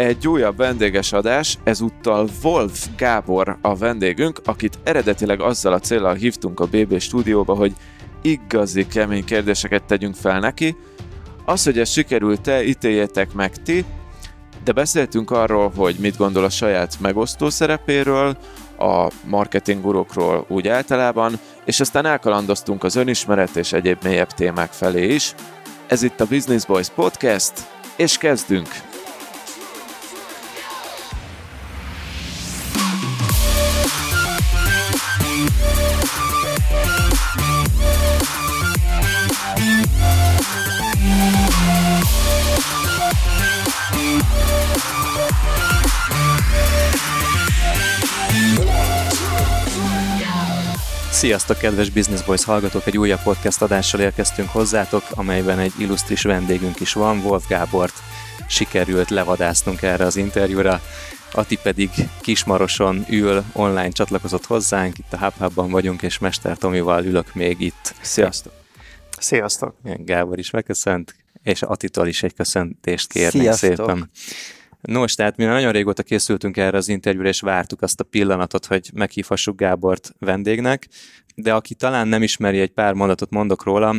[0.00, 6.60] egy újabb vendéges adás, ezúttal Wolf Gábor a vendégünk, akit eredetileg azzal a célral hívtunk
[6.60, 7.72] a BB stúdióba, hogy
[8.22, 10.76] igazi kemény kérdéseket tegyünk fel neki.
[11.44, 13.84] Az, hogy ez sikerült-e, ítéljetek meg ti,
[14.64, 18.36] de beszéltünk arról, hogy mit gondol a saját megosztó szerepéről,
[18.78, 25.34] a marketingurokról úgy általában, és aztán elkalandoztunk az önismeret és egyéb mélyebb témák felé is.
[25.86, 27.52] Ez itt a Business Boys Podcast,
[27.96, 28.89] és kezdünk!
[51.20, 52.86] Sziasztok, kedves Business Boys hallgatók!
[52.86, 57.92] Egy újabb podcast adással érkeztünk hozzátok, amelyben egy illusztris vendégünk is van, Wolf Gábort
[58.48, 60.80] sikerült levadásznunk erre az interjúra.
[61.32, 61.90] Ati pedig
[62.20, 67.94] Kismaroson ül, online csatlakozott hozzánk, itt a HubHub-ban vagyunk, és Mester Tomival ülök még itt.
[68.00, 68.52] Sziasztok!
[69.18, 69.74] Sziasztok!
[69.82, 73.76] Gábor is megköszönt, és Atitól is egy köszöntést kérnék Sziasztok.
[73.76, 74.10] szépen.
[74.80, 78.90] Nos, tehát mi nagyon régóta készültünk erre az interjúra, és vártuk azt a pillanatot, hogy
[78.94, 80.88] meghívhassuk Gábort vendégnek,
[81.42, 83.94] de aki talán nem ismeri, egy pár mondatot mondok róla,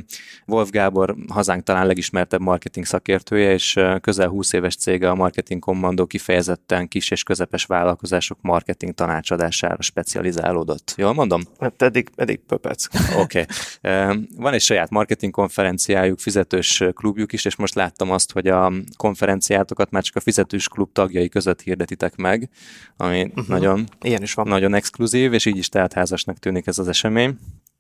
[0.48, 6.06] Wolf Gábor hazánk talán legismertebb marketing szakértője, és közel 20 éves cége a Marketing Commando
[6.06, 10.94] kifejezetten kis és közepes vállalkozások marketing tanácsadására specializálódott.
[10.98, 11.42] Jól mondom?
[11.60, 12.88] Hát eddig, eddig pöpec.
[13.16, 13.46] Oké.
[13.82, 14.28] Okay.
[14.38, 19.92] Van egy saját marketing konferenciájuk, fizetős klubjuk is, és most láttam azt, hogy a konferenciátokat
[19.92, 22.50] már csak a fizetős klub tagjai között hirdetitek meg,
[22.98, 23.48] ami uh-huh.
[23.48, 24.48] nagyon, Ilyen is van.
[24.48, 27.31] nagyon exkluzív, és így is házasnak tűnik ez az esemény.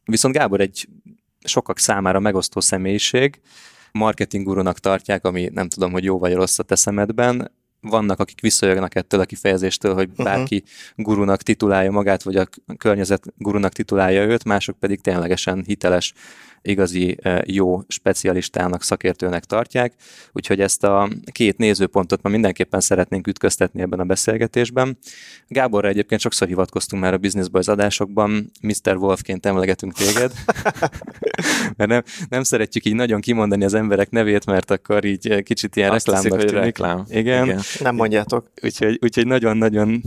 [0.05, 0.87] Viszont Gábor egy
[1.43, 3.41] sokak számára megosztó személyiség,
[3.91, 7.51] marketing gurunak tartják, ami nem tudom, hogy jó vagy rossz a te szemedben.
[7.81, 11.05] Vannak, akik visszajönnek ettől a kifejezéstől, hogy bárki uh-huh.
[11.05, 16.13] gurunak titulálja magát, vagy a környezet gurunak titulálja őt, mások pedig ténylegesen hiteles
[16.61, 19.93] igazi jó specialistának, szakértőnek tartják,
[20.31, 24.97] úgyhogy ezt a két nézőpontot ma mindenképpen szeretnénk ütköztetni ebben a beszélgetésben.
[25.47, 28.95] Gáborra egyébként sokszor hivatkoztunk már a Business Boys adásokban, Mr.
[28.95, 30.31] Wolfként emlegetünk téged,
[31.77, 35.91] mert nem, nem szeretjük így nagyon kimondani az emberek nevét, mert akkor így kicsit ilyen
[35.91, 36.63] Azt reklámnak hiszik, tűnik.
[36.65, 37.05] reklám.
[37.09, 37.45] Igen.
[37.45, 37.59] Igen.
[37.79, 38.51] Nem mondjátok.
[38.63, 40.01] Úgyhogy, úgyhogy nagyon-nagyon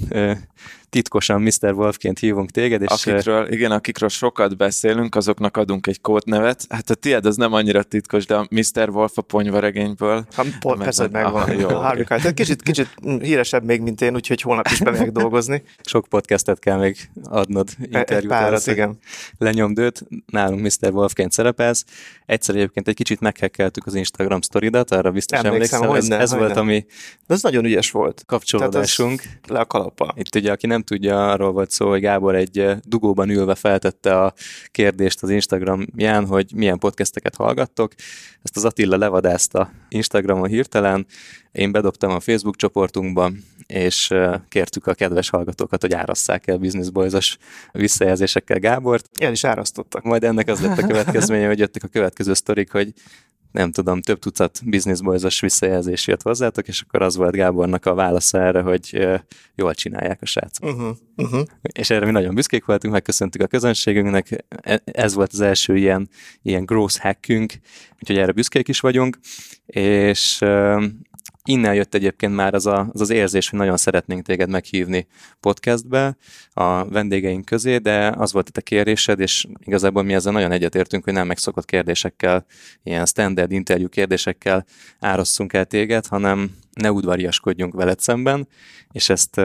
[0.95, 1.73] titkosan Mr.
[1.73, 6.65] Wolfként hívunk téged, és Akikről, igen, akikről sokat beszélünk, azoknak adunk egy kódnevet.
[6.69, 8.89] Hát a tiéd az nem annyira titkos, de a Mr.
[8.89, 10.25] Wolf a ponyvaregényből.
[10.35, 11.43] Ha, pont persze, hogy megvan.
[11.43, 11.69] Aha, jó.
[11.69, 12.35] Harvey Keitel.
[12.35, 12.89] Kicsit, kicsit
[13.21, 15.63] híresebb még, mint én, úgyhogy holnap is bemegyek dolgozni.
[15.85, 18.33] sok podcastet kell még adnod interjút.
[18.33, 18.99] hogy igen.
[19.39, 20.93] Lenyomd őt, nálunk Mr.
[20.93, 21.85] Wolfként szerepelsz.
[22.27, 26.31] Egyszer egyébként egy kicsit meghekkeltük az Instagram sztoridat, arra biztos Emlékszem, emlékszel, ez, hogyne, ez
[26.31, 26.61] volt hogyne.
[26.61, 26.87] a mi
[27.27, 28.23] De ez nagyon ügyes volt.
[28.27, 29.23] kapcsolódásunk.
[29.49, 30.15] Le a kalappal.
[30.17, 34.21] Itt ugye, aki nem tudja, arról volt szó, hogy Gábor egy eh, dugóban ülve feltette
[34.21, 34.33] a
[34.71, 37.93] kérdést az Instagramján, hogy milyen podcasteket hallgattok.
[38.43, 41.07] Ezt az Attila levadázta Instagramon hirtelen,
[41.53, 43.31] én bedobtam a Facebook csoportunkba,
[43.67, 47.39] és eh, kértük a kedves hallgatókat, hogy árasszák el Business Boys-os
[47.73, 49.09] visszajelzésekkel Gábort.
[49.21, 50.03] El is árasztottak.
[50.03, 52.93] Majd ennek az lett a következménye, hogy jöttek a következő sztorik, hogy
[53.55, 57.95] nem tudom, több tucat Business Boys-os visszajelzés jött hozzátok, és akkor az volt Gábornak a
[57.95, 59.09] válasza erre, hogy
[59.55, 60.69] jól csinálják a srácok.
[60.69, 61.47] Uh-huh, uh-huh.
[61.73, 66.09] És erre mi nagyon büszkék voltunk, megköszöntük a közönségünknek, E- ez volt az első ilyen,
[66.43, 67.53] ilyen growth hackünk,
[68.01, 69.19] úgyhogy erre büszkék is vagyunk,
[69.67, 70.39] és
[71.49, 75.07] innen jött egyébként már az, a, az az érzés, hogy nagyon szeretnénk téged meghívni
[75.41, 76.17] podcastbe
[76.53, 81.05] a vendégeink közé, de az volt itt a kérésed, és igazából mi ezzel nagyon egyetértünk,
[81.05, 82.45] hogy nem megszokott kérdésekkel,
[82.83, 84.65] ilyen standard interjú kérdésekkel
[85.01, 88.49] árasszunk el téged, hanem ne udvariaskodjunk veled szemben,
[88.93, 89.39] és ezt,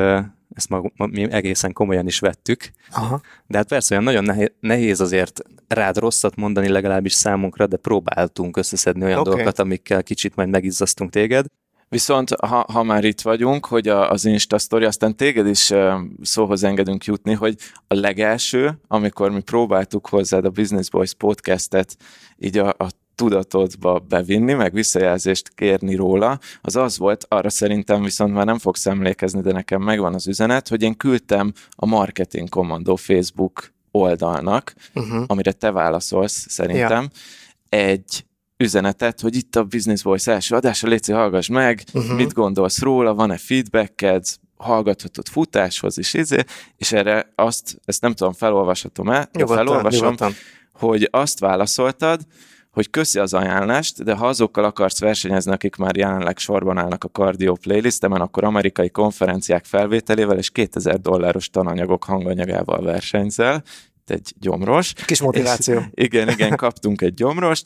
[0.53, 2.71] ezt mag, ma, mi egészen komolyan is vettük.
[2.91, 3.21] Aha.
[3.47, 9.03] De hát persze olyan nagyon nehéz, azért rád rosszat mondani legalábbis számunkra, de próbáltunk összeszedni
[9.03, 9.31] olyan okay.
[9.33, 11.45] dolgokat, amikkel kicsit majd megizzasztunk téged.
[11.89, 15.73] Viszont ha, ha már itt vagyunk, hogy a, az Insta Story, aztán téged is
[16.21, 17.55] szóhoz engedünk jutni, hogy
[17.87, 21.97] a legelső, amikor mi próbáltuk hozzád a Business Boys podcastet
[22.37, 28.33] így a, a tudatodba bevinni, meg visszajelzést kérni róla, az az volt, arra szerintem viszont
[28.33, 32.95] már nem fogsz emlékezni, de nekem megvan az üzenet, hogy én küldtem a Marketing Commando
[32.95, 35.23] Facebook oldalnak, Uh-huh.
[35.27, 37.09] amire te válaszolsz szerintem,
[37.69, 38.25] egy
[38.63, 42.15] üzenetet, hogy itt a Business Voice első adása, Léci, hallgass meg, uh-huh.
[42.15, 44.25] mit gondolsz róla, van-e feedbacked,
[44.57, 46.43] hallgathatod futáshoz is, izé,
[46.77, 50.33] és erre azt, ezt nem tudom, felolvashatom el, Jó, Nyugodtan, felolvasom, nyugodtan.
[50.73, 52.21] hogy azt válaszoltad,
[52.71, 57.07] hogy köszi az ajánlást, de ha azokkal akarsz versenyezni, akik már jelenleg sorban állnak a
[57.07, 63.63] Cardio playlistemen, akkor amerikai konferenciák felvételével és 2000 dolláros tananyagok hanganyagával versenyzel.
[64.05, 64.93] Egy gyomros.
[65.05, 65.79] Kis motiváció.
[65.79, 67.65] És, igen, igen, kaptunk egy gyomrost,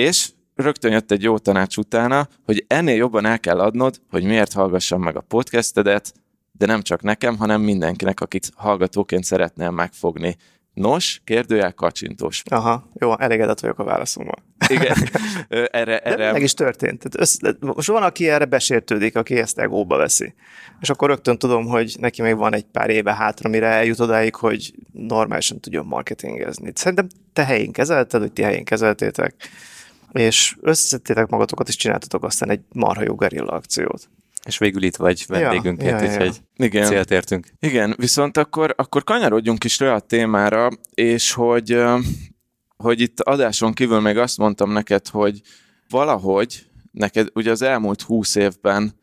[0.00, 4.52] és rögtön jött egy jó tanács utána, hogy ennél jobban el kell adnod, hogy miért
[4.52, 6.12] hallgassam meg a podcastedet,
[6.52, 10.36] de nem csak nekem, hanem mindenkinek, akit hallgatóként szeretnél megfogni.
[10.74, 12.42] Nos, kérdőjel kacsintós.
[12.44, 14.36] Aha, jó, elégedett vagyok a válaszommal.
[14.68, 14.96] Igen,
[15.48, 16.16] erre, erre...
[16.16, 16.98] De meg is történt.
[16.98, 20.34] Tehát össz, most van, aki erre besértődik, aki ezt egóba veszi.
[20.80, 24.34] És akkor rögtön tudom, hogy neki még van egy pár éve hátra, mire eljut odáig,
[24.34, 26.72] hogy normálisan tudjon marketingezni.
[26.74, 29.34] Szerintem te helyén kezelted, hogy ti helyén kezeltétek,
[30.12, 34.08] és összettétek magatokat, és csináltatok aztán egy marha jó gerilla akciót.
[34.44, 36.32] És végül itt vagy vendégünként, ja, ja, ja.
[36.56, 36.86] Igen.
[36.86, 37.46] célt értünk.
[37.60, 41.82] Igen, viszont akkor, akkor kanyarodjunk is rá a témára, és hogy,
[42.76, 45.40] hogy itt adáson kívül még azt mondtam neked, hogy
[45.88, 48.94] valahogy neked ugye az elmúlt húsz évben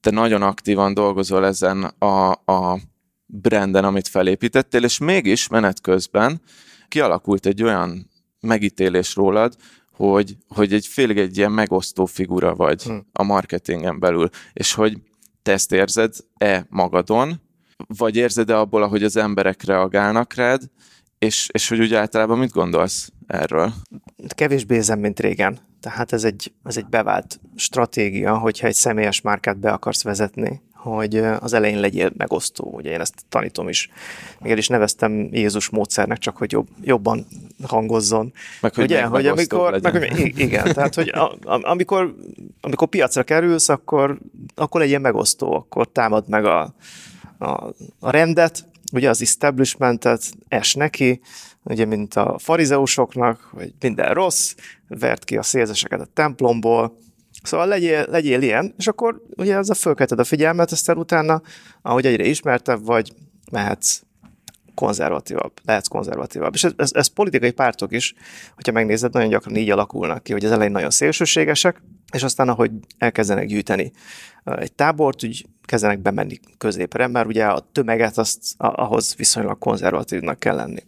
[0.00, 2.78] te nagyon aktívan dolgozol ezen a, a
[3.26, 6.40] branden, amit felépítettél, és mégis menet közben
[6.88, 8.10] kialakult egy olyan
[8.40, 9.56] megítélés rólad,
[9.96, 13.06] hogy, hogy egy félig egy ilyen megosztó figura vagy hmm.
[13.12, 14.98] a marketingen belül, és hogy
[15.42, 17.40] te ezt érzed-e magadon,
[17.98, 20.62] vagy érzed-e abból, ahogy az emberek reagálnak rád,
[21.18, 23.72] és, és hogy úgy általában mit gondolsz erről?
[24.28, 25.58] Kevésbé érzem, mint régen.
[25.80, 31.16] Tehát ez egy, ez egy bevált stratégia, hogyha egy személyes márkát be akarsz vezetni, hogy
[31.16, 32.70] az elején legyél megosztó.
[32.72, 33.90] Ugye én ezt tanítom is.
[34.40, 37.26] Még el is neveztem Jézus módszernek, csak hogy jobb, jobban
[37.62, 38.32] hangozzon.
[38.60, 42.14] Meg, hogy, ugye, hogy amikor, meg, hogy, igen, tehát hogy a, amikor,
[42.60, 44.18] amikor piacra kerülsz, akkor,
[44.54, 46.74] akkor legyen megosztó, akkor támad meg a,
[47.38, 51.20] a, a rendet, ugye az establishmentet, es neki,
[51.62, 54.54] ugye mint a farizeusoknak, hogy minden rossz,
[54.88, 56.96] vert ki a szélzeseket a templomból,
[57.44, 61.42] Szóval legyél, legyél ilyen, és akkor ugye a fölkelted a figyelmet, aztán utána,
[61.82, 63.12] ahogy egyre ismertebb vagy,
[63.50, 64.00] mehetsz
[64.74, 66.54] konzervatívabb, lehetsz konzervatívabb.
[66.54, 68.14] És ez, ez, ez politikai pártok is,
[68.54, 71.82] hogyha megnézed, nagyon gyakran így alakulnak ki, hogy az elején nagyon szélsőségesek,
[72.12, 73.92] és aztán ahogy elkezdenek gyűjteni
[74.44, 80.56] egy tábort, úgy kezdenek bemenni középre, mert ugye a tömeget azt ahhoz viszonylag konzervatívnak kell
[80.56, 80.82] lenni.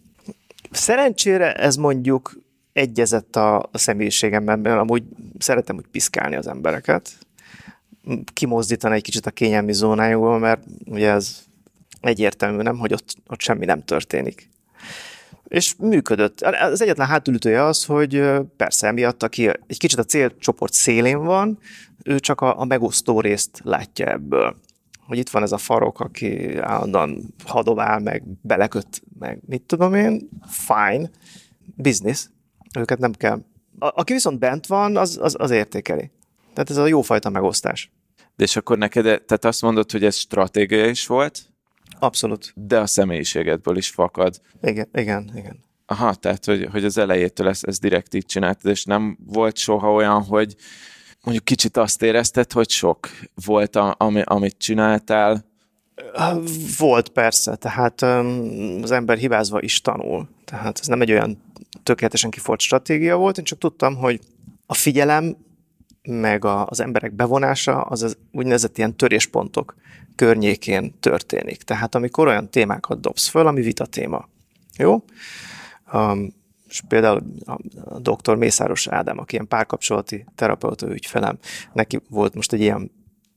[0.71, 2.33] Szerencsére ez mondjuk
[2.77, 5.03] egyezett a, személyiségemben, mert amúgy
[5.37, 7.17] szeretem úgy piszkálni az embereket,
[8.33, 11.43] kimozdítani egy kicsit a kényelmi zónájukból, mert ugye ez
[12.01, 14.49] egyértelmű, nem, hogy ott, ott semmi nem történik.
[15.47, 16.41] És működött.
[16.41, 18.23] Az egyetlen hátulütője az, hogy
[18.57, 21.59] persze emiatt, aki egy kicsit a célcsoport szélén van,
[22.03, 24.55] ő csak a, a megosztó részt látja ebből.
[25.07, 30.29] Hogy itt van ez a farok, aki állandóan hadovál, meg beleköt, meg mit tudom én,
[30.47, 31.09] fine,
[31.75, 32.27] business,
[32.77, 33.41] őket nem kell.
[33.79, 36.11] A, aki viszont bent van, az, az, az értékeli.
[36.53, 37.91] Tehát ez a jófajta megosztás.
[38.35, 41.39] De és akkor neked, tehát azt mondod, hogy ez stratégia is volt?
[41.99, 42.53] Abszolút.
[42.55, 44.41] De a személyiségedből is fakad.
[44.61, 45.59] Igen, igen, igen.
[45.85, 49.93] Aha, tehát, hogy, hogy az elejétől ezt, ezt direkt így csináltad, és nem volt soha
[49.93, 50.55] olyan, hogy
[51.23, 53.09] mondjuk kicsit azt érezted, hogy sok
[53.45, 55.45] volt, ami, amit csináltál?
[56.77, 58.01] Volt persze, tehát
[58.81, 60.29] az ember hibázva is tanul.
[60.45, 61.41] Tehát ez nem egy olyan
[61.83, 64.19] tökéletesen kifolt stratégia volt, én csak tudtam, hogy
[64.65, 65.37] a figyelem
[66.07, 69.75] meg a, az emberek bevonása az, az úgynevezett ilyen töréspontok
[70.15, 71.63] környékén történik.
[71.63, 74.27] Tehát amikor olyan témákat dobsz föl, ami vita téma.
[74.77, 75.03] Jó?
[75.93, 76.35] Um,
[76.69, 77.57] és például a,
[77.99, 81.37] doktor Mészáros Ádám, aki ilyen párkapcsolati terapeuta ügyfelem,
[81.73, 82.91] neki volt most egy ilyen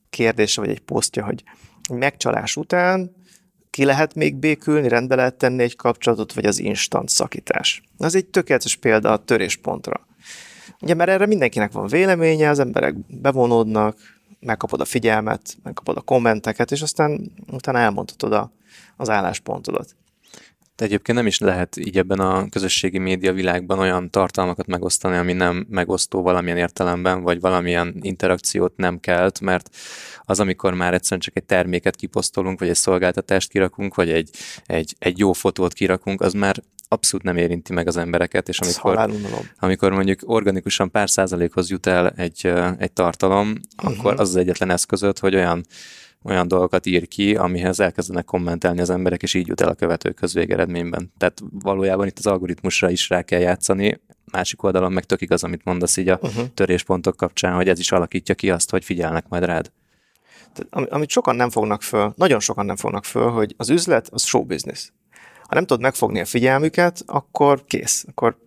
[0.09, 1.43] kérdése, vagy egy posztja, hogy
[1.89, 3.15] megcsalás után
[3.71, 7.81] ki lehet még békülni, rendbe lehet tenni egy kapcsolatot, vagy az instant szakítás.
[7.99, 10.07] Ez egy tökéletes példa a töréspontra.
[10.81, 13.97] Ugye, mert erre mindenkinek van véleménye, az emberek bevonódnak,
[14.39, 18.51] megkapod a figyelmet, megkapod a kommenteket, és aztán utána elmondhatod a,
[18.97, 19.95] az álláspontodat.
[20.75, 25.33] De egyébként nem is lehet így ebben a közösségi média világban olyan tartalmakat megosztani, ami
[25.33, 29.69] nem megosztó valamilyen értelemben, vagy valamilyen interakciót nem kelt, mert
[30.31, 34.29] az, amikor már egyszerűen csak egy terméket kiposztolunk, vagy egy szolgáltatást kirakunk, vagy egy,
[34.65, 36.55] egy, egy jó fotót kirakunk, az már
[36.87, 39.09] abszolút nem érinti meg az embereket, és amikor,
[39.59, 43.47] amikor mondjuk organikusan pár százalékhoz jut el egy, egy tartalom,
[43.77, 43.99] uh-huh.
[43.99, 45.65] akkor az az egyetlen eszközöt, hogy olyan
[46.23, 50.33] olyan dolgokat ír ki, amihez elkezdenek kommentelni az emberek, és így jut el a követőkhöz
[50.33, 51.11] végeredményben.
[51.17, 55.63] Tehát valójában itt az algoritmusra is rá kell játszani, másik oldalon meg tök igaz, amit
[55.63, 56.45] mondasz így a uh-huh.
[56.53, 59.71] töréspontok kapcsán, hogy ez is alakítja ki azt, hogy figyelnek majd rád.
[60.69, 64.43] Amit sokan nem fognak föl, nagyon sokan nem fognak föl, hogy az üzlet az show
[64.43, 64.91] business.
[65.43, 68.05] Ha nem tudod megfogni a figyelmüket, akkor kész.
[68.07, 68.37] Akkor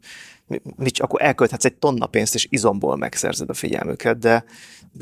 [0.47, 4.45] mi, mi, akkor elkölthetsz egy tonna pénzt, és izomból megszerzed a figyelmüket, de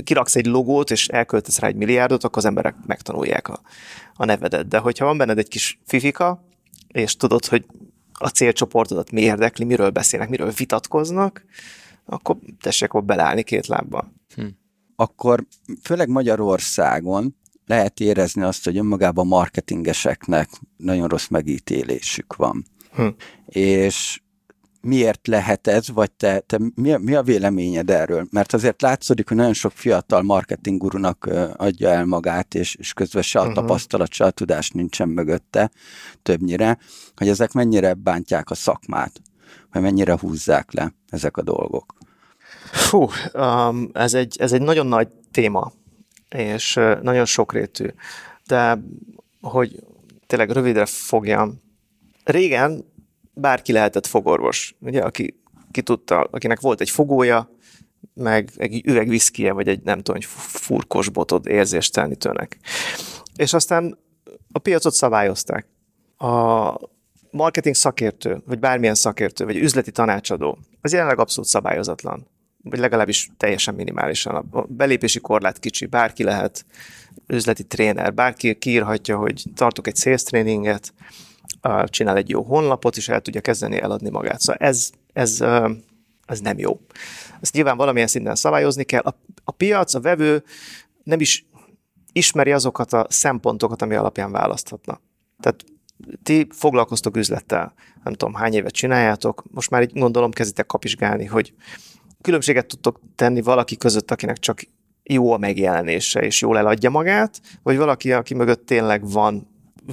[0.05, 3.61] kiraksz egy logót, és elköltesz rá egy milliárdot, akkor az emberek megtanulják a,
[4.15, 4.69] a nevedet.
[4.69, 6.45] De hogyha van benned egy kis fifika,
[6.89, 7.65] és tudod, hogy
[8.13, 11.45] a célcsoportodat mi érdekli, miről beszélnek, miről vitatkoznak,
[12.05, 14.13] akkor tessék akkor beleállni két lábbal.
[15.03, 15.47] Akkor
[15.83, 22.65] főleg Magyarországon lehet érezni azt, hogy önmagában marketingeseknek nagyon rossz megítélésük van.
[22.95, 23.07] Hm.
[23.47, 24.21] És
[24.81, 28.27] miért lehet ez, vagy te, te mi, a, mi a véleményed erről?
[28.31, 33.39] Mert azért látszódik, hogy nagyon sok fiatal marketinggurunak adja el magát, és, és közben se
[33.39, 33.57] a uh-huh.
[33.57, 35.71] tapasztalat, se a tudás nincsen mögötte
[36.23, 36.79] többnyire,
[37.17, 39.21] hogy ezek mennyire bántják a szakmát,
[39.73, 41.95] vagy mennyire húzzák le ezek a dolgok.
[42.73, 45.73] Fú, um, ez, egy, ez egy nagyon nagy téma,
[46.29, 47.87] és nagyon sokrétű.
[48.47, 48.79] De
[49.41, 49.85] hogy
[50.26, 51.62] tényleg rövidre fogjam,
[52.25, 52.85] régen
[53.35, 57.50] bárki lehetett fogorvos, ugye, aki ki tudta, akinek volt egy fogója,
[58.14, 62.59] meg egy üveg viszkie, vagy egy nem tudom, egy furkos botod érzéstelenítőnek.
[63.37, 63.99] És aztán
[64.52, 65.67] a piacot szabályozták.
[66.17, 66.73] A
[67.31, 72.26] marketing szakértő, vagy bármilyen szakértő, vagy üzleti tanácsadó, az jelenleg abszolút szabályozatlan,
[72.62, 74.35] vagy legalábbis teljesen minimálisan.
[74.35, 76.64] A belépési korlát kicsi, bárki lehet
[77.26, 80.95] üzleti tréner, bárki kiírhatja, hogy tartok egy sales tréninget,
[81.85, 84.40] csinál egy jó honlapot, és el tudja kezdeni eladni magát.
[84.40, 85.40] Szóval ez, ez,
[86.26, 86.81] ez nem jó.
[87.40, 89.02] Ezt nyilván valamilyen szinten szabályozni kell.
[89.02, 90.45] A, a piac, a vevő
[91.02, 91.47] nem is
[92.12, 95.00] ismeri azokat a szempontokat, ami alapján választhatna.
[95.40, 95.64] Tehát
[96.23, 101.54] ti foglalkoztok üzlettel, nem tudom hány évet csináljátok, most már így gondolom kezditek kapizsgálni, hogy
[102.23, 104.61] különbséget tudtok tenni valaki között, akinek csak
[105.02, 109.47] jó a megjelenése, és jól eladja magát, vagy valaki, aki mögött tényleg van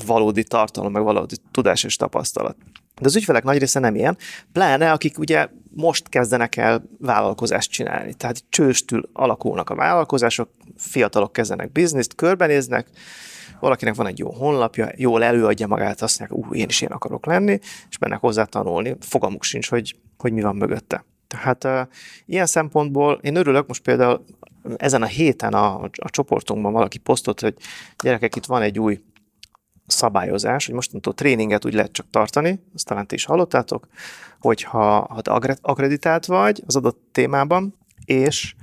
[0.05, 2.55] valódi tartalom, meg valódi tudás és tapasztalat.
[2.99, 4.17] De az ügyfelek nagy része nem ilyen,
[4.51, 8.13] pláne akik ugye most kezdenek el vállalkozást csinálni.
[8.13, 12.87] Tehát csőstül alakulnak a vállalkozások, fiatalok kezdenek bizniszt, körbenéznek,
[13.59, 17.25] valakinek van egy jó honlapja, jól előadja magát, azt mondják, ú, én is én akarok
[17.25, 17.59] lenni,
[17.89, 18.95] és benne hozzá tanulni.
[18.99, 21.05] Fogalmuk sincs, hogy, hogy mi van mögötte.
[21.29, 21.93] Tehát uh,
[22.25, 24.23] ilyen szempontból én örülök, most például
[24.77, 27.55] ezen a héten a, a csoportunkban valaki posztott, hogy
[28.03, 28.99] gyerekek, itt van egy új
[29.87, 33.87] szabályozás, hogy mostantól tréninget úgy lehet csak tartani, azt talán ti is hallottátok,
[34.39, 38.55] hogyha ha te akreditált vagy az adott témában, és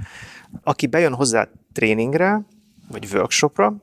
[0.62, 2.46] aki bejön hozzá tréningre,
[2.90, 3.76] vagy workshopra,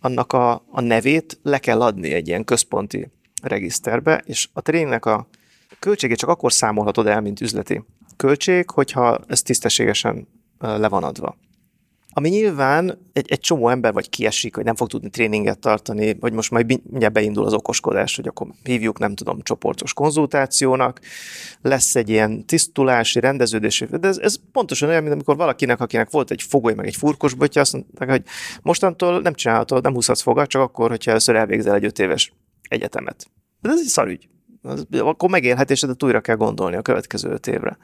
[0.00, 3.10] annak a, a nevét le kell adni egy ilyen központi
[3.42, 5.26] regiszterbe, és a tréningnek a
[5.78, 7.84] költségét csak akkor számolhatod el, mint üzleti
[8.16, 10.28] költség, hogyha ez tisztességesen
[10.58, 11.36] le van adva.
[12.14, 16.32] Ami nyilván egy, egy csomó ember vagy kiesik, hogy nem fog tudni tréninget tartani, vagy
[16.32, 21.00] most majd mindjárt beindul az okoskodás, hogy akkor hívjuk, nem tudom, csoportos konzultációnak,
[21.62, 26.30] lesz egy ilyen tisztulási, rendeződési, de ez, ez pontosan olyan, mint amikor valakinek, akinek volt
[26.30, 28.22] egy fogoly, meg egy furkos botja, azt mondták, hogy
[28.62, 32.32] mostantól nem csinálhatod, nem húzhatsz fogat, csak akkor, hogyha először elvégzel egy öt éves
[32.68, 33.26] egyetemet.
[33.60, 34.28] De ez egy szarügy.
[34.98, 37.78] Akkor megélhetésedet újra kell gondolni a következő öt évre.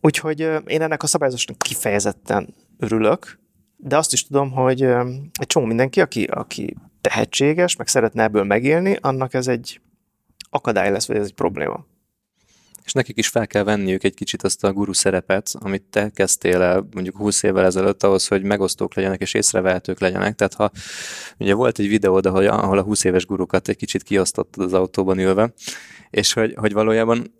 [0.00, 3.38] Úgyhogy én ennek a szabályozásnak kifejezetten örülök,
[3.76, 4.82] de azt is tudom, hogy
[5.32, 9.80] egy csomó mindenki, aki, aki tehetséges, meg szeretne ebből megélni, annak ez egy
[10.50, 11.84] akadály lesz, vagy ez egy probléma.
[12.84, 16.62] És nekik is fel kell venniük egy kicsit azt a guru szerepet, amit te kezdtél
[16.62, 20.34] el mondjuk 20 évvel ezelőtt ahhoz, hogy megosztók legyenek és észrevehetők legyenek.
[20.34, 20.70] Tehát ha
[21.38, 25.52] ugye volt egy videó, ahol a 20 éves gurukat egy kicsit kiosztottad az autóban ülve,
[26.10, 27.34] és hogy, hogy valójában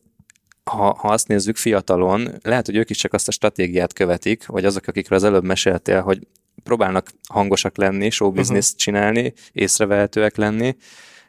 [0.64, 4.64] ha, ha azt nézzük fiatalon, lehet, hogy ők is csak azt a stratégiát követik, vagy
[4.64, 6.26] azok, akikről az előbb meséltél, hogy
[6.62, 8.78] próbálnak hangosak lenni, show business uh-huh.
[8.80, 10.76] csinálni, észrevehetőek lenni,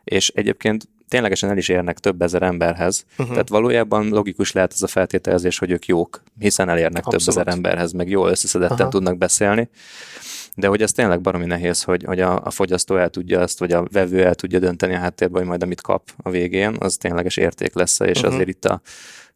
[0.03, 3.05] és egyébként ténylegesen el is érnek több ezer emberhez.
[3.11, 3.29] Uh-huh.
[3.29, 7.25] Tehát valójában logikus lehet ez a feltételezés, hogy ők jók, hiszen elérnek Abszolút.
[7.25, 8.91] több ezer emberhez, meg jól összeszedetten uh-huh.
[8.91, 9.69] tudnak beszélni.
[10.55, 13.71] De hogy ez tényleg baromi nehéz, hogy, hogy a, a fogyasztó el tudja azt, vagy
[13.71, 17.37] a vevő el tudja dönteni a háttérben, hogy majd amit kap a végén, az tényleges
[17.37, 18.33] érték lesz, és uh-huh.
[18.33, 18.81] azért itt a,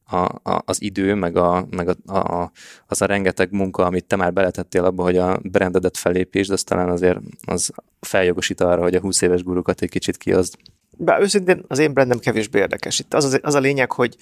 [0.09, 2.51] a, a, az idő, meg, a, meg a, a,
[2.87, 6.89] az a rengeteg munka, amit te már beletettél abba, hogy a brandedet felépítsd, az talán
[6.89, 10.55] azért az feljogosít arra, hogy a 20 éves gurukat egy kicsit kiazd.
[10.97, 12.99] Bár őszintén az én brandem kevésbé érdekes.
[12.99, 14.15] Itt az, az, az a lényeg, hogy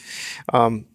[0.54, 0.94] um,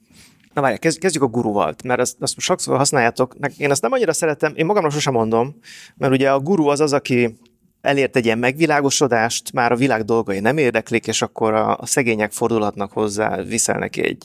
[0.55, 3.37] Na várj, kezdjük a guruval, mert azt, azt sokszor használjátok.
[3.57, 5.55] Én azt nem annyira szeretem, én magamra sosem mondom,
[5.97, 7.39] mert ugye a guru az az, aki
[7.81, 12.33] elért egy ilyen megvilágosodást, már a világ dolgai nem érdeklik, és akkor a, a szegények
[12.33, 14.25] fordulhatnak hozzá, viszel neki egy,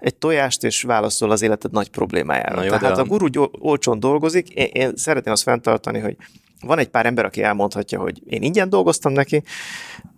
[0.00, 2.54] egy tojást, és válaszol az életed nagy problémájára.
[2.54, 6.16] Na jó, Tehát a guru olcsón dolgozik, én, én szeretném azt fenntartani, hogy
[6.60, 9.42] van egy pár ember, aki elmondhatja, hogy én ingyen dolgoztam neki,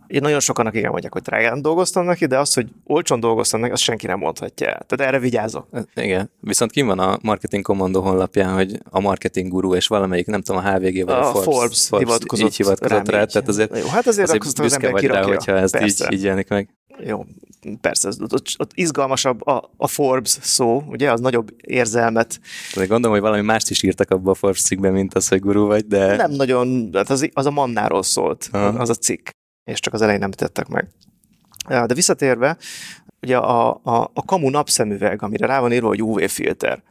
[0.07, 3.73] Én nagyon sokan, igen mondják, hogy drágán dolgoztam neki, de az, hogy olcsón dolgoztam neki,
[3.73, 4.87] azt senki nem mondhatja el.
[4.87, 5.67] Tehát erre vigyázok.
[5.95, 10.43] Igen, viszont kim van a Marketing Commando honlapján, hogy a marketing guru és valamelyik, nem
[10.43, 13.79] tudom, a HVG vagy a, a Forbes, Forbes, Forbes hivatkozott, így hivatkozott rá, tehát azért,
[13.79, 16.69] Jó, hát azért, azért büszke vagy rá, hogyha ez így, így jelenik meg.
[17.05, 17.25] Jó,
[17.81, 22.41] persze, ott, ott izgalmasabb a, a Forbes szó, ugye, az nagyobb érzelmet.
[22.75, 25.67] De gondolom, hogy valami mást is írtak abba a Forbes cikkben, mint az, hogy guru
[25.67, 26.17] vagy, de...
[26.17, 28.67] Nem nagyon, hát az, az a mannáról szólt, Aha.
[28.67, 29.29] az a cikk,
[29.67, 30.89] és csak az elején nem tettek meg.
[31.69, 32.57] De visszatérve,
[33.23, 36.83] ugye a, a, a kamu napszemüveg, amire rá van írva, hogy UV filter,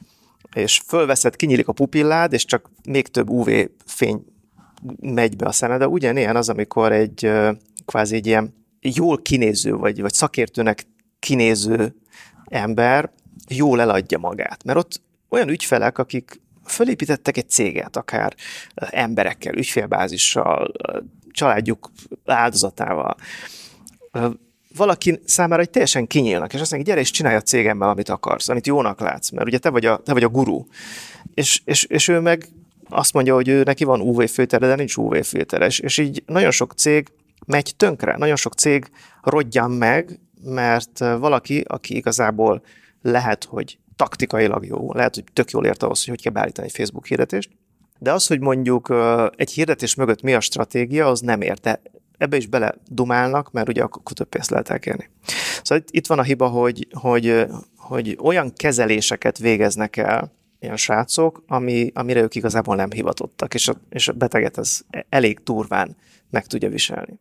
[0.53, 3.49] és fölveszed, kinyílik a pupillád, és csak még több UV
[3.85, 4.25] fény
[4.99, 5.87] megy be a szemedbe.
[5.87, 7.31] Ugyanilyen az, amikor egy
[7.85, 10.85] kvázi egy ilyen jól kinéző, vagy, vagy szakértőnek
[11.19, 11.95] kinéző
[12.45, 13.11] ember
[13.49, 14.63] jól eladja magát.
[14.63, 18.35] Mert ott olyan ügyfelek, akik fölépítettek egy céget, akár
[18.75, 20.71] emberekkel, ügyfélbázissal,
[21.35, 21.91] családjuk
[22.25, 23.15] áldozatával,
[24.75, 28.49] valaki számára egy teljesen kinyílnak, és azt mondja, gyere és csinálj a cégemmel, amit akarsz,
[28.49, 30.65] amit jónak látsz, mert ugye te vagy a, te vagy a guru.
[31.33, 32.47] És, és, és ő meg
[32.89, 36.51] azt mondja, hogy ő neki van UV filtere, de nincs UV filteres, és így nagyon
[36.51, 37.07] sok cég
[37.45, 38.17] megy tönkre.
[38.17, 38.89] Nagyon sok cég
[39.21, 42.61] rodjan meg, mert valaki, aki igazából
[43.01, 46.73] lehet, hogy taktikailag jó, lehet, hogy tök jól ért ahhoz, hogy hogy kell beállítani egy
[46.73, 47.49] Facebook hirdetést,
[47.99, 48.93] de az, hogy mondjuk
[49.35, 51.81] egy hirdetés mögött mi a stratégia, az nem érte.
[52.17, 55.09] Ebbe is bele dumálnak, mert ugye akkor több pénzt lehet elkérni.
[55.63, 57.45] Szóval itt, van a hiba, hogy, hogy,
[57.77, 63.75] hogy olyan kezeléseket végeznek el, ilyen srácok, ami, amire ők igazából nem hivatottak, és a,
[63.89, 65.95] és a beteget ez elég turván
[66.29, 67.19] meg tudja viselni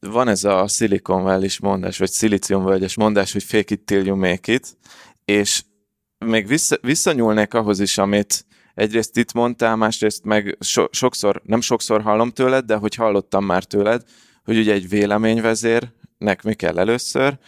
[0.00, 4.52] van ez a Silicon valley mondás, vagy valley mondás, hogy fake it till you make
[4.52, 4.76] it,
[5.24, 5.62] és
[6.24, 12.02] még vissza, visszanyúlnék ahhoz is, amit egyrészt itt mondtál, másrészt meg so, sokszor, nem sokszor
[12.02, 14.02] hallom tőled, de hogy hallottam már tőled,
[14.44, 17.38] hogy ugye egy véleményvezérnek mi kell először,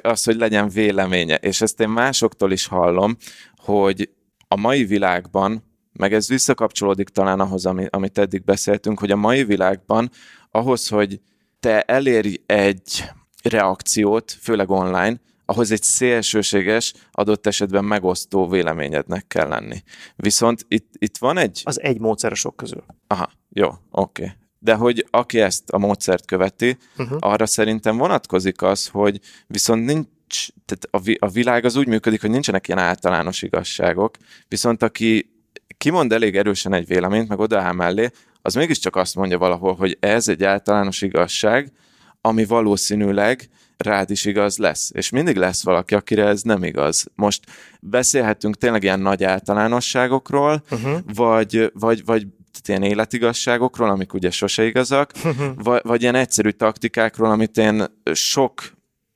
[0.00, 1.36] az, hogy legyen véleménye.
[1.36, 3.16] És ezt én másoktól is hallom,
[3.56, 4.10] hogy
[4.48, 10.10] a mai világban, meg ez visszakapcsolódik talán ahhoz, amit eddig beszéltünk, hogy a mai világban
[10.50, 11.20] ahhoz, hogy
[11.60, 13.04] te elérj egy
[13.42, 15.20] reakciót, főleg online,
[15.52, 19.82] ahhoz egy szélsőséges, adott esetben megosztó véleményednek kell lenni.
[20.16, 21.60] Viszont itt, itt van egy...
[21.64, 22.84] Az egy módszer a sok közül.
[23.06, 24.22] Aha, jó, oké.
[24.22, 24.36] Okay.
[24.58, 27.16] De hogy aki ezt a módszert követi, uh-huh.
[27.20, 32.30] arra szerintem vonatkozik az, hogy viszont nincs, tehát a, a világ az úgy működik, hogy
[32.30, 34.16] nincsenek ilyen általános igazságok,
[34.48, 35.30] viszont aki
[35.76, 38.10] kimond elég erősen egy véleményt, meg odaáll mellé,
[38.42, 41.72] az mégiscsak azt mondja valahol, hogy ez egy általános igazság,
[42.20, 43.48] ami valószínűleg
[43.82, 44.90] rád is igaz lesz.
[44.94, 47.06] És mindig lesz valaki, akire ez nem igaz.
[47.14, 47.44] Most
[47.80, 50.98] beszélhetünk tényleg ilyen nagy általánosságokról, uh-huh.
[51.14, 52.26] vagy, vagy, vagy
[52.68, 55.46] ilyen életigasságokról, amik ugye sose igazak, uh-huh.
[55.56, 58.62] vagy, vagy ilyen egyszerű taktikákról, amit én sok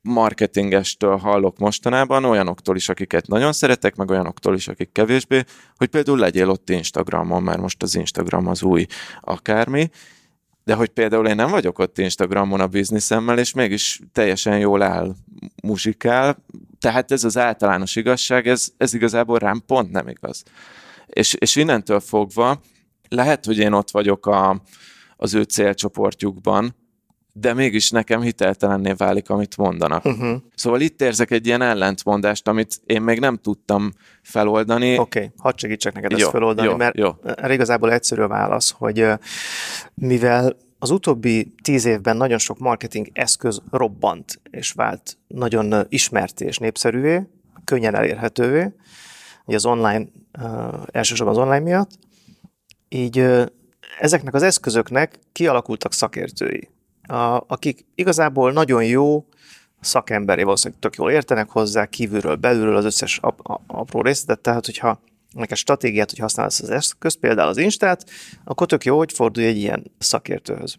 [0.01, 5.43] marketingestől hallok mostanában, olyanoktól is, akiket nagyon szeretek, meg olyanoktól is, akik kevésbé,
[5.75, 8.85] hogy például legyél ott Instagramon, mert most az Instagram az új
[9.21, 9.89] akármi,
[10.67, 15.15] de hogy például én nem vagyok ott Instagramon a bizniszemmel, és mégis teljesen jól áll
[15.63, 16.43] muzsikál,
[16.79, 20.43] tehát ez az általános igazság, ez, ez igazából rám pont nem igaz.
[21.05, 22.61] És, és innentől fogva
[23.09, 24.61] lehet, hogy én ott vagyok a,
[25.17, 26.75] az ő célcsoportjukban,
[27.39, 30.05] de mégis nekem hiteltelenné válik, amit mondanak.
[30.05, 30.37] Uh-huh.
[30.55, 34.97] Szóval itt érzek egy ilyen ellentmondást, amit én még nem tudtam feloldani.
[34.97, 37.15] Oké, okay, hadd segítsek neked jó, ezt feloldani, jó, mert jó.
[37.23, 39.05] erre igazából egyszerű a válasz, hogy
[39.93, 46.57] mivel az utóbbi tíz évben nagyon sok marketing eszköz robbant és vált nagyon ismerté és
[46.57, 47.27] népszerűvé,
[47.63, 48.73] könnyen elérhetővé,
[49.45, 50.05] ugye az online,
[50.91, 51.91] elsősorban az online miatt,
[52.89, 53.25] így
[53.99, 56.69] ezeknek az eszközöknek kialakultak szakértői
[57.07, 59.25] a, akik igazából nagyon jó
[59.79, 65.01] szakemberi, valószínűleg tök jól értenek hozzá, kívülről, belülről az összes ap, apró részletet, tehát hogyha
[65.33, 68.09] neked stratégiát, hogy használsz az eszközt, például az Instát,
[68.43, 70.75] akkor tök jó, hogy fordulj egy ilyen szakértőhöz.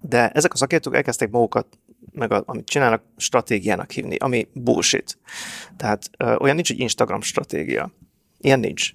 [0.00, 1.66] De ezek a szakértők elkezdték magukat,
[2.12, 5.18] meg a, amit csinálnak, stratégiának hívni, ami bullshit.
[5.76, 7.92] Tehát ö, olyan nincs, hogy Instagram stratégia.
[8.38, 8.90] Ilyen nincs.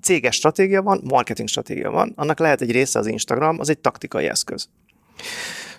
[0.00, 4.26] Céges stratégia van, marketing stratégia van, annak lehet egy része az Instagram, az egy taktikai
[4.26, 4.68] eszköz.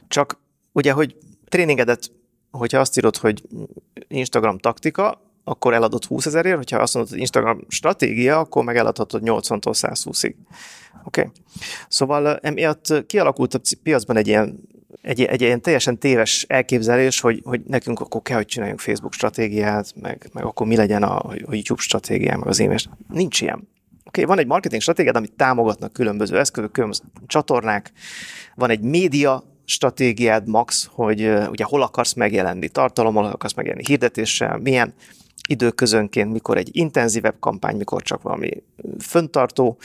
[0.10, 0.40] Csak
[0.72, 1.16] ugye, hogy
[1.48, 2.12] tréningedet,
[2.52, 3.44] hogyha azt írod, hogy
[4.08, 9.22] Instagram taktika, akkor eladod 20 ezerért, hogyha azt mondod, hogy Instagram stratégia, akkor meg eladhatod
[9.26, 10.34] 80-tól 120-ig.
[11.04, 11.22] Oké?
[11.22, 11.32] Okay.
[11.88, 14.60] Szóval emiatt kialakult a piacban egy ilyen,
[15.02, 19.94] egy, egy ilyen teljesen téves elképzelés, hogy, hogy nekünk akkor kell, hogy csináljunk Facebook stratégiát,
[20.02, 23.58] meg, meg akkor mi legyen a, a YouTube stratégia, meg az e Nincs ilyen.
[23.58, 27.92] Oké, okay, van egy marketing stratégiád, amit támogatnak különböző eszközök, különböző csatornák,
[28.56, 34.58] van egy média stratégiád max, hogy ugye hol akarsz megjelenni tartalommal, hol akarsz megjelenni hirdetéssel,
[34.58, 34.94] milyen
[35.48, 38.64] időközönként, mikor egy intenzívebb kampány, mikor csak valami
[39.00, 39.78] föntartó,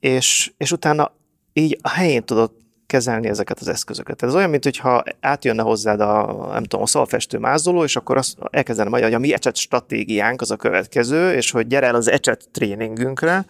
[0.00, 1.12] és, és utána
[1.52, 2.50] így a helyén tudod
[2.86, 4.22] kezelni ezeket az eszközöket.
[4.22, 8.88] Ez olyan, mintha átjönne hozzád a, nem tudom, a szalfestő mázoló, és akkor azt elkezdene
[8.88, 12.48] majd, hogy a mi ecset stratégiánk az a következő, és hogy gyere el az ecset
[12.52, 13.46] tréningünkre.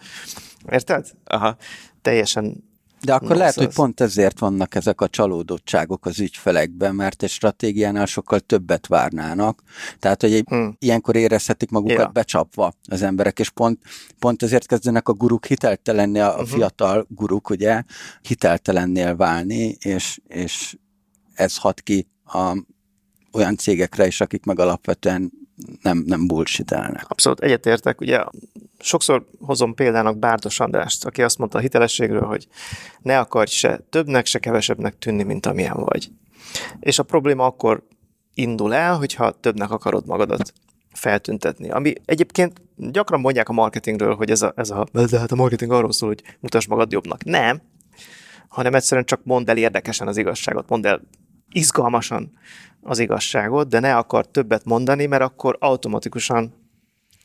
[0.71, 1.05] Érted?
[1.25, 1.57] Aha.
[2.01, 2.63] Teljesen
[3.01, 7.29] de akkor no, lehet, hogy pont ezért vannak ezek a csalódottságok az ügyfelekben, mert egy
[7.29, 9.61] stratégiánál sokkal többet várnának.
[9.99, 10.75] Tehát, hogy hmm.
[10.79, 12.07] ilyenkor érezhetik magukat ja.
[12.07, 13.79] becsapva az emberek, és pont,
[14.19, 16.47] pont ezért kezdenek a guruk hiteltelennél, a uh-huh.
[16.47, 17.83] fiatal guruk, ugye,
[18.21, 20.77] hiteltelennél válni, és, és
[21.33, 22.57] ez hat ki a,
[23.31, 25.31] olyan cégekre is, akik meg alapvetően
[25.81, 27.09] nem, nem bullshitelnek.
[27.09, 28.01] Abszolút egyetértek.
[28.01, 28.23] Ugye
[28.79, 32.47] sokszor hozom példának Bárdos Andrást, aki azt mondta a hitelességről, hogy
[33.01, 36.09] ne akarj se többnek, se kevesebbnek tűnni, mint amilyen vagy.
[36.79, 37.83] És a probléma akkor
[38.33, 40.53] indul el, hogyha többnek akarod magadat
[40.93, 41.69] feltüntetni.
[41.69, 45.71] Ami egyébként gyakran mondják a marketingről, hogy ez a, ez a, de hát a marketing
[45.71, 47.23] arról szól, hogy mutasd magad jobbnak.
[47.23, 47.61] Nem,
[48.47, 51.01] hanem egyszerűen csak mondd el érdekesen az igazságot, mondd el
[51.57, 52.31] izgalmasan
[52.81, 56.53] az igazságot, de ne akar többet mondani, mert akkor automatikusan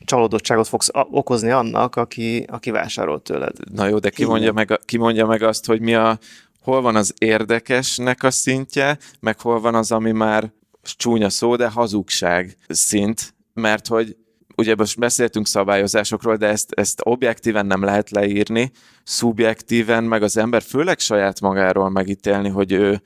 [0.05, 3.55] csalódottságot fogsz okozni annak, aki, aki vásárol tőled.
[3.71, 6.19] Na jó, de ki mondja, meg, ki mondja meg azt, hogy mi a,
[6.61, 11.69] hol van az érdekesnek a szintje, meg hol van az, ami már csúnya szó, de
[11.69, 14.15] hazugság szint, mert hogy
[14.55, 18.71] ugye most beszéltünk szabályozásokról, de ezt, ezt objektíven nem lehet leírni,
[19.03, 23.01] szubjektíven meg az ember főleg saját magáról megítélni, hogy ő,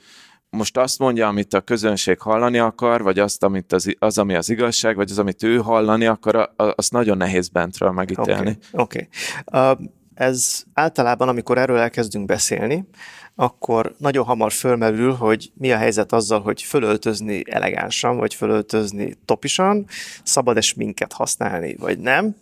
[0.49, 4.49] most azt mondja, amit a közönség hallani akar, vagy azt, amit az, az ami az
[4.49, 8.57] igazság, vagy az, amit ő hallani akar, azt nagyon nehéz bentről megítélni.
[8.71, 9.09] Oké.
[9.51, 9.71] Okay.
[9.71, 9.89] Okay.
[10.13, 12.87] Ez általában, amikor erről elkezdünk beszélni,
[13.35, 19.85] akkor nagyon hamar fölmerül, hogy mi a helyzet azzal, hogy fölöltözni elegánsan, vagy fölöltözni topisan,
[20.23, 22.35] szabad-e minket használni, vagy nem.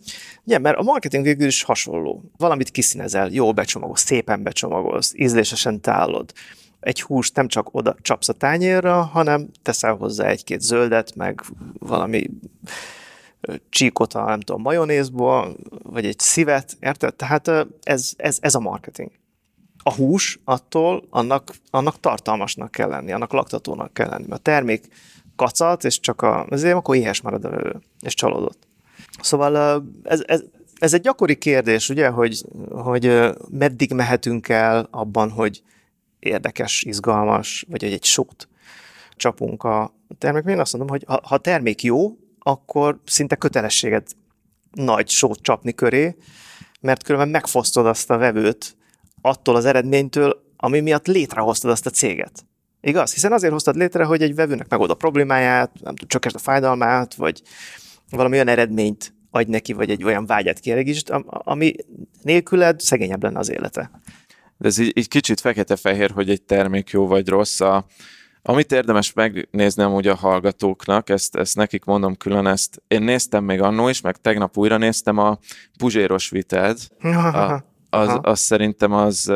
[0.44, 2.22] Ugye, mert a marketing végül is hasonló.
[2.36, 6.32] Valamit kiszínezel, jól becsomagolsz, szépen becsomagolsz, ízlésesen tálod
[6.86, 11.42] egy húst nem csak oda csapsz a tányérra, hanem teszel hozzá egy-két zöldet, meg
[11.78, 12.30] valami
[13.68, 17.14] csíkot a, nem tudom, majonézból, vagy egy szívet, érted?
[17.14, 17.50] Tehát
[17.82, 19.10] ez, ez, ez a marketing.
[19.82, 24.30] A hús attól annak, annak tartalmasnak kell lenni, annak laktatónak kell lenni.
[24.30, 24.88] A termék
[25.36, 28.66] kacat, és csak a, azért akkor éhes marad a vevő, és csalódott.
[29.20, 30.42] Szóval ez, ez,
[30.74, 35.62] ez egy gyakori kérdés, ugye, hogy, hogy meddig mehetünk el abban, hogy
[36.18, 38.48] érdekes, izgalmas, vagy egy sót
[39.16, 40.54] csapunk a termékben.
[40.54, 44.06] Én azt mondom, hogy ha, a termék jó, akkor szinte kötelességed
[44.70, 46.16] nagy sót csapni köré,
[46.80, 48.76] mert különben megfosztod azt a vevőt
[49.20, 52.44] attól az eredménytől, ami miatt létrehoztad azt a céget.
[52.80, 53.12] Igaz?
[53.12, 57.14] Hiszen azért hoztad létre, hogy egy vevőnek megold a problémáját, nem tud csökkent a fájdalmát,
[57.14, 57.42] vagy
[58.10, 61.74] valami olyan eredményt adj neki, vagy egy olyan vágyat kielégítsd, ami
[62.22, 63.90] nélküled szegényebb lenne az élete.
[64.58, 67.60] De ez így, így kicsit fekete-fehér, hogy egy termék jó vagy rossz.
[67.60, 67.86] A,
[68.42, 73.60] amit érdemes megnézni amúgy a hallgatóknak, ezt, ezt nekik mondom külön, ezt én néztem még
[73.60, 75.38] annó is, meg tegnap újra néztem a
[75.78, 76.78] Puzséros vited.
[77.90, 79.32] A, az, az szerintem az,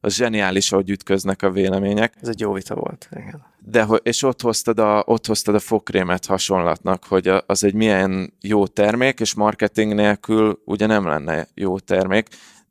[0.00, 2.14] az zseniális, ahogy ütköznek a vélemények.
[2.20, 3.46] Ez egy jó vita volt, igen.
[3.58, 8.66] De, és ott hoztad, a, ott hoztad a fokrémet hasonlatnak, hogy az egy milyen jó
[8.66, 12.28] termék, és marketing nélkül ugye nem lenne jó termék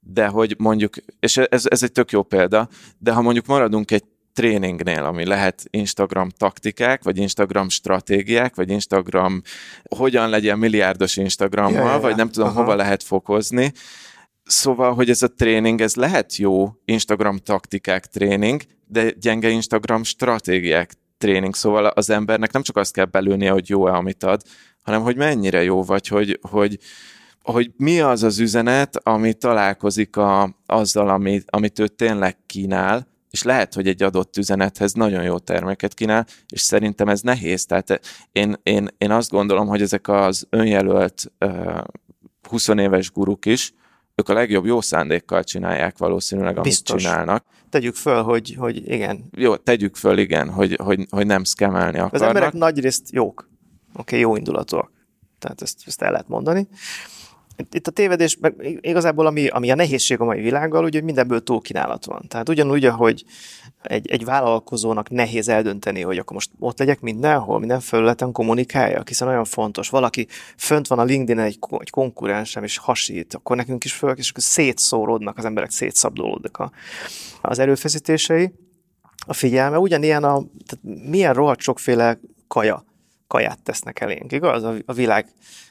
[0.10, 4.04] de hogy mondjuk, és ez, ez egy tök jó példa, de ha mondjuk maradunk egy
[4.34, 9.42] tréningnél, ami lehet Instagram taktikák, vagy Instagram stratégiák, vagy Instagram,
[9.96, 12.60] hogyan legyen milliárdos Instagrammal, ja, ja, vagy nem tudom, Aha.
[12.60, 13.72] hova lehet fokozni.
[14.44, 20.94] Szóval, hogy ez a tréning, ez lehet jó Instagram taktikák tréning, de gyenge Instagram stratégiák
[21.18, 21.56] tréning.
[21.56, 24.42] Szóval az embernek nem csak azt kell belülnie, hogy jó-e, amit ad,
[24.82, 26.80] hanem hogy mennyire jó vagy, hogy, hogy,
[27.52, 33.44] hogy mi az az üzenet, ami találkozik a, azzal, amit, amit ő tényleg kínál, és
[33.44, 37.66] lehet, hogy egy adott üzenethez nagyon jó terméket kínál, és szerintem ez nehéz.
[37.66, 38.00] Tehát
[38.32, 41.84] én, én, én azt gondolom, hogy ezek az önjelölt uh,
[42.50, 43.74] 20 éves guruk is,
[44.16, 47.02] ők a legjobb jó szándékkal csinálják valószínűleg, amit Biztos.
[47.02, 47.46] csinálnak.
[47.70, 49.24] Tegyük föl, hogy, hogy igen.
[49.32, 52.14] Jó, tegyük föl, igen, hogy, hogy, hogy nem szkemelni akarnak.
[52.14, 53.50] Az emberek nagyrészt jók.
[53.88, 54.92] Oké, okay, jó indulatúak.
[55.40, 56.68] Tehát ezt, ezt el lehet mondani
[57.72, 61.44] itt a tévedés, meg igazából ami, ami a nehézség a mai világgal, ugye, hogy mindenből
[61.44, 62.26] túlkínálat van.
[62.28, 63.24] Tehát ugyanúgy, ahogy
[63.82, 69.28] egy, egy vállalkozónak nehéz eldönteni, hogy akkor most ott legyek mindenhol, minden felületen kommunikálja, hiszen
[69.28, 69.90] nagyon fontos.
[69.90, 74.30] Valaki fönt van a LinkedIn egy, egy konkurensem, és hasít, akkor nekünk is föl, és
[74.30, 76.72] akkor szétszóródnak az emberek, szétszabdolódnak a,
[77.42, 78.52] az erőfeszítései.
[79.28, 82.86] a figyelme, ugyanilyen a, tehát milyen rohadt sokféle kaja,
[83.28, 84.64] kaját tesznek elénk, igaz?
[84.64, 85.28] A, világ.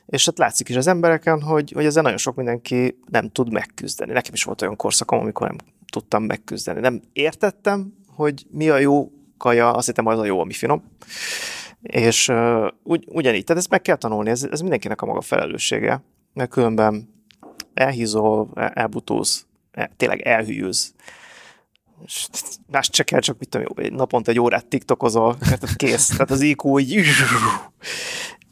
[0.07, 4.13] És hát látszik is az embereken, hogy, hogy ezzel nagyon sok mindenki nem tud megküzdeni.
[4.13, 5.57] Nekem is volt olyan korszakom, amikor nem
[5.93, 6.81] tudtam megküzdeni.
[6.81, 10.83] Nem értettem, hogy mi a jó kaja, azt hittem az a jó, ami finom.
[11.83, 16.03] És uh, ugy, ugyanígy, tehát ezt meg kell tanulni, ez, ez mindenkinek a maga felelőssége,
[16.33, 17.09] mert különben
[17.75, 20.95] elhízol, elbutóz, el, tényleg elhűlsz.
[22.67, 26.41] Más csak kell, csak mit tudom, jó, naponta egy órát tiktokozol, mert kész, tehát az
[26.41, 27.05] IQ így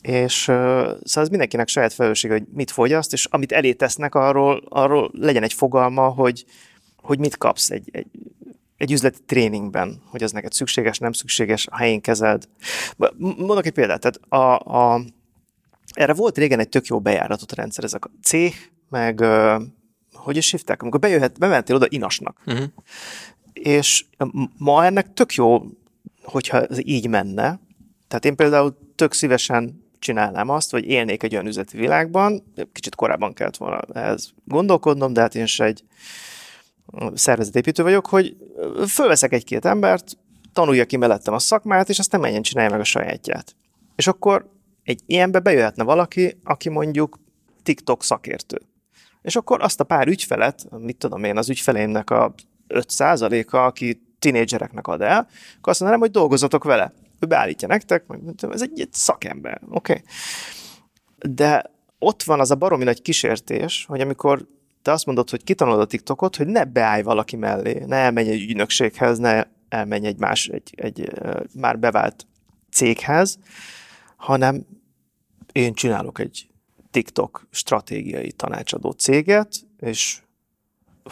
[0.04, 5.10] és szóval ez mindenkinek saját felelősség, hogy mit fogyaszt, és amit elé tesznek, arról, arról
[5.12, 6.44] legyen egy fogalma, hogy,
[6.96, 8.06] hogy mit kapsz egy, egy,
[8.76, 12.48] egy üzleti tréningben, hogy az neked szükséges, nem szükséges, a helyén kezeld.
[13.18, 15.00] Mondok egy példát, tehát a, a,
[15.92, 18.54] erre volt régen egy tök jó bejáratot rendszer, ezek a cég,
[18.88, 19.24] meg
[20.12, 22.40] hogy is hívták, amikor bejöhet, bementél oda inasnak.
[22.46, 22.64] Uh-huh.
[23.64, 24.04] És
[24.58, 25.62] ma ennek tök jó,
[26.22, 27.60] hogyha ez így menne.
[28.08, 33.32] Tehát én például tök szívesen csinálnám azt, hogy élnék egy olyan üzleti világban, kicsit korábban
[33.32, 35.84] kellett volna ehhez gondolkodnom, de hát én is egy
[37.14, 38.36] szervezetépítő vagyok, hogy
[38.88, 40.16] fölveszek egy-két embert,
[40.52, 43.56] tanulja ki mellettem a szakmát, és aztán menjen csinálja meg a sajátját.
[43.96, 44.50] És akkor
[44.82, 47.18] egy ilyenbe bejöhetne valaki, aki mondjuk
[47.62, 48.60] TikTok szakértő.
[49.22, 52.34] És akkor azt a pár ügyfelet, mit tudom én, az ügyfeleimnek a
[52.68, 56.92] 5%-a, aki tinédzsereknek ad el, akkor azt mondanám, hogy dolgozatok vele.
[57.20, 58.04] Ő beállítja nektek,
[58.50, 59.92] ez egy, egy szakember, oké.
[59.92, 60.04] Okay.
[61.34, 64.46] De ott van az a baromi nagy kísértés, hogy amikor
[64.82, 68.42] te azt mondod, hogy kitanulod a TikTokot, hogy ne beállj valaki mellé, ne elmenj egy
[68.42, 71.12] ügynökséghez, ne elmenj egy más, egy, egy
[71.54, 72.26] már bevált
[72.70, 73.38] céghez,
[74.16, 74.66] hanem
[75.52, 76.48] én csinálok egy
[76.90, 79.48] TikTok stratégiai tanácsadó céget,
[79.80, 80.22] és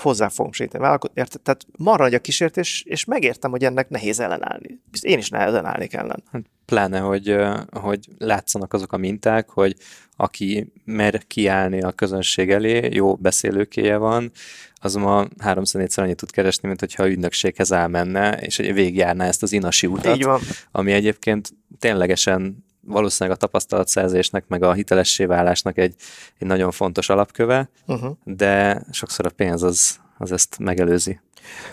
[0.01, 1.41] hozzá fogom sétálni Érted?
[1.41, 4.81] Tehát marra nagy a kísértés, és megértem, hogy ennek nehéz ellenállni.
[5.01, 6.23] Én is nehezen állnék ellen.
[6.33, 7.37] Hát pláne, hogy,
[7.71, 9.77] hogy látszanak azok a minták, hogy
[10.17, 14.31] aki mer kiállni a közönség elé, jó beszélőkéje van,
[14.75, 19.43] az ma háromszor négyszer annyit tud keresni, mint hogyha a ügynökséghez elmenne, és végigjárná ezt
[19.43, 20.41] az inasi utat,
[20.73, 25.95] ami egyébként ténylegesen valószínűleg a tapasztalatszerzésnek, meg a hitelessé válásnak egy,
[26.39, 28.17] egy nagyon fontos alapköve, uh-huh.
[28.25, 31.21] de sokszor a pénz az, az ezt megelőzi.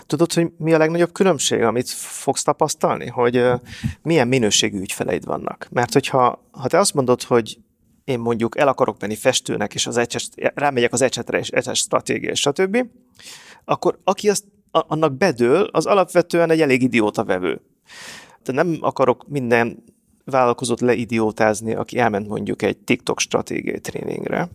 [0.06, 3.06] Tudod, hogy mi a legnagyobb különbség, amit fogsz tapasztalni?
[3.06, 3.44] Hogy
[4.02, 5.66] milyen minőségű ügyfeleid vannak.
[5.70, 7.58] Mert hogyha ha te azt mondod, hogy
[8.04, 12.30] én mondjuk el akarok menni festőnek, és az ecses, rámegyek az ecsetre, és ecses stratégia,
[12.30, 12.86] és stb.,
[13.64, 17.60] akkor aki azt, annak bedől, az alapvetően egy elég idióta vevő.
[18.42, 19.84] Tehát nem akarok minden
[20.30, 24.48] vállalkozót leidiótázni, aki elment mondjuk egy TikTok stratégiai tréningre,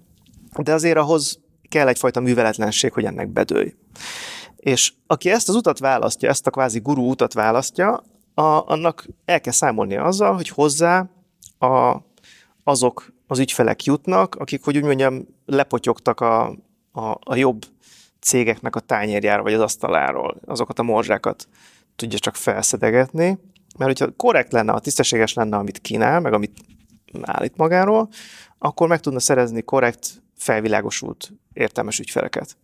[0.57, 3.73] de azért ahhoz kell egyfajta műveletlenség, hogy ennek bedőj.
[4.55, 9.41] És aki ezt az utat választja, ezt a kvázi gurú utat választja, a, annak el
[9.41, 11.09] kell számolnia azzal, hogy hozzá
[11.59, 11.97] a,
[12.63, 16.45] azok az ügyfelek jutnak, akik, hogy úgy mondjam, lepotyogtak a,
[16.91, 17.65] a, a jobb
[18.19, 20.39] cégeknek a tányérjára, vagy az asztaláról.
[20.45, 21.47] Azokat a morzsákat
[21.95, 23.37] tudja csak felszedegetni,
[23.77, 26.59] mert hogyha korrekt lenne, ha tisztességes lenne, amit kínál, meg amit
[27.21, 28.09] állít magáról,
[28.57, 32.57] akkor meg tudna szerezni korrekt, felvilágosult, értelmes ügyfeleket.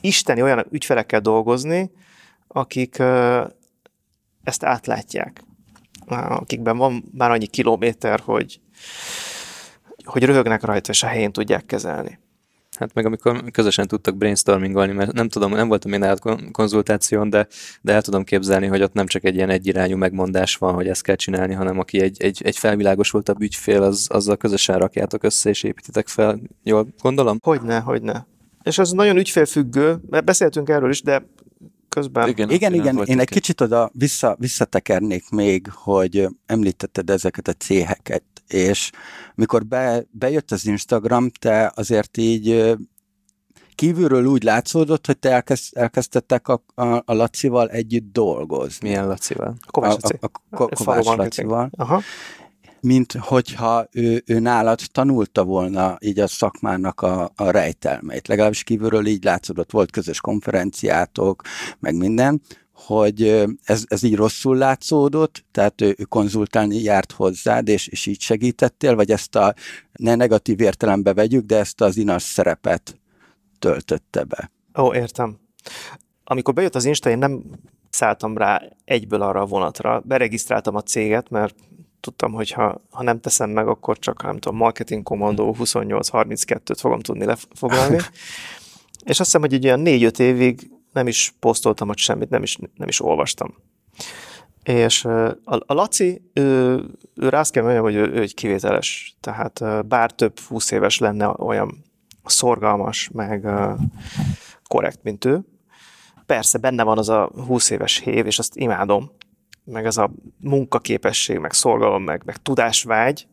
[0.00, 1.90] Isteni olyan ügyfelekkel dolgozni,
[2.48, 2.98] akik
[4.42, 5.44] ezt átlátják,
[6.06, 8.60] akikben van már annyi kilométer, hogy,
[10.04, 12.18] hogy röhögnek rajta, és a helyén tudják kezelni.
[12.78, 17.46] Hát meg amikor közösen tudtak brainstormingolni, mert nem tudom, nem voltam én nálad konzultáción, de,
[17.80, 21.02] de el tudom képzelni, hogy ott nem csak egy ilyen egyirányú megmondás van, hogy ezt
[21.02, 25.62] kell csinálni, hanem aki egy, egy, egy felvilágosultabb ügyfél, az, azzal közösen rakjátok össze és
[25.62, 26.40] építitek fel.
[26.62, 27.38] Jól gondolom?
[27.42, 28.26] Hogyne, hogyne.
[28.62, 31.26] És ez nagyon ügyfélfüggő, mert beszéltünk erről is, de
[31.96, 32.28] közben.
[32.28, 33.02] Igen, igen, igen.
[33.04, 38.90] én egy kicsit oda vissza, visszatekernék még, hogy említetted ezeket a céheket, és
[39.34, 42.76] mikor be, bejött az Instagram, te azért így
[43.76, 48.88] kívülről úgy látszódott, hogy te elkezd, elkezdtetek a, a, a Lacival együtt dolgozni.
[48.88, 49.54] Milyen Lacival?
[49.60, 51.70] A Kovács, a, a, a, a Kovács Lacival.
[51.76, 52.00] Aha.
[52.80, 58.28] Mint hogyha ő, ő nálad tanulta volna így a szakmának a, a rejtelmeit.
[58.28, 61.42] Legalábbis kívülről így látszódott, volt közös konferenciátok,
[61.78, 62.40] meg minden,
[62.76, 68.20] hogy ez, ez így rosszul látszódott, tehát ő, ő konzultálni járt hozzád, és, és így
[68.20, 69.54] segítettél, vagy ezt a
[69.92, 73.00] ne negatív értelembe vegyük, de ezt az inas szerepet
[73.58, 74.50] töltötte be.
[74.78, 75.38] Ó, értem.
[76.24, 77.42] Amikor bejött az Insta, én nem
[77.90, 80.02] szálltam rá egyből arra a vonatra.
[80.04, 81.54] Beregisztráltam a céget, mert
[82.00, 87.00] tudtam, hogy ha, ha nem teszem meg, akkor csak, nem tudom, marketing kommandó 28-32-t fogom
[87.00, 87.96] tudni lefoglalni.
[89.04, 92.56] és azt hiszem, hogy egy olyan 4-5 évig nem is posztoltam ott semmit, nem is,
[92.56, 93.54] nem is olvastam.
[94.62, 96.74] És a, a Laci, ő,
[97.14, 99.16] ő rá azt kell mondjam, hogy ő, ő egy kivételes.
[99.20, 101.84] Tehát bár több húsz éves lenne olyan
[102.24, 103.46] szorgalmas, meg
[104.68, 105.40] korrekt, mint ő.
[106.26, 109.10] Persze benne van az a 20 éves hév, és azt imádom,
[109.64, 113.26] meg az a munkaképesség, meg szorgalom, meg, meg tudásvágy,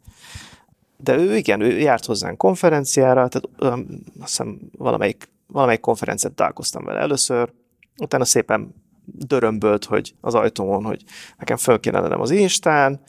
[0.97, 3.85] de ő igen, ő járt hozzánk konferenciára, tehát um,
[4.19, 7.53] azt hiszem valamelyik, valamelyik konferenciát találkoztam vele először,
[8.01, 8.75] utána szépen
[9.05, 11.03] dörömbölt, hogy az ajtómon, hogy
[11.37, 13.01] nekem föl kéne lennem az Instán,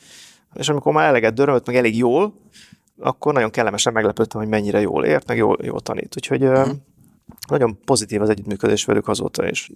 [0.54, 2.34] és amikor már eleget dörömbölt, meg elég jól,
[2.98, 6.14] akkor nagyon kellemesen meglepődtem, hogy mennyire jól ért, meg jól, jól tanít.
[6.16, 6.76] Úgyhogy uh-huh.
[7.48, 9.70] nagyon pozitív az együttműködés velük azóta is.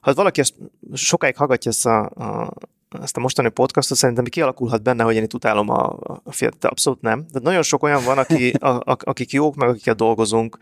[0.00, 0.54] Ha valaki ezt
[0.92, 2.52] sokáig hallgatja ezt a, a,
[3.02, 7.00] ezt a mostani podcastot, szerintem kialakulhat benne, hogy én itt utálom a, a fiatal, abszolút
[7.00, 7.26] nem.
[7.32, 10.58] De nagyon sok olyan van, aki, a, a, akik jók, meg akikkel dolgozunk.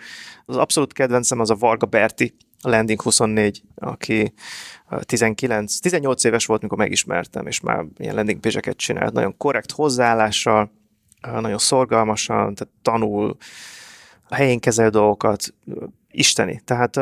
[0.46, 4.32] Az abszolút kedvencem az a Varga Berti, a Landing 24, aki
[5.00, 10.70] 19, 18 éves volt, mikor megismertem, és már ilyen landing page csinált, nagyon korrekt hozzáállással,
[11.20, 13.36] nagyon szorgalmasan, tehát tanul,
[14.28, 15.54] a helyén kezel dolgokat,
[16.10, 16.60] isteni.
[16.64, 17.00] Tehát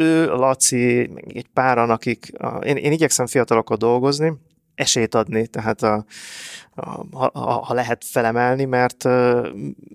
[0.00, 4.32] ő, Laci, meg egy páran, akik, a, én, én igyekszem fiatalokkal dolgozni,
[4.80, 6.04] esélyt adni, tehát a,
[6.74, 9.08] a, ha, ha lehet felemelni, mert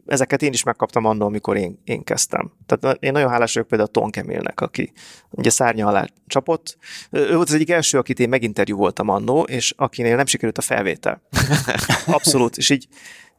[0.06, 2.52] ezeket én is megkaptam annól, amikor én, én kezdtem.
[2.66, 4.92] Tehát én nagyon hálás vagyok például Ton Kemilnek, aki
[5.30, 6.78] ugye szárnya alá csapott.
[7.10, 10.62] Ő volt az egyik első, akit én meginterjú voltam annó, és akinél nem sikerült a
[10.62, 11.22] felvétel.
[12.06, 12.58] Abszolút.
[12.58, 12.88] És így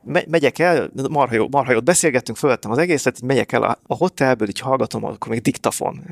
[0.07, 3.95] megyek el, marha, jó, marha jót beszélgettünk, fölvettem az egészet, így megyek el a, a
[3.95, 6.05] hotelből, így hallgatom, akkor még diktafon.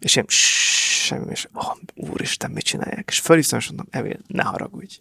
[0.00, 3.08] És én semmi, és oh, úristen, mit csinálják?
[3.08, 4.98] És fölhívtam, és mondtam, Emil, ne haragudj.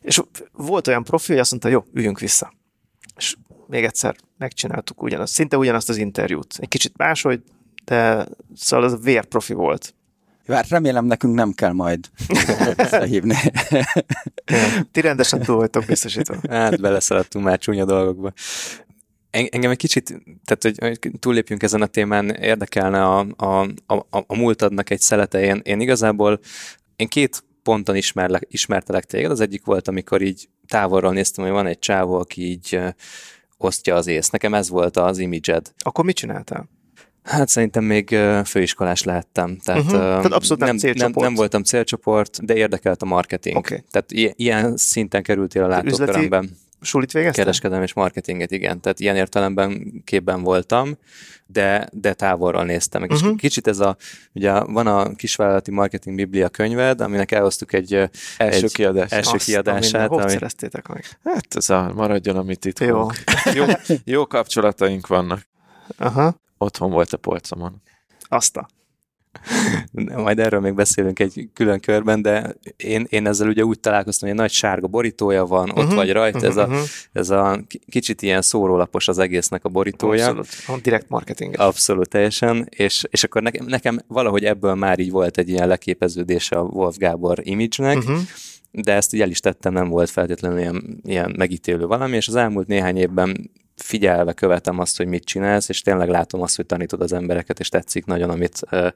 [0.00, 0.22] És
[0.52, 2.52] volt olyan profi, hogy azt mondta, jó, üljünk vissza.
[3.16, 6.54] És még egyszer megcsináltuk ugyanazt, szinte ugyanazt az interjút.
[6.58, 7.42] Egy kicsit máshogy,
[7.84, 9.94] de szóval az vérprofi volt.
[10.46, 12.08] Jó, hát remélem nekünk nem kell majd
[13.04, 13.34] hívni.
[14.92, 16.36] Ti rendesen túl vagytok biztosítva.
[16.48, 18.32] Hát beleszaladtunk már csúnya dolgokba.
[19.30, 24.90] Engem egy kicsit, tehát hogy túllépjünk ezen a témán, érdekelne a, a, a, a múltadnak
[24.90, 25.40] egy szelete.
[25.40, 26.40] Én, én igazából,
[26.96, 29.30] én két ponton ismerlek, ismertelek téged.
[29.30, 32.80] Az egyik volt, amikor így távolról néztem, hogy van egy csávó, aki így
[33.56, 34.28] osztja az ész.
[34.28, 35.72] Nekem ez volt az imidzsed.
[35.78, 36.68] Akkor mit csináltál?
[37.22, 39.58] Hát szerintem még főiskolás lehettem.
[39.64, 40.00] Tehát, uh-huh.
[40.00, 41.14] Tehát abszolút nem, nem, célcsoport.
[41.14, 43.56] Nem, nem voltam célcsoport, de érdekelt a marketing.
[43.56, 43.82] Okay.
[43.90, 46.50] Tehát ilyen szinten kerültél a látókörömben.
[46.80, 47.44] Sulit végeztél?
[47.44, 48.80] Kereskedelem és marketinget, igen.
[48.80, 50.98] Tehát ilyen értelemben képben voltam,
[51.46, 53.10] de, de távolról néztem meg.
[53.10, 53.28] Uh-huh.
[53.28, 53.96] És kicsit ez a,
[54.32, 57.94] ugye van a kisvállalati marketing biblia könyved, aminek elhoztuk egy
[58.36, 59.10] első, egy, kiadás.
[59.10, 60.08] első Azt kiadását.
[60.08, 60.30] Hogy ami...
[60.30, 61.04] szereztétek meg?
[61.24, 63.06] Hát ez a maradjon, amit itt jó.
[63.54, 63.64] jó.
[64.04, 65.48] jó kapcsolataink vannak.
[65.96, 67.82] Aha otthon volt a polcomon.
[68.28, 68.68] Azt a.
[70.16, 74.36] Majd erről még beszélünk egy külön körben, de én, én ezzel ugye úgy találkoztam, hogy
[74.38, 76.86] egy nagy sárga borítója van, ott uh-huh, vagy rajta, uh-huh, ez, a, uh-huh.
[77.12, 80.28] ez a kicsit ilyen szórólapos az egésznek a borítója.
[80.28, 81.54] Abszolút, direkt marketing.
[81.58, 86.56] Abszolút, teljesen, és, és akkor nekem, nekem valahogy ebből már így volt egy ilyen leképeződése
[86.56, 88.20] a Wolf Gábor image-nek, uh-huh
[88.72, 92.34] de ezt így el is tettem, nem volt feltétlenül ilyen, ilyen megítélő valami, és az
[92.34, 93.50] elmúlt néhány évben
[93.82, 97.68] figyelve követem azt, hogy mit csinálsz, és tényleg látom azt, hogy tanítod az embereket, és
[97.68, 98.86] tetszik nagyon, amit uh,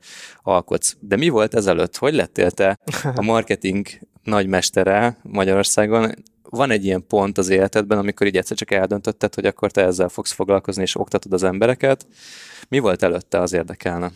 [0.43, 0.97] alkotsz.
[1.01, 1.97] De mi volt ezelőtt?
[1.97, 2.79] Hogy lettél te
[3.15, 3.87] a marketing
[4.23, 6.15] nagymestere Magyarországon?
[6.43, 10.09] Van egy ilyen pont az életedben, amikor így egyszer csak eldöntötted, hogy akkor te ezzel
[10.09, 12.07] fogsz foglalkozni, és oktatod az embereket.
[12.69, 14.13] Mi volt előtte, az érdekelne?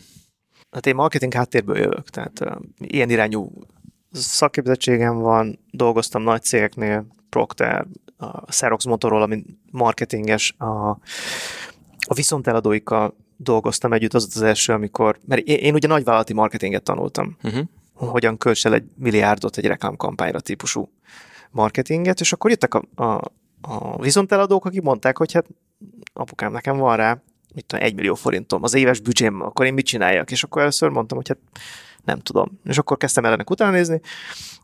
[0.70, 3.52] Hát én marketing háttérből jövök, tehát uh, ilyen irányú
[4.12, 7.87] szakképzettségem van, dolgoztam nagy cégeknél, Procter,
[8.20, 10.88] a Xerox Motorola, mint marketinges, a,
[12.06, 17.37] a viszonteladóikkal dolgoztam együtt, az az első, amikor, mert én, én ugye nagyvállalati marketinget tanultam,
[17.42, 17.64] uh-huh.
[17.94, 20.92] hogyan költs el egy milliárdot egy reklámkampányra típusú
[21.50, 23.20] marketinget, és akkor jöttek a, a,
[23.61, 25.46] a viszonteladók, akik mondták, hogy hát
[26.12, 27.22] apukám, nekem van rá,
[27.54, 30.30] mit tudom, egy millió forintom, az éves büdzsém, akkor én mit csináljak?
[30.30, 31.38] És akkor először mondtam, hogy hát
[32.04, 32.60] nem tudom.
[32.64, 34.00] És akkor kezdtem ellenek utána nézni,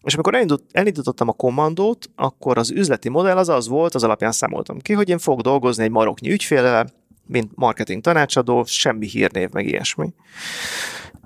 [0.03, 4.33] és amikor elindult, elindítottam a kommandót, akkor az üzleti modell az az volt, az alapján
[4.33, 6.91] számoltam ki, hogy én fogok dolgozni egy maroknyi ügyfélel,
[7.27, 10.15] mint marketing tanácsadó, semmi hírnév, meg ilyesmi.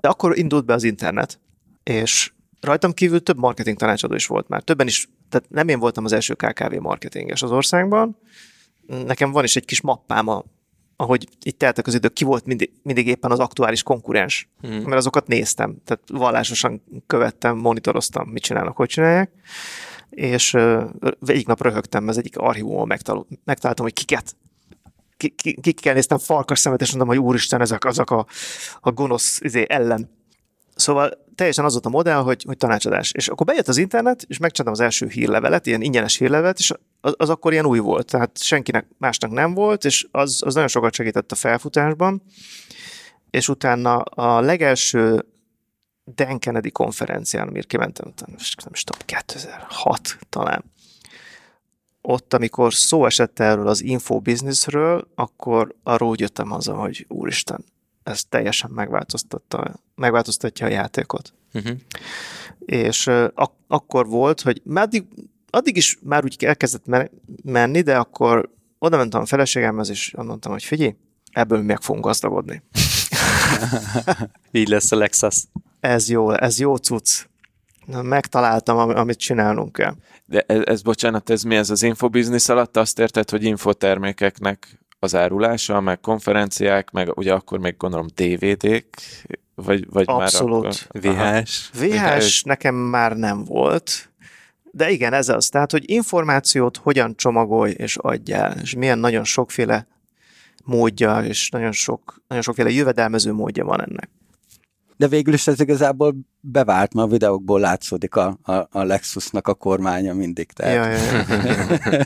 [0.00, 1.40] De akkor indult be az internet,
[1.82, 4.62] és rajtam kívül több marketing tanácsadó is volt már.
[4.62, 8.18] Többen is, tehát nem én voltam az első KKV marketinges az országban,
[8.86, 10.44] nekem van is egy kis mappám a
[11.00, 14.76] ahogy itt teltek az idők, ki volt mindig, mindig éppen az aktuális konkurens, hmm.
[14.76, 19.30] mert azokat néztem, tehát vallásosan követtem, monitoroztam, mit csinálnak, hogy csinálják,
[20.10, 20.84] és uh,
[21.26, 24.36] egyik nap röhögtem, ez egyik archívumon megtal- megtaláltam, hogy kiket.
[25.60, 28.26] Kikkel néztem farkas szemet, és mondom, hogy úristen, ezek azok a,
[28.80, 30.10] a gonosz izé, ellen
[30.80, 33.12] Szóval teljesen az volt a modell, hogy, hogy tanácsadás.
[33.12, 37.14] És akkor bejött az internet, és megcsináltam az első hírlevelet, ilyen ingyenes hírlevelet, és az,
[37.16, 38.10] az akkor ilyen új volt.
[38.10, 42.22] Tehát senkinek másnak nem volt, és az, az nagyon sokat segített a felfutásban.
[43.30, 45.24] És utána a legelső
[46.14, 48.36] Dan Kennedy konferencián, amire kimentem, nem
[48.72, 50.64] is tudom, 2006 talán.
[52.02, 57.64] Ott, amikor szó esett erről az infobusinessről, akkor arról jöttem haza, hogy úristen,
[58.02, 61.32] ez teljesen megváltoztatta, megváltoztatja a játékot.
[61.54, 61.76] Uh-huh.
[62.58, 65.04] És ak- akkor volt, hogy addig,
[65.50, 66.84] addig is már úgy elkezdett
[67.42, 70.94] menni, de akkor oda mentem a feleségemhez, és mondtam, hogy figyelj,
[71.32, 72.62] ebből meg fogunk gazdagodni.
[74.50, 75.44] Így lesz a Lexus.
[75.80, 77.28] Ez jó, ez jó cucc.
[78.02, 79.94] Megtaláltam, amit csinálnunk kell.
[80.24, 82.76] De ez, ez bocsánat, ez mi ez az infobiznisz alatt?
[82.76, 88.86] Azt érted, hogy infotermékeknek az árulása, meg konferenciák, meg ugye akkor még gondolom DVD-k,
[89.54, 90.88] vagy, vagy Abszolút.
[91.02, 91.42] már.
[91.42, 91.70] VHS?
[91.72, 94.10] VHS nekem már nem volt,
[94.70, 95.48] de igen, ez az.
[95.48, 99.86] Tehát, hogy információt hogyan csomagolj és adjál, és milyen nagyon sokféle
[100.64, 104.10] módja, és nagyon, sok, nagyon sokféle jövedelmező módja van ennek
[105.00, 109.54] de végül is ez igazából bevált, mert a videókból látszódik a, a, a Lexusnak a
[109.54, 110.52] kormánya mindig.
[110.52, 110.74] Tehát.
[110.74, 111.24] Ja, ja,
[111.90, 112.04] ja.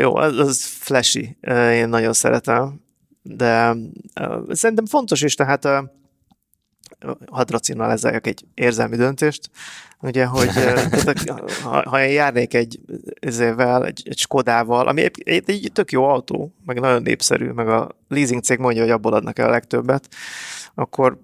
[0.00, 1.36] Jó, az, az flashy,
[1.72, 2.80] én nagyon szeretem,
[3.22, 3.76] de
[4.48, 5.68] szerintem fontos is, tehát
[7.26, 9.50] hadd racionalizáljak egy érzelmi döntést,
[10.00, 10.50] ugye, hogy
[11.62, 12.80] ha, ha én járnék egy
[13.20, 17.68] ezével, egy, egy Skodával, ami egy, egy, egy tök jó autó, meg nagyon népszerű, meg
[17.68, 20.08] a leasing cég mondja, hogy abból adnak el a legtöbbet,
[20.74, 21.18] akkor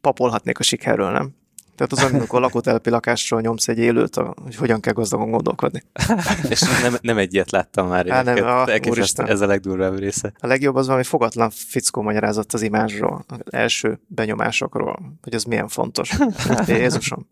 [0.00, 1.34] papolhatnék a sikerről, nem?
[1.76, 5.82] Tehát az, amikor lakótelepi lakásról nyomsz egy élőt, hogy hogyan kell gazdagon gondolkodni.
[6.48, 8.08] És nem, nem egy ilyet láttam már.
[8.08, 8.68] Há, nem, a,
[9.16, 10.32] ez a legdurvább része.
[10.38, 15.68] A legjobb az valami fogatlan fickó magyarázott az imázsról, az első benyomásokról, hogy ez milyen
[15.68, 16.16] fontos.
[16.66, 17.26] Jézusom.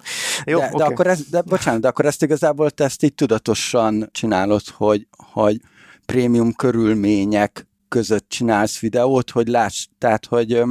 [0.45, 0.79] Jó, de, okay.
[0.79, 5.07] de, akkor ez, de, bocsánat, de akkor ezt igazából te ezt így tudatosan csinálod, hogy,
[5.33, 5.61] hogy
[6.07, 10.63] prémium körülmények között csinálsz videót, hogy láss, tehát, hogy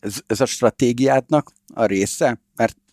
[0.00, 2.40] ez, ez a stratégiádnak a része?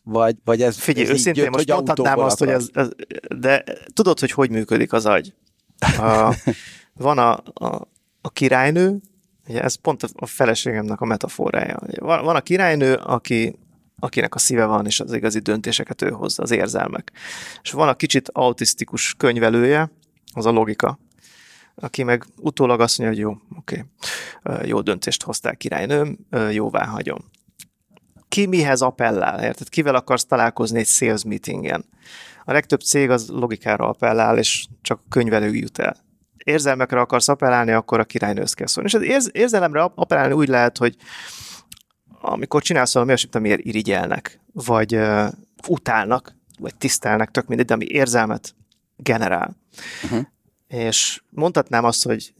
[0.09, 2.89] Vagy, vagy ez Figyelj, ez őszintén jött, most mondhatnám azt, hogy ez, ez,
[3.37, 5.33] de tudod, hogy hogy működik az agy?
[5.79, 6.35] A,
[6.93, 7.87] van a, a,
[8.21, 8.99] a királynő,
[9.47, 11.79] ugye ez pont a feleségemnek a metaforája.
[11.99, 13.59] Van, van a királynő, aki,
[13.99, 17.11] akinek a szíve van, és az igazi döntéseket ő hozza, az érzelmek.
[17.61, 19.91] És van a kicsit autisztikus könyvelője,
[20.33, 20.99] az a logika,
[21.75, 23.85] aki meg utólag azt mondja, hogy jó, oké,
[24.43, 26.17] okay, jó döntést hoztál királynőm,
[26.51, 27.19] jóvá hagyom.
[28.29, 29.69] Ki mihez appellál, érted?
[29.69, 31.85] Kivel akarsz találkozni egy sales meetingen?
[32.45, 35.95] A legtöbb cég az logikára appellál, és csak könyvelő jut el.
[36.37, 38.89] Érzelmekre akarsz appellálni, akkor a királynősz kell szólni.
[38.89, 40.95] És az érz- érzelemre appellálni úgy lehet, hogy
[42.21, 45.27] amikor csinálsz valami olyasmit, amiért irigyelnek, vagy uh,
[45.67, 48.55] utálnak, vagy tisztelnek, tök mindegy, de ami érzelmet
[48.95, 49.55] generál.
[50.03, 50.25] Uh-huh
[50.69, 52.33] és mondhatnám azt, hogy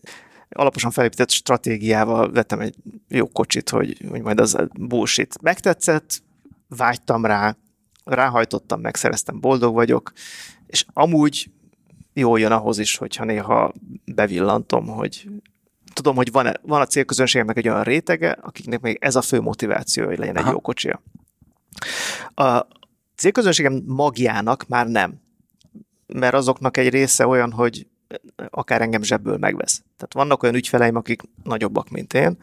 [0.49, 2.75] alaposan felépített stratégiával vettem egy
[3.07, 5.41] jó kocsit, hogy, hogy majd az bullshit.
[5.41, 6.21] Megtetszett,
[6.67, 7.55] vágytam rá,
[8.03, 10.11] ráhajtottam, megszereztem, boldog vagyok,
[10.67, 11.51] és amúgy
[12.13, 13.73] jól jön ahhoz is, hogyha néha
[14.05, 15.27] bevillantom, hogy
[15.93, 20.05] tudom, hogy van, van a célközönségemnek egy olyan rétege, akiknek még ez a fő motiváció,
[20.05, 20.47] hogy legyen Aha.
[20.47, 21.01] egy jó kocsia.
[22.33, 22.67] A
[23.15, 25.21] célközönségem magjának már nem,
[26.07, 27.87] mert azoknak egy része olyan, hogy
[28.49, 29.81] akár engem zsebből megvesz.
[29.97, 32.37] Tehát vannak olyan ügyfeleim, akik nagyobbak, mint én,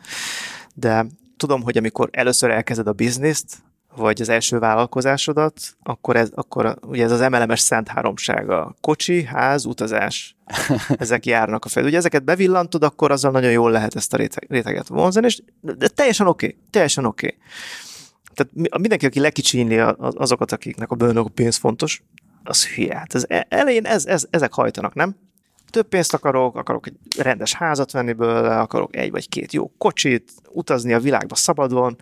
[0.74, 1.06] de
[1.36, 3.56] tudom, hogy amikor először elkezded a bizniszt,
[3.96, 8.74] vagy az első vállalkozásodat, akkor ez, akkor ugye ez az MLMS szent háromsága.
[8.80, 10.36] Kocsi, ház, utazás.
[10.98, 11.88] Ezek járnak a fejed.
[11.88, 14.16] Ugye ezeket bevillantod, akkor azzal nagyon jól lehet ezt a
[14.48, 17.26] réteget vonzani, és de teljesen oké, okay, teljesen oké.
[17.26, 17.38] Okay.
[18.34, 22.02] Tehát mindenki, aki lekicsinli azokat, akiknek a bőnök pénz fontos,
[22.42, 22.96] az hülye.
[22.96, 25.16] Hát ez e-, elején ez, ez, ezek hajtanak, nem?
[25.70, 30.32] Több pénzt akarok, akarok egy rendes házat venni belőle, akarok egy vagy két jó kocsit,
[30.52, 31.96] utazni a világba szabadon,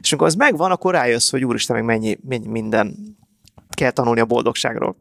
[0.00, 3.16] és amikor ez megvan, akkor rájössz, hogy úristen, meg mennyi, mennyi minden
[3.74, 4.96] kell tanulni a boldogságról.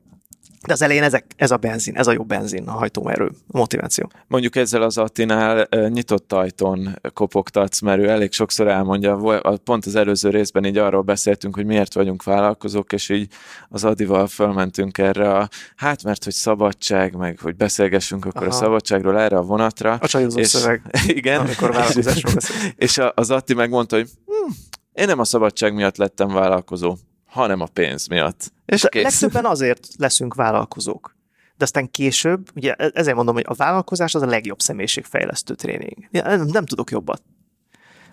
[0.68, 4.12] De az elején ezek, ez a benzin, ez a jó benzin, a hajtómerő, a motiváció.
[4.28, 10.30] Mondjuk ezzel az Attinál nyitott ajtón kopogtatsz, mert ő elég sokszor elmondja, pont az előző
[10.30, 13.28] részben így arról beszéltünk, hogy miért vagyunk vállalkozók, és így
[13.70, 18.55] az Adival fölmentünk erre a, hát mert hogy szabadság, meg hogy beszélgessünk akkor Aha.
[18.55, 19.97] a szabadságról erre a vonatra.
[20.01, 22.34] A csajozó és, szöveg, igen, amikor vállalkozásról
[22.76, 24.51] És az Atti megmondta, hogy hm,
[24.93, 26.95] én nem a szabadság miatt lettem vállalkozó,
[27.32, 28.52] hanem a pénz miatt.
[28.66, 29.04] És kész.
[29.04, 31.16] legtöbben azért leszünk vállalkozók.
[31.58, 36.08] De aztán később, ugye e- ezért mondom, hogy a vállalkozás az a legjobb személyiségfejlesztő tréning.
[36.12, 37.22] Nem, nem tudok jobbat.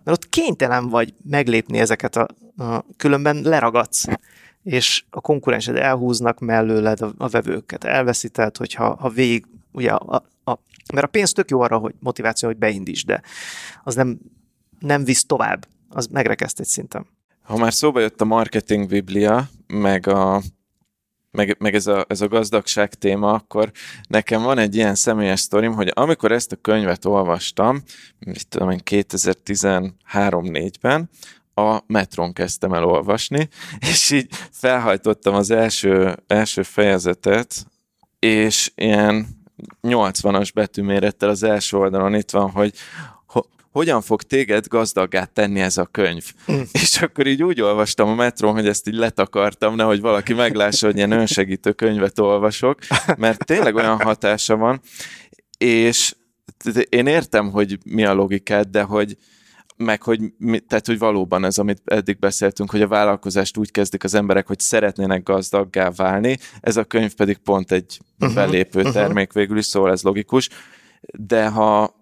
[0.05, 4.05] Mert ott kénytelen vagy meglépni ezeket a, a különben leragadsz
[4.63, 10.59] és a konkurensed elhúznak mellőled a, a vevőket, elveszíted, hogyha ha végig, ugye, a, a,
[10.93, 13.23] mert a pénz tök jó arra, hogy motiváció, hogy beindíts, de
[13.85, 14.19] az nem,
[14.79, 17.07] nem visz tovább, az megrekeszt egy szinten.
[17.49, 20.43] Ha már szóba jött a marketing biblia, meg a
[21.31, 23.71] meg, meg ez, a, ez a gazdagság téma, akkor
[24.09, 27.83] nekem van egy ilyen személyes sztorim, hogy amikor ezt a könyvet olvastam,
[28.19, 31.11] mit tudom én, 2013-4-ben,
[31.55, 37.67] a metron kezdtem el olvasni, és így felhajtottam az első, első fejezetet,
[38.19, 39.27] és ilyen
[39.83, 42.73] 80-as betűmérettel az első oldalon itt van, hogy
[43.79, 46.25] hogyan fog téged gazdaggá tenni ez a könyv.
[46.53, 46.61] Mm.
[46.83, 50.97] És akkor így úgy olvastam a metron, hogy ezt így letakartam, nehogy valaki meglássa, hogy
[50.97, 52.79] ilyen önsegítő könyvet olvasok,
[53.17, 54.81] mert tényleg olyan hatása van,
[55.59, 56.15] és
[56.89, 59.17] én értem, hogy mi a logikát, de hogy,
[59.77, 60.21] meg hogy,
[60.69, 64.61] tehát, hogy valóban ez, amit eddig beszéltünk, hogy a vállalkozást úgy kezdik az emberek, hogy
[64.61, 68.95] szeretnének gazdaggá válni, ez a könyv pedig pont egy uh-huh, belépő uh-huh.
[68.95, 70.49] termék végül is, szóval ez logikus,
[71.01, 71.98] de ha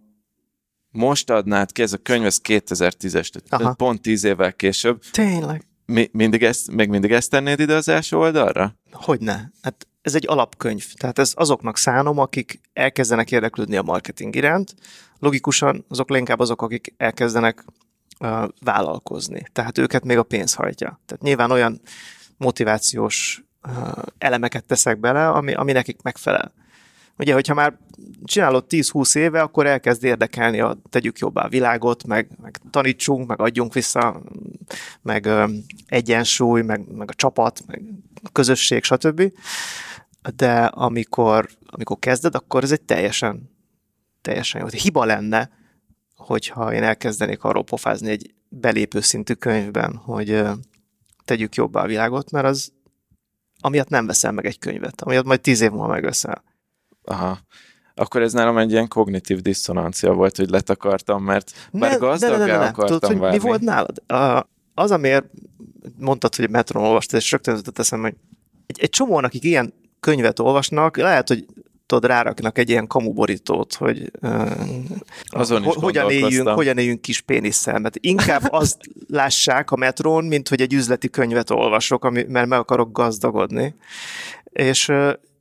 [0.97, 5.03] most adnád ki, ez a könyv, ez 2010-es, tehát pont 10 évvel később.
[5.11, 5.67] Tényleg.
[5.87, 8.75] Mi, mindig ezt, még mindig ezt tennéd ide az első oldalra?
[8.93, 9.53] Hogyne.
[9.63, 14.75] Hát ez egy alapkönyv, tehát ez azoknak szánom, akik elkezdenek érdeklődni a marketing iránt,
[15.19, 17.65] logikusan azok leginkább azok, akik elkezdenek
[18.21, 19.43] uh, vállalkozni.
[19.53, 21.01] Tehát őket még a pénz hajtja.
[21.07, 21.81] Tehát nyilván olyan
[22.37, 23.89] motivációs uh,
[24.19, 26.53] elemeket teszek bele, ami, ami nekik megfelel.
[27.19, 27.79] Ugye, hogyha már
[28.25, 33.41] csinálod 10-20 éve, akkor elkezd érdekelni a tegyük jobbá a világot, meg, meg tanítsunk, meg
[33.41, 34.23] adjunk vissza,
[35.03, 35.45] meg ö,
[35.87, 37.83] egyensúly, meg, meg a csapat, meg
[38.23, 39.33] a közösség, stb.
[40.37, 43.55] De amikor, amikor kezded, akkor ez egy teljesen
[44.27, 44.67] teljesen jó.
[44.67, 45.51] Hiba lenne,
[46.17, 50.43] hogyha én elkezdenék arról pofázni egy belépő szintű könyvben, hogy
[51.25, 52.73] tegyük jobbá a világot, mert az
[53.61, 56.43] amiatt nem veszel meg egy könyvet, amiatt majd tíz év múlva megveszel.
[57.07, 57.39] Aha.
[57.95, 62.45] Akkor ez nálam egy ilyen kognitív diszonancia volt, hogy letakartam, mert ne, bár gazdaggá ne,
[62.45, 62.67] ne, ne, ne.
[62.67, 64.11] akartam Tudod, hogy mi volt nálad?
[64.13, 65.25] A, az, amiért
[65.99, 68.15] mondtad, hogy metron olvastad, és rögtön jutott eszem, hogy
[68.67, 71.47] egy, egy csomó, akik ilyen könyvet olvasnak, lehet, hogy
[71.87, 74.51] tudod, ráraknak egy ilyen kamuborítót, hogy uh,
[75.25, 77.79] Azon is hogyan, éljünk, hogyan éljünk kis pénisszel.
[77.79, 78.77] Mert inkább azt
[79.09, 83.75] lássák a metrón, mint hogy egy üzleti könyvet olvasok, ami, mert meg akarok gazdagodni.
[84.45, 84.93] És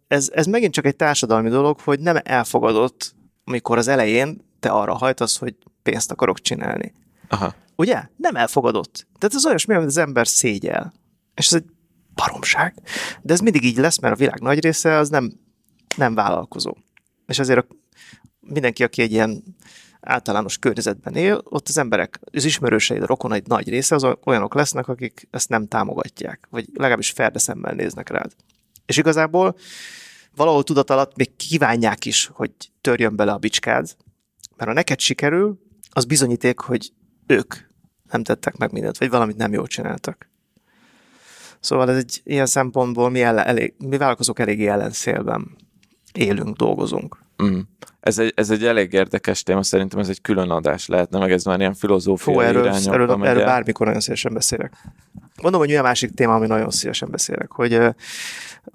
[0.07, 4.93] ez, ez megint csak egy társadalmi dolog, hogy nem elfogadott, amikor az elején te arra
[4.93, 6.93] hajtasz, hogy pénzt akarok csinálni.
[7.27, 7.53] Aha.
[7.75, 8.03] Ugye?
[8.17, 9.07] Nem elfogadott.
[9.19, 10.93] Tehát ez olyasmi, amit az ember szégyel.
[11.35, 11.65] És ez egy
[12.13, 12.73] baromság.
[13.21, 15.31] De ez mindig így lesz, mert a világ nagy része az nem
[15.97, 16.75] nem vállalkozó.
[17.27, 17.65] És azért a,
[18.39, 19.43] mindenki, aki egy ilyen
[20.01, 24.87] általános környezetben él, ott az emberek, az ismerőseid, a rokonaid nagy része az olyanok lesznek,
[24.87, 28.31] akik ezt nem támogatják, vagy legalábbis ferde szemmel néznek rád.
[28.85, 29.55] És igazából
[30.35, 33.95] valahol tudat alatt még kívánják is, hogy törjön bele a bicskád,
[34.55, 35.59] mert ha neked sikerül,
[35.89, 36.91] az bizonyíték, hogy
[37.27, 37.55] ők
[38.11, 40.29] nem tettek meg mindent, vagy valamit nem jól csináltak.
[41.59, 45.55] Szóval ez egy ilyen szempontból mi, ellen, elég, mi vállalkozók eléggé ellenszélben
[46.13, 47.17] élünk, dolgozunk.
[47.43, 47.59] Mm.
[47.99, 51.43] Ez, egy, ez egy elég érdekes téma, szerintem ez egy külön adás lehetne, meg ez
[51.43, 54.73] már ilyen filozófiai Fú, erről, erről, erről bármikor nagyon szívesen beszélek.
[55.41, 57.95] Mondom, hogy olyan másik téma, ami nagyon szívesen beszélek, hogy a,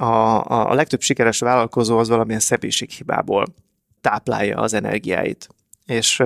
[0.04, 3.46] a, a legtöbb sikeres vállalkozó az valamilyen szebélységhibából
[4.00, 5.48] táplálja az energiáit.
[5.86, 6.22] És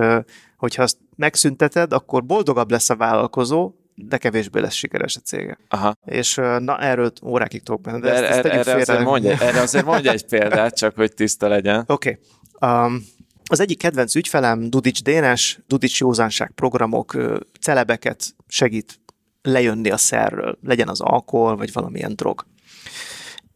[0.57, 5.57] hogyha azt megszünteted, akkor boldogabb lesz a vállalkozó, de kevésbé lesz sikeres a cége.
[5.67, 5.95] Aha.
[6.05, 7.99] És na erről órákig tudok benne.
[7.99, 11.47] De, de ezt, ezt erre, azért mondj, erre azért mondj egy példát, csak hogy tiszta
[11.47, 11.83] legyen.
[11.87, 12.19] Oké.
[12.59, 12.85] Okay.
[12.85, 13.03] Um,
[13.49, 17.17] az egyik kedvenc ügyfelem Dudics Dénes, Dudics józánság programok
[17.59, 18.99] celebeket segít
[19.45, 22.45] lejönni a szerről, legyen az alkohol, vagy valamilyen drog.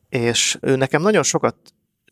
[0.10, 1.56] És ő nekem nagyon sokat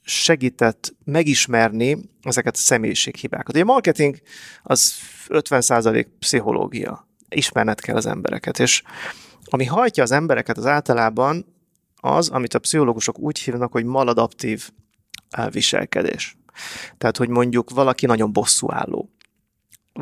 [0.02, 3.54] segített megismerni ezeket a személyiséghibákat.
[3.54, 4.18] Ugye a marketing
[4.64, 4.94] az
[5.28, 8.60] 50% pszichológia ismerned kell az embereket.
[8.60, 8.84] És
[9.46, 11.46] ami hajtja az embereket az általában
[11.96, 14.70] az, amit a pszichológusok úgy hívnak, hogy maladaptív
[15.52, 16.38] viselkedés.
[16.98, 19.10] Tehát, hogy mondjuk valaki nagyon bosszúálló,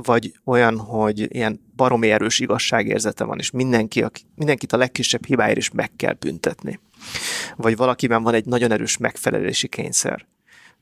[0.03, 5.71] vagy olyan, hogy ilyen baromi erős igazságérzete van, és mindenki, mindenkit a legkisebb hibáért is
[5.71, 6.79] meg kell büntetni.
[7.55, 10.25] Vagy valakiben van egy nagyon erős megfelelési kényszer.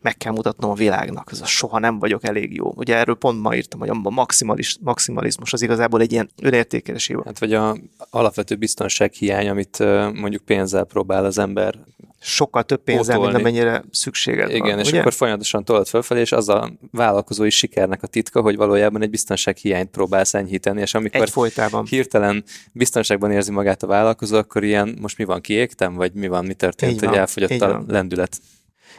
[0.03, 2.71] Meg kell mutatnom a világnak, ez a soha nem vagyok elég jó.
[2.75, 7.39] Ugye erről pont ma írtam, hogy a maximalis, maximalizmus az igazából egy ilyen önértékelés Hát
[7.39, 7.77] vagy a
[8.09, 9.79] alapvető biztonsághiány, amit
[10.13, 11.75] mondjuk pénzzel próbál az ember
[12.19, 14.79] sokkal több pénzzel, mint amennyire szükséged Igen, van.
[14.79, 14.99] és ugye?
[14.99, 19.89] akkor folyamatosan tolod fölfelé, és az a vállalkozói sikernek a titka, hogy valójában egy biztonsághiányt
[19.89, 21.85] próbálsz enyhíteni, és amikor Egyfolytában.
[21.85, 26.45] hirtelen biztonságban érzi magát a vállalkozó, akkor ilyen, most mi van, kiégtem, vagy mi van,
[26.45, 27.85] mi történt, Így hogy van, elfogyott így a van.
[27.87, 28.37] lendület.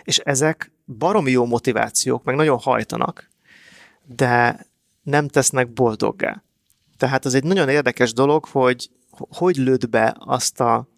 [0.05, 3.31] És ezek baromi jó motivációk, meg nagyon hajtanak,
[4.17, 4.67] de
[5.03, 6.43] nem tesznek boldoggá.
[6.97, 10.89] Tehát ez egy nagyon érdekes dolog, hogy hogy lőd be azt a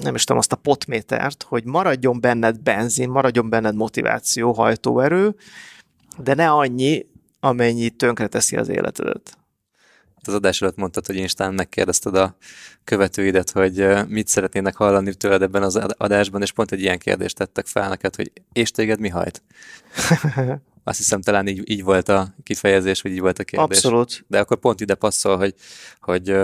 [0.00, 5.34] nem is tudom, azt a potmétert, hogy maradjon benned benzin, maradjon benned motiváció, hajtóerő,
[6.18, 7.06] de ne annyi,
[7.40, 9.38] amennyi tönkreteszi az életedet.
[10.28, 12.36] Az adás előtt mondtad, hogy Instán megkérdezted a
[12.84, 17.66] követőidet, hogy mit szeretnének hallani tőled ebben az adásban, és pont egy ilyen kérdést tettek
[17.66, 19.42] fel neked, hogy és téged mi hajt?
[20.86, 23.76] Azt hiszem talán így, így volt a kifejezés, vagy így volt a kérdés.
[23.76, 24.24] Abszolút.
[24.28, 25.54] De akkor pont ide passzol, hogy,
[26.00, 26.36] hogy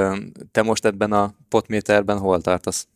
[0.51, 2.89] te most ebben a potméterben hol tartasz?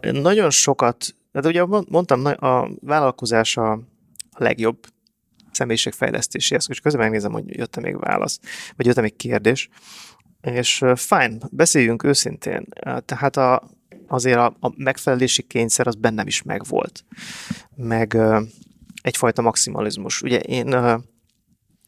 [0.00, 3.80] Nagyon sokat, de ugye mondtam, a vállalkozás a
[4.36, 4.78] legjobb
[5.54, 8.40] személyiségfejlesztési eszköz, és közben megnézem, hogy jött-e még válasz,
[8.76, 9.68] vagy jött-e még kérdés.
[10.40, 12.66] És fine, beszéljünk őszintén.
[13.04, 13.62] Tehát a,
[14.06, 17.04] azért a, a megfelelési kényszer az bennem is megvolt.
[17.76, 18.16] Meg
[19.02, 20.22] egyfajta maximalizmus.
[20.22, 20.74] Ugye én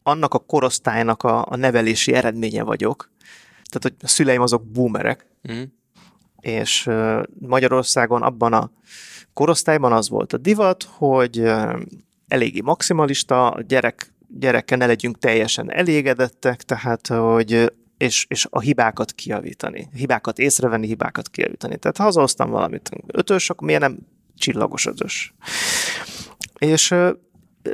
[0.03, 3.11] annak a korosztálynak a, a nevelési eredménye vagyok,
[3.69, 5.61] tehát hogy a szüleim azok boomerek, Mm.
[6.39, 6.89] és
[7.39, 8.71] Magyarországon abban a
[9.33, 11.43] korosztályban az volt a divat, hogy
[12.27, 19.11] eléggé maximalista, a gyerek, gyerekkel ne legyünk teljesen elégedettek, tehát hogy és, és a hibákat
[19.11, 19.89] kiavítani.
[19.95, 21.77] Hibákat észrevenni, hibákat kiavítani.
[21.77, 23.97] Tehát ha hazahoztam valamit ötös, akkor miért nem
[24.35, 25.33] csillagos ötös?
[26.57, 26.95] És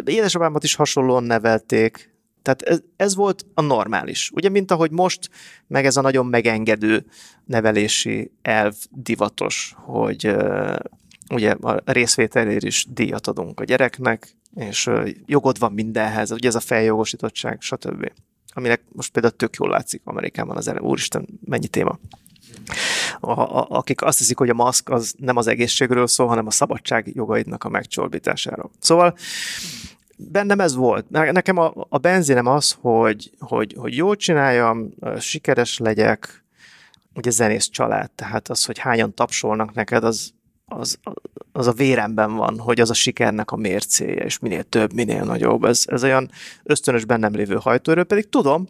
[0.05, 4.31] édesapámat is hasonlóan nevelték, tehát ez, ez volt a normális.
[4.33, 5.29] Ugye, mint ahogy most,
[5.67, 7.05] meg ez a nagyon megengedő
[7.45, 10.35] nevelési elv divatos, hogy
[11.29, 14.89] ugye a részvételért is díjat adunk a gyereknek, és
[15.25, 18.11] jogod van mindenhez, ugye ez a feljogosítottság, stb.
[18.53, 20.83] Aminek most például tök jól látszik Amerikában az elem.
[20.83, 21.99] Úristen, mennyi téma.
[23.19, 26.51] A, a, akik azt hiszik, hogy a maszk az nem az egészségről szól, hanem a
[26.51, 28.71] szabadság jogaidnak a megcsorbításáról.
[28.79, 29.15] Szóval
[30.17, 31.09] bennem ez volt.
[31.09, 34.89] Nekem a, a benzinem az, hogy, hogy, hogy jól csináljam,
[35.19, 36.43] sikeres legyek,
[37.13, 40.33] ugye zenész család, tehát az, hogy hányan tapsolnak neked, az,
[40.65, 40.99] az,
[41.55, 45.63] az a véremben van, hogy az a sikernek a mércéje, és minél több, minél nagyobb.
[45.63, 46.31] Ez, ez olyan
[46.63, 48.67] ösztönös bennem lévő hajtóerő, pedig tudom,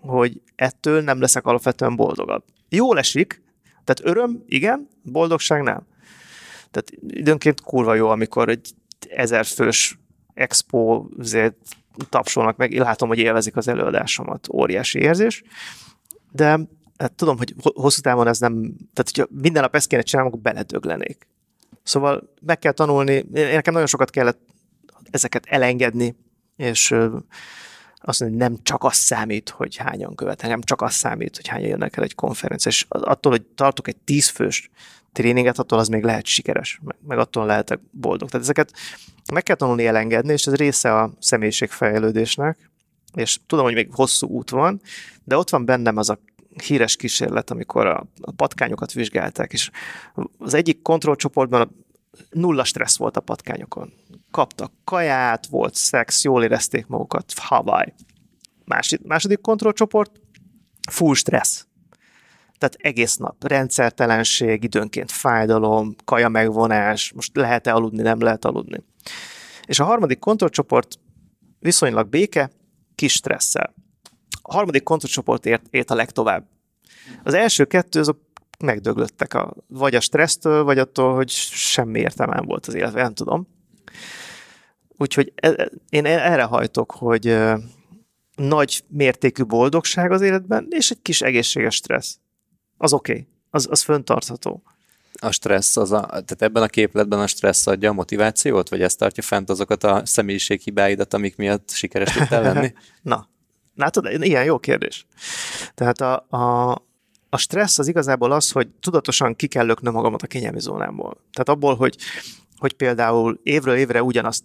[0.00, 2.44] hogy ettől nem leszek alapvetően boldogabb.
[2.68, 3.42] Jól esik,
[3.84, 5.86] tehát öröm, igen, boldogság nem.
[6.70, 8.74] Tehát időnként kurva jó, amikor egy
[9.08, 9.98] ezer fős
[10.34, 11.06] expo
[12.08, 15.42] tapsolnak meg, én látom, hogy élvezik az előadásomat, óriási érzés,
[16.32, 16.60] de
[16.98, 18.62] hát tudom, hogy hosszú távon ez nem,
[18.92, 21.26] tehát hogyha minden nap ezt kéne csinálnom, akkor beledöglenék.
[21.88, 24.40] Szóval meg kell tanulni, én nekem nagyon sokat kellett
[25.10, 26.16] ezeket elengedni,
[26.56, 26.90] és
[28.00, 31.46] azt mondani, hogy nem csak az számít, hogy hányan követnek, nem csak az számít, hogy
[31.46, 34.70] hányan jönnek el egy konferencia, és attól, hogy tartok egy tízfős
[35.12, 38.28] tréninget, attól az még lehet sikeres, meg, meg attól lehetek boldog.
[38.28, 38.72] Tehát ezeket
[39.32, 42.70] meg kell tanulni elengedni, és ez része a személyiségfejlődésnek,
[43.14, 44.80] és tudom, hogy még hosszú út van,
[45.24, 46.18] de ott van bennem az a
[46.60, 49.70] híres kísérlet, amikor a, a patkányokat vizsgálták, és
[50.38, 51.84] az egyik kontrollcsoportban
[52.30, 53.92] nulla stressz volt a patkányokon.
[54.30, 57.94] Kaptak kaját, volt szex, jól érezték magukat, Hawaii.
[58.64, 60.20] Másik, második kontrollcsoport,
[60.90, 61.66] full stressz.
[62.58, 68.84] Tehát egész nap rendszertelenség, időnként fájdalom, kaja megvonás, most lehet-e aludni, nem lehet aludni.
[69.66, 70.98] És a harmadik kontrollcsoport
[71.58, 72.50] viszonylag béke,
[72.94, 73.74] kis stresszel.
[74.50, 76.46] A harmadik kontrollcsoport ért, ért a legtovább.
[77.22, 78.18] Az első kettő, azok
[78.58, 83.14] megdöglöttek, a, vagy a stressztől, vagy attól, hogy semmi értelme nem volt az életben, nem
[83.14, 83.48] tudom.
[84.88, 87.38] Úgyhogy e, én erre hajtok, hogy
[88.36, 92.18] nagy mértékű boldogság az életben, és egy kis egészséges stressz.
[92.76, 93.26] Az oké, okay.
[93.50, 94.62] az, az föntartható.
[95.20, 98.94] A stressz, az a, tehát ebben a képletben a stressz adja a motivációt, vagy ez
[98.94, 102.72] tartja fent azokat a személyiséghibáidat, amik miatt sikeres tudtál lenni?
[103.02, 103.28] Na,
[103.78, 105.06] látod, ilyen jó kérdés.
[105.74, 106.70] Tehát a, a,
[107.28, 111.16] a stressz az igazából az, hogy tudatosan ki kell löknöm magamat a kényelmi zónámból.
[111.32, 111.96] Tehát abból, hogy,
[112.56, 114.44] hogy például évről évre ugyanazt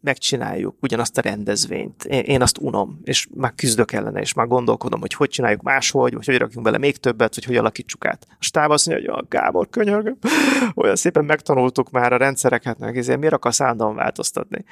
[0.00, 2.04] megcsináljuk ugyanazt a rendezvényt.
[2.04, 6.14] Én, én azt unom, és már küzdök ellene, és már gondolkodom, hogy hogy csináljuk máshogy,
[6.14, 8.26] vagy hogy rakjunk bele még többet, vagy hogy alakítsuk át.
[8.30, 10.18] A stáb azt mondja, hogy a Gábor, könyörgöm,
[10.74, 14.64] olyan szépen megtanultuk már a rendszereket, meg ezért miért akarsz állandóan változtatni.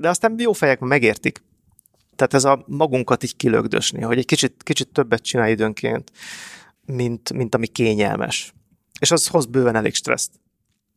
[0.00, 1.42] De aztán jó fejek megértik.
[2.22, 6.12] Tehát ez a magunkat így kilögdösni, hogy egy kicsit, kicsit többet csinálj időnként,
[6.86, 8.54] mint, mint ami kényelmes.
[9.00, 10.30] És az hoz bőven elég stresszt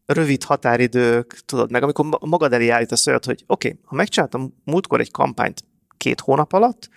[0.05, 4.99] rövid határidők, tudod, meg amikor magad elé állítasz olyat, hogy oké, okay, ha megcsináltam múltkor
[4.99, 5.63] egy kampányt
[5.97, 6.89] két hónap alatt,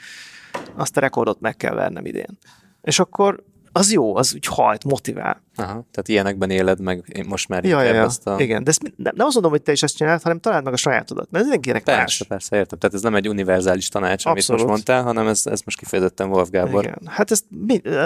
[0.74, 2.38] azt a rekordot meg kell vernem idén.
[2.82, 5.42] És akkor az jó, az úgy hajt, motivál.
[5.56, 8.40] Aha, tehát ilyenekben éled meg én most már ja, ja, ezt a...
[8.40, 10.72] Igen, de ezt, nem, nem azt mondom, hogy te is ezt csinálod, hanem találd meg
[10.72, 12.22] a sajátodat, mert ez mindenkinek persze, más.
[12.28, 12.78] Persze, értem.
[12.78, 14.48] Tehát ez nem egy univerzális tanács, Abszolút.
[14.48, 16.84] amit most mondtál, hanem ez, ez most kifejezetten Wolf Gábor.
[16.84, 16.98] Igen.
[17.06, 17.42] Hát ez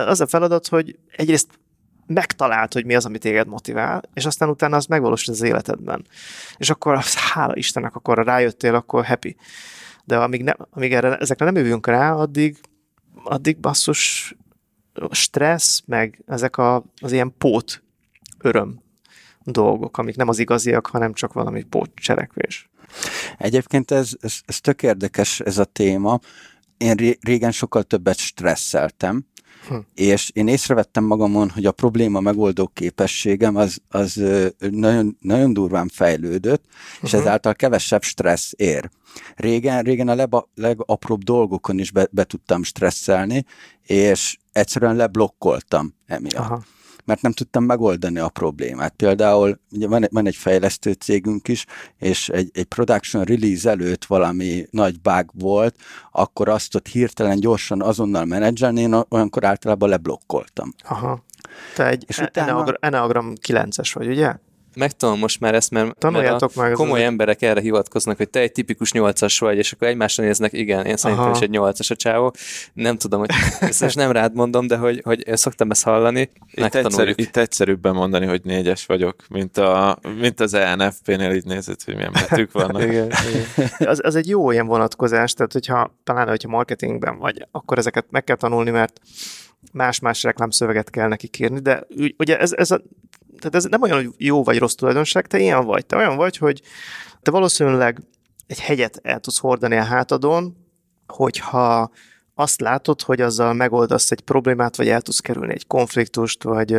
[0.06, 1.48] az a feladat, hogy egyrészt
[2.06, 6.06] megtalált, hogy mi az, ami téged motivál, és aztán utána az megvalósul az életedben.
[6.56, 6.98] És akkor
[7.32, 9.36] hála Istennek, akkor rájöttél, akkor happy.
[10.04, 12.56] De amíg, ne, amíg erre, ezekre nem jövünk rá, addig,
[13.24, 14.34] addig basszus
[15.10, 17.82] stressz, meg ezek a, az ilyen pót
[18.38, 18.82] öröm
[19.44, 22.70] dolgok, amik nem az igaziak, hanem csak valami pót cselekvés.
[23.38, 26.18] Egyébként ez, ez, ez tök érdekes ez a téma.
[26.76, 29.26] Én régen sokkal többet stresszeltem,
[29.68, 29.76] Hm.
[29.94, 34.22] És én észrevettem magamon, hogy a probléma megoldó képességem az, az
[34.58, 37.02] nagyon, nagyon durván fejlődött, uh-huh.
[37.02, 38.90] és ezáltal kevesebb stressz ér.
[39.36, 43.44] Régen, régen a leba, legapróbb dolgokon is be, be tudtam stresszelni,
[43.82, 46.44] és egyszerűen leblokkoltam emiatt.
[46.44, 46.62] Aha
[47.04, 48.94] mert nem tudtam megoldani a problémát.
[48.96, 51.66] Például ugye van, van egy fejlesztő cégünk is,
[51.98, 55.76] és egy, egy production release előtt valami nagy bug volt,
[56.10, 60.74] akkor azt ott hirtelen gyorsan azonnal menedzselni, én olyankor általában leblokkoltam.
[60.84, 61.24] Aha.
[61.74, 62.64] Te egy és utána...
[62.80, 64.34] Enneagram 9-es vagy, ugye?
[64.76, 68.92] Megtanulom most már ezt, mert, mert a komoly emberek erre hivatkoznak, hogy te egy tipikus
[68.92, 71.36] nyolcas vagy, és akkor egymásra néznek, igen, én szerintem Aha.
[71.36, 72.34] is egy nyolcas a csávó.
[72.72, 76.30] Nem tudom, hogy ezt most nem rád mondom, de hogy, hogy szoktam ezt hallani.
[76.50, 81.82] Itt, egyszerű, itt egyszerűbben mondani, hogy négyes vagyok, mint, a, mint az ENFP-nél így nézett,
[81.84, 82.82] hogy milyen betűk vannak.
[82.82, 83.68] igen, igen.
[83.78, 88.24] Az, az, egy jó ilyen vonatkozás, tehát hogyha talán, hogyha marketingben vagy, akkor ezeket meg
[88.24, 89.00] kell tanulni, mert
[89.72, 91.86] más-más reklámszöveget kell neki kérni, de
[92.18, 92.82] ugye ez, ez a
[93.38, 95.86] tehát ez nem olyan, hogy jó vagy rossz tulajdonság, te ilyen vagy.
[95.86, 96.62] Te olyan vagy, hogy
[97.22, 98.02] te valószínűleg
[98.46, 100.56] egy hegyet el tudsz hordani a hátadon,
[101.06, 101.90] hogyha
[102.34, 106.76] azt látod, hogy azzal megoldasz egy problémát, vagy el tudsz kerülni egy konfliktust, vagy,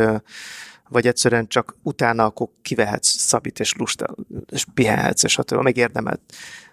[0.88, 4.04] vagy egyszerűen csak utána akkor kivehetsz szabít és lust,
[4.50, 6.20] és pihenhetsz, és attól megérdemelt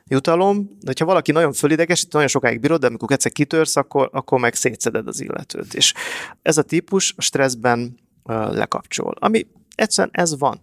[0.05, 0.63] jutalom.
[0.65, 4.53] De hogyha valaki nagyon fölidegesít, nagyon sokáig bírod, de amikor egyszer kitörsz, akkor, akkor meg
[4.53, 5.73] szétszeded az illetőt.
[5.73, 5.93] És
[6.41, 9.15] ez a típus a stresszben lekapcsol.
[9.19, 9.47] Ami
[9.81, 10.61] Egyszerűen ez van.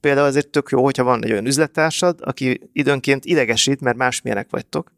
[0.00, 4.92] Például azért tök jó, hogyha van egy olyan üzlettársad, aki időnként idegesít, mert másmilyenek vagytok,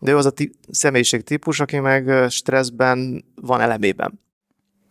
[0.00, 4.20] de ő az a tí- személyiség típus, aki meg stresszben van elemében.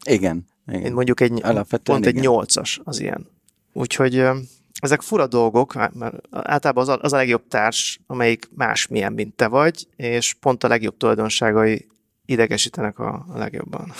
[0.03, 0.45] Igen.
[0.67, 0.81] igen.
[0.81, 2.15] Én mondjuk egy, Alapvetően pont igen.
[2.15, 3.27] egy nyolcas az ilyen.
[3.73, 4.27] Úgyhogy
[4.79, 9.47] ezek fura dolgok, mert általában az a, az a legjobb társ, amelyik másmilyen, mint te
[9.47, 11.87] vagy, és pont a legjobb tulajdonságai
[12.25, 13.93] idegesítenek a, a legjobban.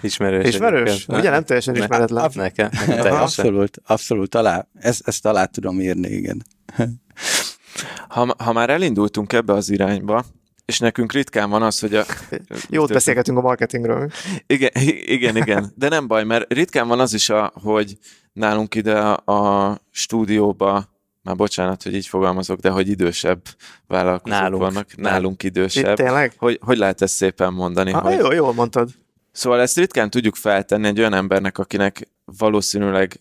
[0.00, 0.46] Ismerős.
[0.46, 1.06] Ismerős?
[1.08, 2.24] Ugye nem teljesen ne, ismeretlen?
[2.24, 3.20] Ab, nekem, nekem teljesen.
[3.20, 6.42] Abszolút, abszolút, alá, ezt, ezt alá tudom írni, igen.
[8.08, 10.24] Ha, ha már elindultunk ebbe az irányba,
[10.64, 12.04] és nekünk ritkán van az, hogy a...
[12.70, 14.10] Jót beszélgetünk a marketingről.
[14.46, 14.70] Igen,
[15.04, 15.72] igen, igen.
[15.74, 17.98] De nem baj, mert ritkán van az is, a, hogy
[18.32, 20.88] nálunk ide a, a stúdióba
[21.28, 23.42] már bocsánat, hogy így fogalmazok, de hogy idősebb
[23.86, 24.62] vállalkozók nálunk.
[24.62, 25.98] vannak, nálunk idősebb.
[25.98, 26.34] Itt tényleg?
[26.36, 27.92] Hogy, hogy lehet ezt szépen mondani?
[27.92, 28.18] Ah, hogy...
[28.18, 28.90] Jó, jól mondtad.
[29.32, 33.20] Szóval ezt ritkán tudjuk feltenni egy olyan embernek, akinek valószínűleg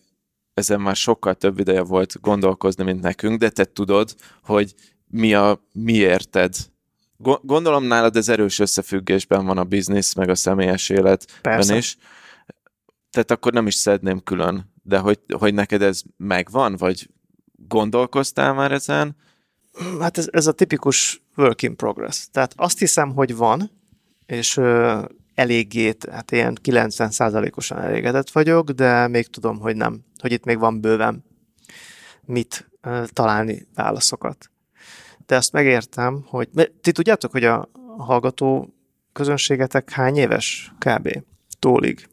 [0.54, 4.74] ezen már sokkal több ideje volt gondolkozni, mint nekünk, de te tudod, hogy
[5.08, 6.56] mi a miérted.
[7.42, 11.76] Gondolom nálad ez erős összefüggésben van a biznisz, meg a személyes életben Persze.
[11.76, 11.98] is.
[13.12, 17.08] Tehát akkor nem is szedném külön, de hogy, hogy neked ez megvan, vagy
[17.68, 19.16] gondolkoztál már ezen?
[20.00, 22.28] Hát ez, ez a tipikus work in progress.
[22.32, 23.72] Tehát azt hiszem, hogy van,
[24.26, 25.02] és ö,
[25.36, 30.82] eléggé, hát ilyen 90%-osan elégedett vagyok, de még tudom, hogy nem, hogy itt még van
[30.82, 31.26] bőven
[32.26, 34.50] mit ö, találni válaszokat.
[35.26, 36.50] De azt megértem, hogy
[36.82, 38.74] ti tudjátok, hogy a hallgató
[39.14, 41.24] közönségetek hány éves kb.
[41.60, 42.08] tólig?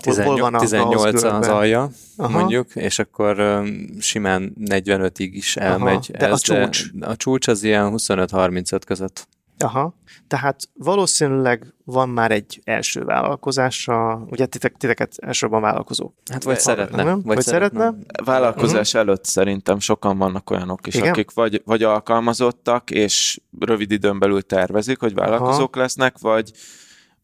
[0.00, 2.38] 18, van 18 az alja, Aha.
[2.38, 6.10] mondjuk, és akkor um, simán 45-ig is elmegy.
[6.12, 6.92] Aha, de ez, a csúcs?
[6.92, 9.28] De a csúcs az ilyen 25-35 között.
[9.58, 9.94] Aha,
[10.26, 16.12] tehát valószínűleg van már egy első vállalkozása, ugye titek, titeket elsősorban vállalkozó.
[16.32, 17.02] Hát vagy szeretne.
[17.02, 17.22] Nem?
[17.22, 17.78] Vagy, vagy szeretne.
[17.78, 18.24] szeretne.
[18.24, 19.08] Vállalkozás uh-huh.
[19.08, 21.08] előtt szerintem sokan vannak olyanok is, Igen?
[21.08, 25.82] akik vagy, vagy alkalmazottak, és rövid időn belül tervezik, hogy vállalkozók Aha.
[25.82, 26.52] lesznek, vagy,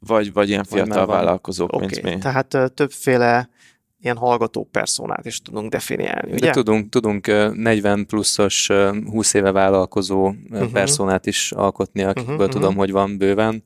[0.06, 1.86] vagy, vagy ilyen fiatal vagy vállalkozók, okay.
[1.86, 2.18] mint mi.
[2.18, 3.48] Tehát többféle
[4.00, 6.46] ilyen hallgató personát is tudunk definiálni, ugye?
[6.46, 8.70] De tudunk, tudunk 40 pluszos,
[9.06, 10.70] 20 éve vállalkozó uh-huh.
[10.70, 12.78] personát is alkotni, akikből uh-huh, tudom, uh-huh.
[12.78, 13.64] hogy van bőven,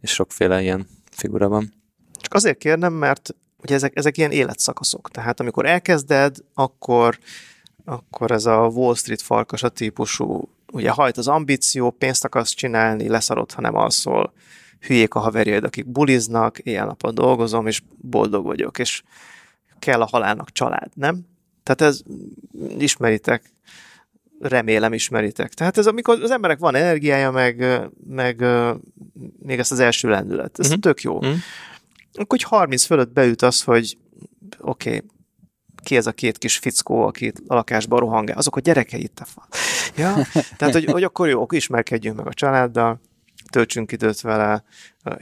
[0.00, 1.72] és sokféle ilyen figura van.
[2.20, 5.10] Csak azért kérnem, mert ugye ezek, ezek ilyen életszakaszok.
[5.10, 7.18] Tehát amikor elkezded, akkor,
[7.84, 13.08] akkor ez a Wall Street farkas a típusú, ugye hajt az ambíció, pénzt akarsz csinálni,
[13.08, 14.32] leszarod, ha nem alszol,
[14.80, 19.02] hülyék a haverjaid, akik buliznak, éjjel-nappal dolgozom, és boldog vagyok, és
[19.78, 21.20] kell a halálnak család, nem?
[21.62, 22.02] Tehát ez
[22.78, 23.52] ismeritek,
[24.40, 25.54] remélem ismeritek.
[25.54, 27.64] Tehát ez amikor az emberek van energiája, meg,
[28.06, 28.44] meg
[29.38, 30.58] még ezt az első lendület.
[30.58, 30.80] Ez uh-huh.
[30.80, 31.16] tök jó.
[31.16, 31.36] Uh-huh.
[32.12, 33.98] Akkor hogy 30 fölött beüt az, hogy
[34.58, 35.02] oké, okay,
[35.82, 39.24] ki ez a két kis fickó, aki a lakásban rohangál, azok a gyerekei itt a
[39.24, 39.46] fal.
[39.96, 40.14] Ja?
[40.56, 43.00] Tehát, hogy, hogy akkor jó, ismerkedjünk meg a családdal,
[43.50, 44.64] töltsünk időt vele,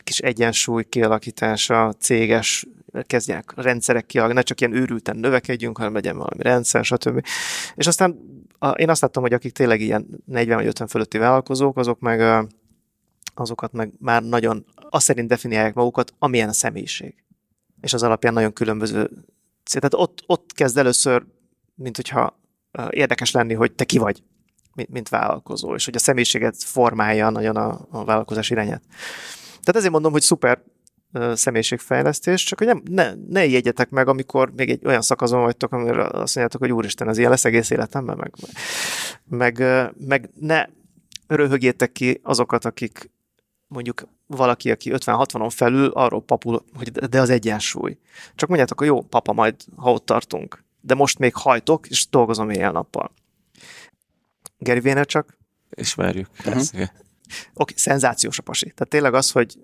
[0.02, 2.66] kis egyensúly kialakítása, céges
[3.02, 7.26] kezdjenek a rendszerek ki, ne csak ilyen őrülten növekedjünk, hanem legyen valami rendszer, stb.
[7.74, 8.18] És aztán
[8.74, 12.46] én azt láttam, hogy akik tényleg ilyen 40 vagy 50 fölötti vállalkozók, azok meg
[13.34, 17.14] azokat meg már nagyon azt szerint definiálják magukat, amilyen a személyiség.
[17.80, 19.10] És az alapján nagyon különböző
[19.72, 21.24] tehát ott, ott kezd először,
[21.74, 22.40] mint hogyha
[22.90, 24.22] érdekes lenni, hogy te ki vagy,
[24.76, 28.82] mint, mint vállalkozó, és hogy a személyiséget formálja nagyon a, a vállalkozás irányát.
[29.48, 30.62] Tehát ezért mondom, hogy szuper
[31.32, 36.02] személyiségfejlesztés, csak hogy nem, ne, ne jegyetek meg, amikor még egy olyan szakaszon vagytok, amire
[36.02, 38.32] azt mondjátok, hogy úristen, ez ilyen lesz egész életemben, meg,
[39.28, 39.62] meg,
[40.06, 40.66] meg ne
[41.26, 43.10] röhögjétek ki azokat, akik
[43.66, 47.98] mondjuk valaki, aki 50-60-on felül arról papul, hogy de az egyensúly.
[48.34, 50.64] Csak mondjátok, hogy jó, papa, majd ha ott tartunk.
[50.80, 53.12] De most még hajtok, és dolgozom éjjel-nappal.
[54.58, 55.38] Gary csak
[55.70, 56.28] Ismerjük.
[56.38, 56.60] Uh-huh.
[56.62, 56.88] Oké,
[57.52, 58.64] okay, szenzációs a pasi.
[58.64, 59.58] Tehát tényleg az, hogy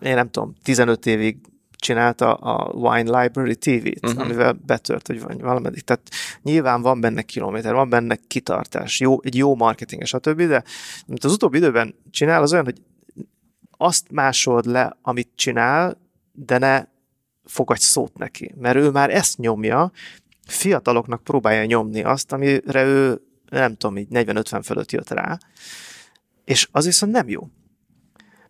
[0.00, 1.36] én nem tudom, 15 évig
[1.76, 4.20] csinálta a Wine Library TV-t, uh-huh.
[4.20, 5.82] amivel betört, hogy van valameddig.
[5.82, 6.08] Tehát
[6.42, 10.62] nyilván van benne kilométer, van benne kitartás, jó, egy jó marketing, stb., de
[11.06, 12.82] amit az utóbbi időben csinál, az olyan, hogy
[13.70, 15.98] azt másolod le, amit csinál,
[16.32, 16.84] de ne
[17.44, 19.92] fogadj szót neki, mert ő már ezt nyomja,
[20.46, 23.20] fiataloknak próbálja nyomni azt, amire ő,
[23.58, 25.38] nem tudom, így 40-50 fölött jött rá,
[26.44, 27.48] és az viszont nem jó.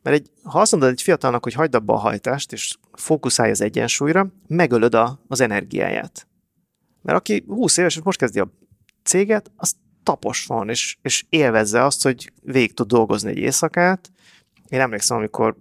[0.02, 3.60] Mert egy, ha azt mondod egy fiatalnak, hogy hagyd abba a hajtást, és fókuszálj az
[3.60, 6.26] egyensúlyra, megölöd a, az energiáját.
[7.02, 8.52] Mert aki 20 éves, és most kezdi a
[9.02, 14.10] céget, az tapos van, és, és élvezze azt, hogy végig tud dolgozni egy éjszakát.
[14.68, 15.56] Én emlékszem, amikor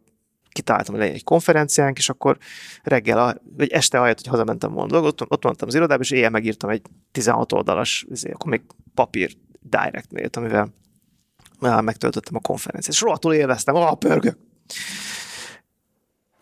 [0.52, 2.38] kitaláltam, hogy legyen egy konferenciánk, és akkor
[2.84, 6.70] reggel, vagy este ahelyett, hogy hazamentem volna dolgot, ott mondtam az irodába, és éjjel megírtam
[6.70, 6.82] egy
[7.12, 8.62] 16 oldalas, azért, akkor még
[8.94, 10.74] papír direct mailt, amivel
[11.60, 14.38] megtöltöttem a konferenciát, és rohadtul élveztem, a pörgök.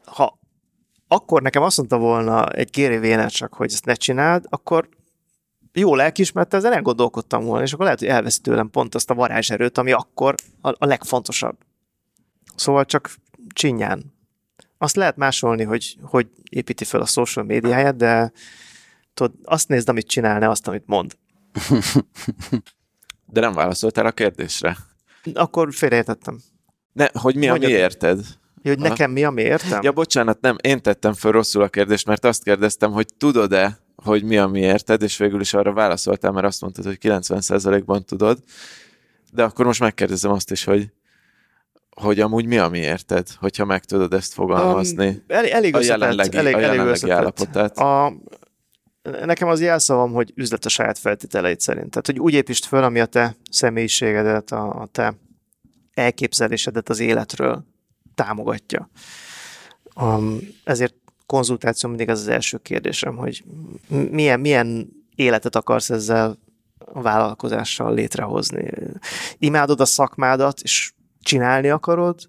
[0.05, 0.39] Ha
[1.11, 4.89] akkor nekem azt mondta volna egy Gary csak, hogy ezt ne csináld, akkor
[5.73, 9.77] jó lelkismerte, ezen elgondolkodtam volna, és akkor lehet, hogy elveszi tőlem pont azt a varázserőt,
[9.77, 11.57] ami akkor a, a legfontosabb.
[12.55, 13.15] Szóval csak
[13.53, 14.13] csinyán.
[14.77, 18.31] Azt lehet másolni, hogy hogy építi fel a social médiáját, de
[19.13, 21.17] tudod, azt nézd, amit csinál, ne azt, amit mond.
[23.25, 24.77] De nem válaszoltál a kérdésre.
[25.33, 26.39] Akkor félreértettem.
[26.93, 28.19] Ne, hogy mi a mi érted?
[28.63, 29.81] Hogy nekem mi a mi értem?
[29.81, 34.23] Ja, bocsánat, nem, én tettem föl rosszul a kérdést, mert azt kérdeztem, hogy tudod-e, hogy
[34.23, 38.43] mi a mi érted, és végül is arra válaszoltál, mert azt mondtad, hogy 90%-ban tudod.
[39.31, 40.91] De akkor most megkérdezem azt is, hogy
[41.95, 45.07] hogy amúgy mi a mi érted, hogyha meg tudod ezt fogalmazni.
[45.07, 47.77] Um, elég, elég a jelenlegi, elég, a jelenlegi elég állapotát.
[47.77, 48.13] A,
[49.01, 51.89] nekem az jelszavam, hogy üzlet a saját feltételeit szerint.
[51.89, 55.13] Tehát, hogy úgy építsd föl, ami a te személyiségedet, a, a te
[55.93, 57.65] elképzelésedet az életről
[58.15, 58.89] támogatja.
[59.95, 63.43] Um, ezért konzultáció mindig az az első kérdésem, hogy
[63.87, 66.37] milyen, milyen életet akarsz ezzel
[66.77, 68.69] a vállalkozással létrehozni.
[69.37, 70.93] Imádod a szakmádat, és
[71.29, 72.19] csinálni akarod,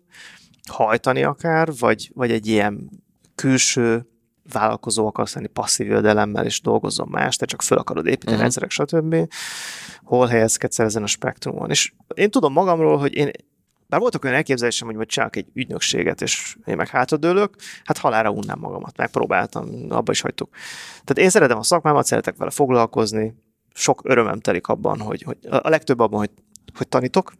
[0.70, 2.90] hajtani akár, vagy, vagy egy ilyen
[3.34, 4.06] külső
[4.52, 8.40] vállalkozó akarsz lenni passzív jövedelemmel, és dolgozom más, te csak föl akarod építeni uh-huh.
[8.40, 9.34] rendszerek, stb.
[10.02, 11.70] Hol helyezkedsz el ezen a spektrumon.
[11.70, 13.30] És én tudom magamról, hogy én
[13.86, 18.30] bár voltak olyan elképzelésem, hogy majd csinálok egy ügynökséget, és én meg hátradőlök, hát halára
[18.30, 20.48] unnám magamat, megpróbáltam, abba is hagytuk.
[20.90, 23.34] Tehát én szeretem a szakmámat, szeretek vele foglalkozni,
[23.74, 26.30] sok örömem telik abban, hogy, hogy a legtöbb abban, hogy,
[26.76, 27.32] hogy tanítok,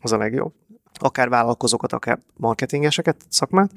[0.00, 0.52] az a legjobb.
[0.94, 3.70] Akár vállalkozókat, akár marketingeseket, szakmát,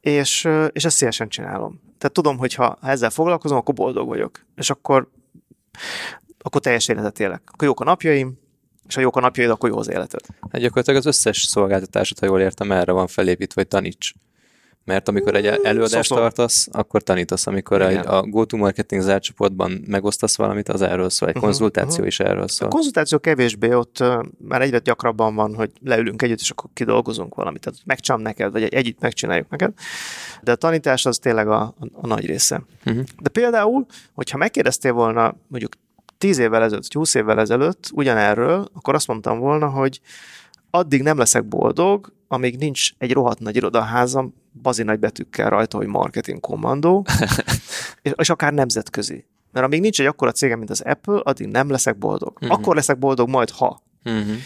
[0.00, 1.80] és, és ezt szívesen csinálom.
[1.98, 4.44] Tehát tudom, hogy ha ezzel foglalkozom, akkor boldog vagyok.
[4.56, 5.08] És akkor,
[6.38, 7.42] akkor teljes életet élek.
[7.52, 8.38] Akkor jók a napjaim,
[8.88, 10.20] és ha jók a napjaid, akkor jó az életed.
[10.50, 14.14] Hát gyakorlatilag az összes szolgáltatásod, ha jól értem, erre van felépítve, hogy taníts.
[14.84, 16.16] Mert amikor egy előadást Szoktam.
[16.16, 17.46] tartasz, akkor tanítasz.
[17.46, 21.28] Amikor egy, a go-to-marketing zárcsoportban megosztasz valamit, az erről szól.
[21.28, 22.06] Egy uh-huh, konzultáció uh-huh.
[22.06, 22.68] is erről szól.
[22.68, 27.34] A konzultáció kevésbé, ott uh, már egyre gyakrabban van, hogy leülünk együtt, és akkor kidolgozunk
[27.34, 27.60] valamit.
[27.60, 29.72] Tehát megcsam neked, vagy egy, együtt megcsináljuk neked.
[30.42, 32.62] De a tanítás az tényleg a, a, a nagy része.
[32.86, 33.04] Uh-huh.
[33.20, 35.72] De például, hogyha megkérdeztél volna mondjuk
[36.18, 40.00] 10 évvel ezelőtt, 20 évvel ezelőtt ugyanerről, akkor azt mondtam volna, hogy
[40.70, 45.86] addig nem leszek boldog, amíg nincs egy rohadt nagy irodaházam, bazi nagy betűkkel rajta, hogy
[45.86, 47.06] marketing kommandó,
[48.02, 49.26] és, és akár nemzetközi.
[49.52, 52.32] Mert amíg nincs egy akkora cégem, mint az Apple, addig nem leszek boldog.
[52.34, 52.58] Uh-huh.
[52.58, 53.82] Akkor leszek boldog majd, ha.
[54.04, 54.36] Uh-huh.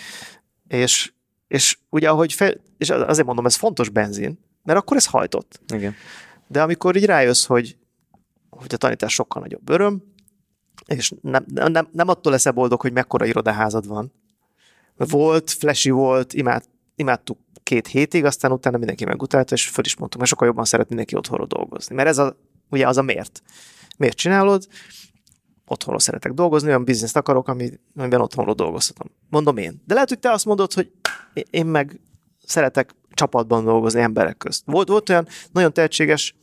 [0.69, 1.13] És,
[1.49, 5.61] és ugye, ahogy fel, és azért mondom, ez fontos benzin, mert akkor ez hajtott.
[5.75, 5.95] Igen.
[6.49, 7.77] De amikor így rájössz, hogy,
[8.51, 10.03] hogy a tanítás sokkal nagyobb öröm,
[10.87, 14.13] és nem, nem, nem attól leszel boldog, hogy mekkora irodaházad van.
[14.97, 20.19] Volt, flashy volt, imád, imádtuk két hétig, aztán utána mindenki megutálta, és föl is mondtuk,
[20.19, 21.95] mert sokkal jobban szeret mindenki otthonról dolgozni.
[21.95, 22.37] Mert ez a,
[22.71, 23.43] ugye az a miért.
[23.97, 24.67] Miért csinálod?
[25.67, 29.11] Otthonról szeretek dolgozni, olyan bizniszt akarok, amiben otthonról dolgozhatom.
[29.29, 29.83] Mondom én.
[29.87, 30.91] De lehet, hogy te azt mondod, hogy
[31.51, 32.01] én meg
[32.45, 34.63] szeretek csapatban dolgozni emberek közt.
[34.65, 36.35] Volt, volt olyan nagyon tehetséges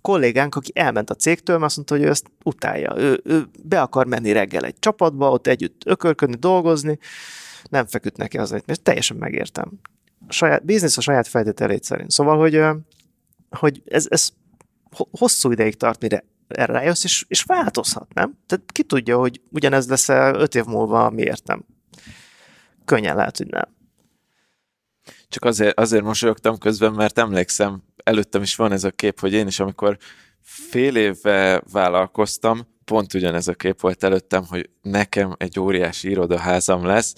[0.00, 2.96] kollégánk, aki elment a cégtől, mert azt mondta, hogy ő ezt utálja.
[2.96, 6.98] Ő, ő be akar menni reggel egy csapatba, ott együtt ökörködni, dolgozni,
[7.70, 9.80] nem feküdt neki az, mert teljesen megértem.
[10.28, 12.10] Saját, biznisz a saját feltételét szerint.
[12.10, 12.62] Szóval, hogy,
[13.50, 14.28] hogy ez, ez
[15.10, 18.38] hosszú ideig tart, mire erre rájössz, és, és változhat, nem?
[18.46, 21.64] Tehát ki tudja, hogy ugyanez lesz öt év múlva, miért nem?
[22.84, 23.74] Könnyen lehet, hogy nem.
[25.28, 29.46] Csak azért, azért mosolyogtam közben, mert emlékszem, előttem is van ez a kép, hogy én
[29.46, 29.98] is, amikor
[30.42, 37.14] fél éve vállalkoztam, pont ugyanez a kép volt előttem, hogy nekem egy óriási irodaházam lesz,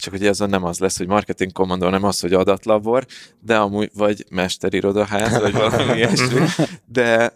[0.00, 3.06] csak ugye azon nem az lesz, hogy marketing kommandó, nem az, hogy adatlabor,
[3.40, 6.40] de amúgy vagy mesterirodaház, vagy valami ilyesmi,
[6.86, 7.32] de,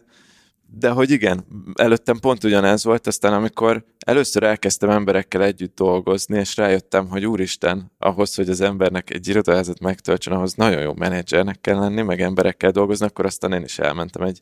[0.78, 1.44] de hogy igen,
[1.74, 7.92] előttem pont ugyanez volt, aztán amikor először elkezdtem emberekkel együtt dolgozni, és rájöttem, hogy úristen,
[7.98, 12.70] ahhoz, hogy az embernek egy irodaházat megtöltsön, ahhoz nagyon jó menedzsernek kell lenni, meg emberekkel
[12.70, 14.40] dolgozni, akkor aztán én is elmentem egy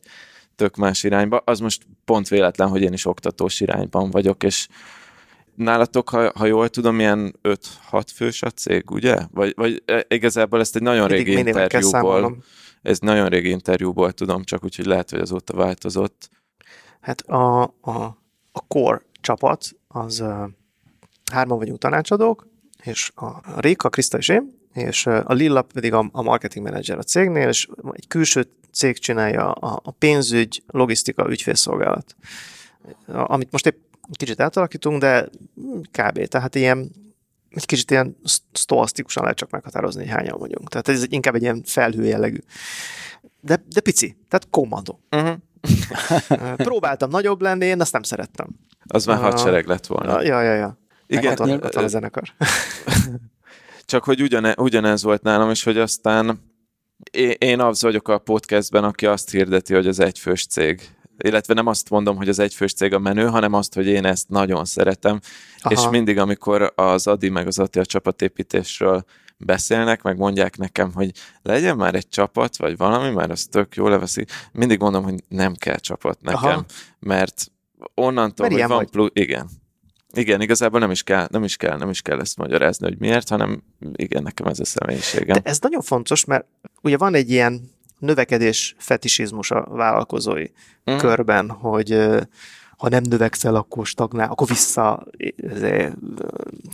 [0.55, 1.41] tök más irányba.
[1.45, 4.67] Az most pont véletlen, hogy én is oktatós irányban vagyok, és
[5.55, 9.17] nálatok, ha, ha jól tudom, ilyen 5-6 fős a cég, ugye?
[9.31, 12.37] Vagy, vagy e, igazából ezt egy nagyon régi interjúból,
[12.81, 16.29] ez nagyon régi interjúból tudom, csak úgyhogy lehet, hogy azóta változott.
[17.01, 18.17] Hát a, a,
[18.51, 20.49] a core csapat, az uh,
[21.31, 22.47] hárman vagyunk tanácsadók,
[22.83, 27.03] és a Réka, Kriszta és én, és a Lilla pedig a, a marketing manager a
[27.03, 32.15] cégnél, és egy külső cég csinálja a, a pénzügy, logisztika, ügyfélszolgálat.
[33.07, 33.77] Amit most épp
[34.11, 35.29] kicsit átalakítunk, de
[35.91, 36.27] kb.
[36.27, 36.91] Tehát ilyen
[37.49, 38.15] egy kicsit ilyen
[38.53, 40.69] sztoasztikusan lehet csak meghatározni, hogy hányan vagyunk.
[40.69, 42.39] Tehát ez inkább egy ilyen felhő jellegű.
[43.41, 44.99] De, de pici, tehát kommandó.
[45.11, 45.35] Uh-huh.
[46.55, 48.47] Próbáltam nagyobb lenni, én azt nem szerettem.
[48.85, 50.21] Az már hadsereg lett volna.
[50.21, 50.77] Ja, ja, ja.
[51.07, 52.23] Igen, ott, ott van a zenekar.
[53.85, 56.51] Csak hogy ugyane, ugyanez volt nálam is, hogy aztán
[57.37, 60.89] én az vagyok a podcastben, aki azt hirdeti, hogy az egyfős cég
[61.23, 64.29] illetve nem azt mondom, hogy az egyfős cég a menő, hanem azt, hogy én ezt
[64.29, 65.19] nagyon szeretem,
[65.61, 65.73] Aha.
[65.73, 69.03] és mindig, amikor az Adi meg az Ati a csapatépítésről
[69.37, 71.11] beszélnek, meg mondják nekem, hogy
[71.41, 75.53] legyen már egy csapat, vagy valami, mert az tök jó leveszi, mindig mondom, hogy nem
[75.53, 76.65] kell csapat nekem, Aha.
[76.99, 77.51] mert
[77.93, 79.49] onnantól, mert hogy van plusz, igen,
[80.13, 83.29] igen, igazából nem is, kell, nem is kell, nem is kell ezt magyarázni, hogy miért,
[83.29, 83.63] hanem
[83.93, 85.41] igen, nekem ez a személyiségem.
[85.41, 86.45] De ez nagyon fontos, mert
[86.81, 87.71] ugye van egy ilyen
[88.03, 90.45] növekedés fetisizmus a vállalkozói
[90.91, 90.97] mm.
[90.97, 92.07] körben, hogy
[92.77, 95.05] ha nem növekszel, akkor stagnál, akkor vissza,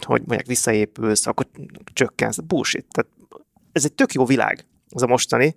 [0.05, 1.47] hogy mondják, visszaépülsz, akkor
[1.93, 2.37] csökkensz.
[2.37, 2.85] Bullshit.
[2.91, 3.11] Tehát
[3.71, 5.55] ez egy tök jó világ, ez a mostani,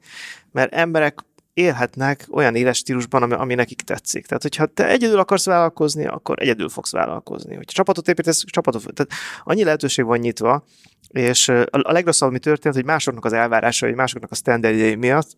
[0.51, 4.27] mert emberek élhetnek olyan éles stílusban, ami, ami nekik tetszik.
[4.27, 7.55] Tehát, hogyha te egyedül akarsz vállalkozni, akkor egyedül fogsz vállalkozni.
[7.55, 8.83] Hogyha csapatot építesz, csapatot...
[8.83, 9.13] Tehát
[9.45, 10.65] annyi lehetőség van nyitva,
[11.09, 15.35] és a legrosszabb, ami történt, hogy másoknak az elvárásai, másoknak a standardjai miatt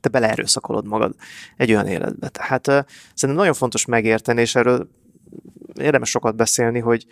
[0.00, 1.14] te beleerőszakolod magad
[1.56, 2.28] egy olyan életbe.
[2.28, 2.80] Tehát uh,
[3.14, 4.88] szerintem nagyon fontos megérteni, és erről
[5.74, 7.06] érdemes sokat beszélni, hogy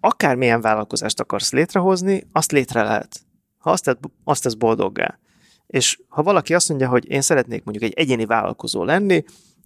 [0.00, 3.20] akármilyen vállalkozást akarsz létrehozni, azt létre lehet.
[3.58, 5.18] Ha azt, tesz, azt tesz boldoggá.
[5.66, 9.24] És ha valaki azt mondja, hogy én szeretnék mondjuk egy egyéni vállalkozó lenni,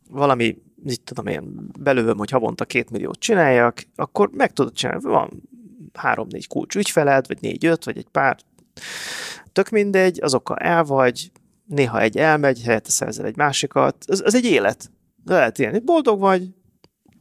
[0.08, 5.02] valami, mit tudom én, belőlem, hogy havonta két milliót csináljak, akkor meg tudod csinálni.
[5.02, 5.42] Van
[5.92, 8.36] három-négy kulcs ügyfeled, vagy négy-öt, vagy egy pár
[9.52, 11.30] tök mindegy, azokkal el vagy,
[11.72, 14.90] néha egy elmegy, helyette szerzel egy másikat, az, az egy élet.
[15.24, 15.78] Lehet élni.
[15.78, 16.48] Boldog vagy,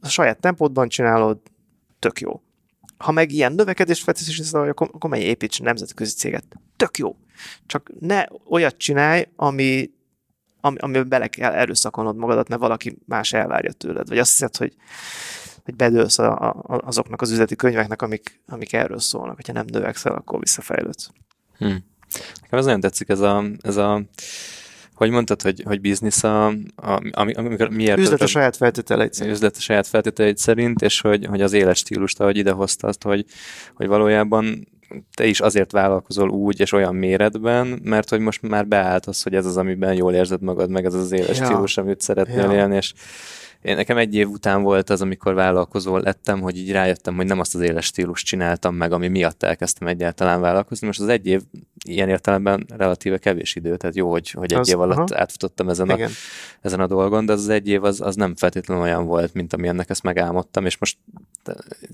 [0.00, 1.38] a saját tempódban csinálod,
[1.98, 2.42] tök jó.
[2.96, 6.44] Ha meg ilyen növekedés vetesz, akkor, akkor menj építs nemzetközi céget.
[6.76, 7.16] Tök jó.
[7.66, 9.90] Csak ne olyat csinálj, ami,
[10.60, 14.08] ami, amiben bele kell erőszakolnod magadat, mert valaki más elvárja tőled.
[14.08, 14.74] Vagy azt hiszed, hogy,
[15.64, 19.34] hogy bedőlsz a, a, azoknak az üzleti könyveknek, amik, amik erről szólnak.
[19.34, 21.10] Hogyha nem növekszel, akkor visszafejlődsz.
[21.58, 21.84] Hmm.
[22.42, 24.02] Nekem ez nagyon tetszik, ez a, ez a
[24.94, 26.46] hogy mondtad, hogy, hogy biznisz a,
[26.76, 27.98] a ami, amikor miért...
[27.98, 29.34] Üzlet a saját feltételeid szerint.
[29.34, 33.24] Üzlet a saját feltételeid szerint, és hogy, hogy az életstílust, ahogy idehozta azt, hogy,
[33.74, 34.68] hogy valójában
[35.14, 39.34] te is azért vállalkozol úgy és olyan méretben, mert hogy most már beállt az, hogy
[39.34, 41.44] ez az, amiben jól érzed magad, meg ez az éles ja.
[41.44, 42.52] stílus, amit szeretnél ja.
[42.52, 42.92] élni, és
[43.62, 47.40] én nekem egy év után volt az, amikor vállalkozó lettem, hogy így rájöttem, hogy nem
[47.40, 50.86] azt az éles stílus csináltam meg, ami miatt elkezdtem egyáltalán vállalkozni.
[50.86, 51.40] Most az egy év
[51.88, 55.20] ilyen értelemben relatíve kevés idő, tehát jó, hogy, hogy egy az, év alatt aha.
[55.20, 55.98] átfutottam ezen a,
[56.60, 59.52] ezen a dolgon, de az, az egy év az, az nem feltétlenül olyan volt, mint
[59.52, 60.98] ami ennek ezt megálmodtam, és most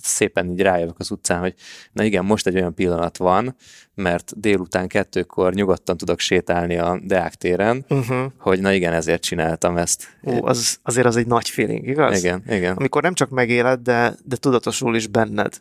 [0.00, 1.54] szépen így rájövök az utcán, hogy
[1.92, 3.56] na igen, most egy olyan pillanat van,
[3.94, 8.32] mert délután kettőkor nyugodtan tudok sétálni a Deák téren, uh-huh.
[8.38, 10.18] hogy na igen, ezért csináltam ezt.
[10.24, 12.18] Ó, az, azért az egy nagy feeling, igaz?
[12.18, 12.76] Igen, igen.
[12.76, 15.60] Amikor nem csak megéled, de, de tudatosul is benned.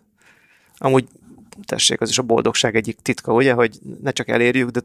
[0.78, 1.08] Amúgy
[1.66, 4.82] tessék, az is a boldogság egyik titka, ugye, hogy ne csak elérjük, de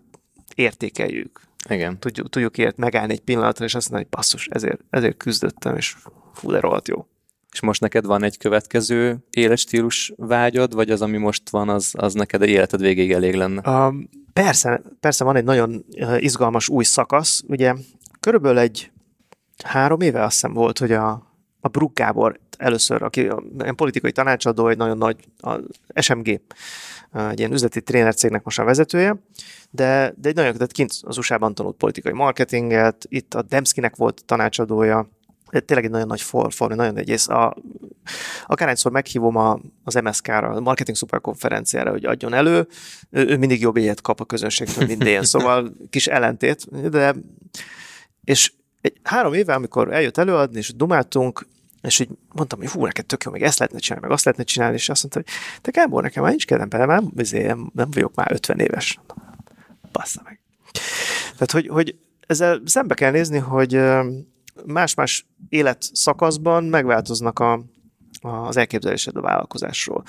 [0.54, 1.40] értékeljük.
[1.68, 1.98] Igen.
[1.98, 5.96] Tudjuk, tudjuk ért megállni egy pillanatra, és azt mondani, hogy basszus, ezért, ezért küzdöttem, és
[6.32, 7.06] fú, de rohadt jó.
[7.52, 12.14] És most neked van egy következő életstílus vágyod, vagy az, ami most van, az, az
[12.14, 13.70] neked a életed végéig elég lenne?
[13.70, 15.84] Um, persze, persze van egy nagyon
[16.18, 17.42] izgalmas új szakasz.
[17.46, 17.74] Ugye
[18.20, 18.90] körülbelül egy
[19.64, 21.10] három éve azt hiszem volt, hogy a,
[21.60, 23.42] a Brook Gábor először, aki a
[23.76, 25.58] politikai tanácsadó, egy nagyon nagy a
[25.94, 26.40] SMG,
[27.28, 29.16] egy ilyen üzleti trénercégnek most a vezetője,
[29.70, 34.22] de, de egy nagyon, tehát kint az USA-ban tanult politikai marketinget, itt a Demszkinek volt
[34.24, 35.08] tanácsadója,
[35.60, 37.28] tényleg egy nagyon nagy for, nagyon egy ész.
[37.28, 37.56] A,
[38.46, 42.66] akárhányszor meghívom a, az MSK-ra, a Marketing Super konferenciára, hogy adjon elő,
[43.10, 47.14] ő, ő mindig jobb éjjel kap a közönségtől minden, szóval kis ellentét, de
[48.24, 51.46] és egy, három éve, amikor eljött előadni, és dumáltunk,
[51.82, 54.44] és így mondtam, hogy hú, neked tök jó, még ezt lehetne csinálni, meg azt lehetne
[54.44, 57.90] csinálni, és azt mondta, hogy te Gábor, nekem már nincs kedvem bele, már nem, nem
[57.90, 58.98] vagyok már 50 éves.
[59.92, 60.40] Bassza meg.
[61.32, 63.80] Tehát, hogy, hogy ezzel szembe kell nézni, hogy
[64.66, 67.64] más-más életszakaszban megváltoznak a,
[68.20, 70.02] az elképzelésed a vállalkozásról.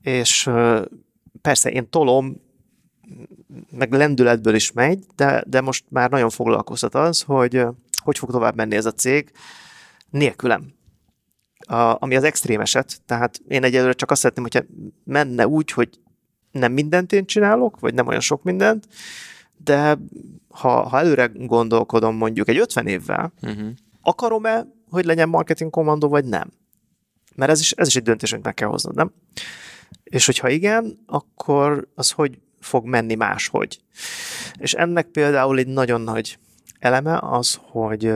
[0.00, 0.50] És
[1.42, 2.46] persze én tolom,
[3.70, 7.66] meg lendületből is megy, de, de most már nagyon foglalkoztat az, hogy
[8.02, 9.32] hogy fog tovább menni ez a cég
[10.10, 10.77] nélkülem.
[11.68, 14.66] A, ami az extrém eset, tehát én egyelőre csak azt szeretném, hogyha
[15.04, 15.88] menne úgy, hogy
[16.50, 18.88] nem mindent én csinálok, vagy nem olyan sok mindent,
[19.64, 19.98] de
[20.48, 23.68] ha, ha előre gondolkodom mondjuk egy 50 évvel, uh-huh
[24.08, 26.50] akarom-e, hogy legyen marketing kommandó, vagy nem?
[27.34, 29.12] Mert ez is, ez is egy döntés, amit meg kell hoznod, nem?
[30.04, 33.80] És hogyha igen, akkor az hogy fog menni máshogy?
[34.58, 36.38] És ennek például egy nagyon nagy
[36.78, 38.12] eleme az, hogy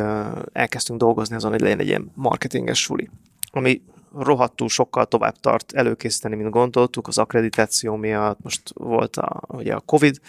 [0.52, 3.10] elkezdtünk dolgozni azon, hogy legyen egy ilyen marketinges suli,
[3.54, 3.82] ami
[4.18, 9.80] rohadtul sokkal tovább tart előkészíteni, mint gondoltuk, az akkreditáció miatt, most volt a, ugye a
[9.80, 10.20] Covid,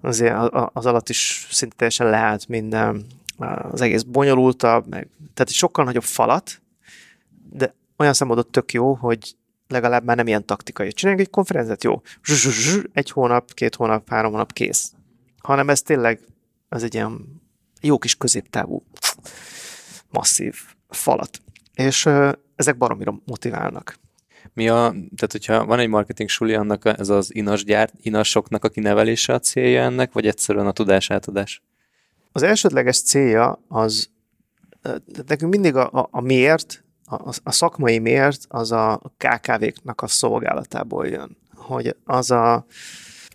[0.00, 0.34] azért
[0.72, 3.06] az alatt is szinte teljesen leállt minden,
[3.70, 6.62] az egész bonyolultabb, meg, tehát sokkal nagyobb falat,
[7.50, 9.36] de olyan szempontból tök jó, hogy
[9.68, 10.92] legalább már nem ilyen taktikai.
[10.92, 12.02] Csináljunk egy konferenciát, jó,
[12.92, 14.92] egy hónap, két hónap, három hónap, kész.
[15.42, 16.20] Hanem ez tényleg,
[16.68, 17.42] az egy ilyen
[17.80, 18.82] jó kis középtávú,
[20.10, 20.56] masszív
[20.88, 21.40] falat.
[21.78, 22.08] És
[22.56, 23.98] ezek baromira motiválnak.
[24.52, 28.68] Mi a, tehát hogyha van egy marketing suli, annak ez az inas gyárt, inasoknak a
[28.68, 31.62] kinevelése a célja ennek, vagy egyszerűen a tudás átadás?
[32.32, 34.10] Az elsődleges célja az,
[35.26, 41.06] nekünk mindig a, a, a miért, a, a szakmai miért az a KKV-knak a szolgálatából
[41.06, 41.36] jön.
[41.54, 42.66] Hogy az a,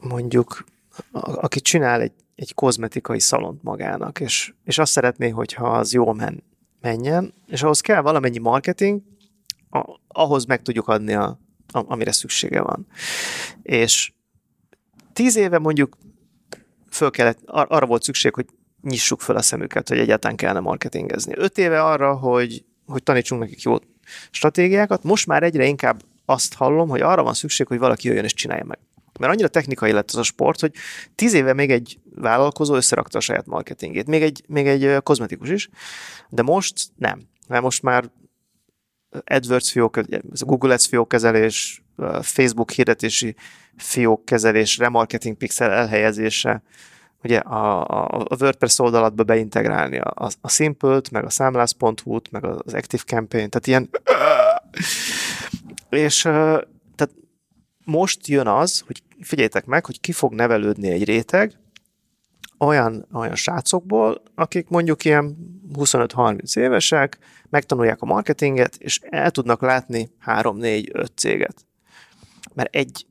[0.01, 0.63] mondjuk,
[1.11, 6.13] a, aki csinál egy, egy kozmetikai szalont magának, és, és azt szeretné, hogyha az jól
[6.13, 6.43] men,
[6.83, 9.01] menjen, és ahhoz kell valamennyi marketing,
[10.07, 11.39] ahhoz meg tudjuk adni, a,
[11.71, 12.87] amire szüksége van.
[13.61, 14.13] És
[15.13, 15.97] tíz éve mondjuk
[16.89, 18.45] föl kellett, ar- arra volt szükség, hogy
[18.81, 21.33] nyissuk fel a szemüket, hogy egyáltalán kellene marketingezni.
[21.35, 23.75] Öt éve arra, hogy, hogy tanítsunk nekik jó
[24.31, 28.33] stratégiákat, most már egyre inkább azt hallom, hogy arra van szükség, hogy valaki jöjjön és
[28.33, 28.79] csinálja meg.
[29.19, 30.73] Mert annyira technikai lett az a sport, hogy
[31.15, 35.69] tíz éve még egy vállalkozó összerakta a saját marketingét, még egy, még egy kozmetikus is,
[36.29, 37.19] de most nem.
[37.47, 38.11] Mert most már
[39.23, 39.99] AdWords fiók,
[40.39, 41.83] Google Ads fiókkezelés,
[42.21, 43.35] Facebook hirdetési
[43.77, 46.63] fiókkezelés, remarketing pixel elhelyezése,
[47.23, 52.73] ugye a, a, a WordPress oldalatba beintegrálni a, a Simple-t, meg a számlász.hu-t, meg az
[52.73, 53.89] Active Campaign, tehát ilyen
[56.05, 56.21] és
[56.95, 57.13] tehát
[57.85, 61.53] most jön az, hogy figyeljétek meg, hogy ki fog nevelődni egy réteg
[62.65, 65.37] olyan, olyan srácokból, akik mondjuk ilyen
[65.73, 67.17] 25-30 évesek,
[67.49, 71.65] megtanulják a marketinget, és el tudnak látni 3-4-5 céget.
[72.53, 73.05] Mert egy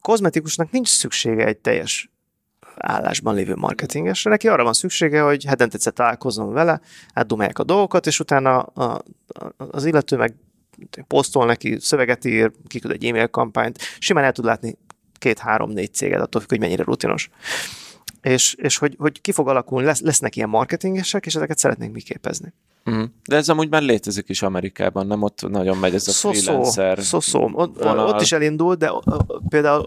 [0.00, 2.12] kozmetikusnak nincs szüksége egy teljes
[2.76, 4.30] állásban lévő marketingesre.
[4.30, 6.80] Neki arra van szüksége, hogy hetente egyszer találkozom vele,
[7.14, 10.34] átdumálják a dolgokat, és utána a, a, az illető meg
[11.06, 14.78] posztol neki, szöveget ír, kiküld egy e-mail kampányt, simán el tud látni
[15.12, 17.30] két-három-négy céget, attól függ, hogy mennyire rutinos.
[18.24, 22.00] És, és hogy, hogy ki fog alakulni, lesz, lesznek ilyen marketingesek, és ezeket szeretnénk mi
[22.00, 22.52] képezni.
[22.90, 23.02] Mm.
[23.24, 26.98] De ez amúgy már létezik is Amerikában, nem ott nagyon megy ez a szó, freelancer
[26.98, 27.50] szó, szó, szó.
[27.52, 28.92] Ott, ott is elindult, de
[29.48, 29.84] például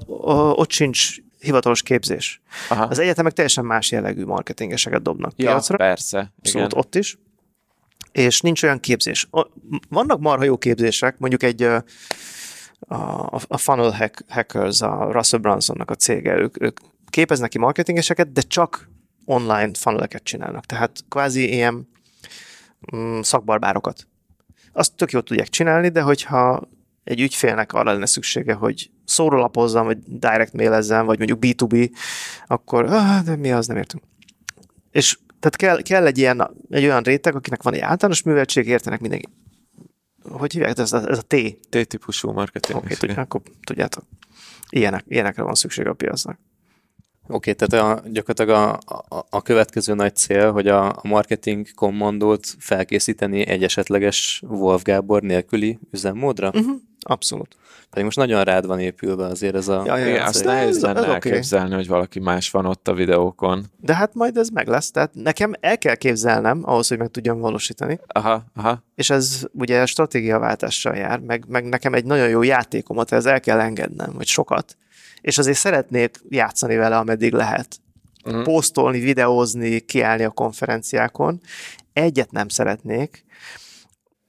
[0.56, 2.42] ott sincs hivatalos képzés.
[2.70, 2.84] Aha.
[2.84, 5.78] Az egyetemek teljesen más jellegű marketingeseket dobnak ja, piacra.
[5.78, 6.34] persze.
[6.42, 7.18] Szóval ott is.
[8.12, 9.30] És nincs olyan képzés.
[9.90, 11.84] Vannak marha jó képzések, mondjuk egy a,
[13.48, 16.78] a Funnel Hack, Hackers, a Russell Brunsonnak a cége, ők, ők
[17.10, 18.90] képeznek ki marketingeseket, de csak
[19.26, 20.66] online funneleket csinálnak.
[20.66, 21.90] Tehát kvázi ilyen
[22.96, 24.08] mm, szakbarbárokat.
[24.74, 26.68] Azt tök jól tudják csinálni, de hogyha
[27.04, 31.92] egy ügyfélnek arra lenne szüksége, hogy szórólapozzam, vagy direct mailezzen, vagy mondjuk B2B,
[32.48, 34.04] akkor ah, de mi az, nem értünk.
[34.92, 39.00] És tehát kell, kell egy, ilyen, egy olyan réteg, akinek van egy általános műveltség, értenek
[39.00, 39.28] mindenki.
[40.30, 40.78] Hogy hívják?
[40.78, 41.36] Ez a, ez a T.
[41.70, 42.78] T-típusú marketing.
[42.78, 44.04] Oké, okay, akkor tudjátok.
[44.70, 46.40] Ilyenek, ilyenekre van szükség a piacnak.
[47.30, 51.74] Oké, okay, tehát a, gyakorlatilag a, a, a következő nagy cél, hogy a, a marketing
[51.76, 56.48] kommandót felkészíteni egy esetleges Wolf Gábor nélküli üzemmódra?
[56.48, 56.76] Uh-huh.
[57.00, 57.56] Abszolút.
[57.90, 59.84] Pedig most nagyon rád van épülve azért ez a...
[59.86, 61.14] Ja, ja, ja, azt nehéz lenne okay.
[61.14, 63.66] elképzelni, hogy valaki más van ott a videókon.
[63.78, 67.40] De hát majd ez meg lesz, tehát nekem el kell képzelnem ahhoz, hogy meg tudjam
[67.40, 68.00] valósítani.
[68.08, 68.84] Aha, aha.
[68.96, 73.60] És ez ugye stratégiaváltással jár, meg, meg nekem egy nagyon jó játékomat, ez el kell
[73.60, 74.78] engednem, hogy sokat
[75.22, 77.80] és azért szeretnék játszani vele, ameddig lehet.
[78.26, 78.44] Uh-huh.
[78.44, 81.42] Posztolni, videózni, kiállni a konferenciákon.
[81.94, 83.26] Egyet nem szeretnék.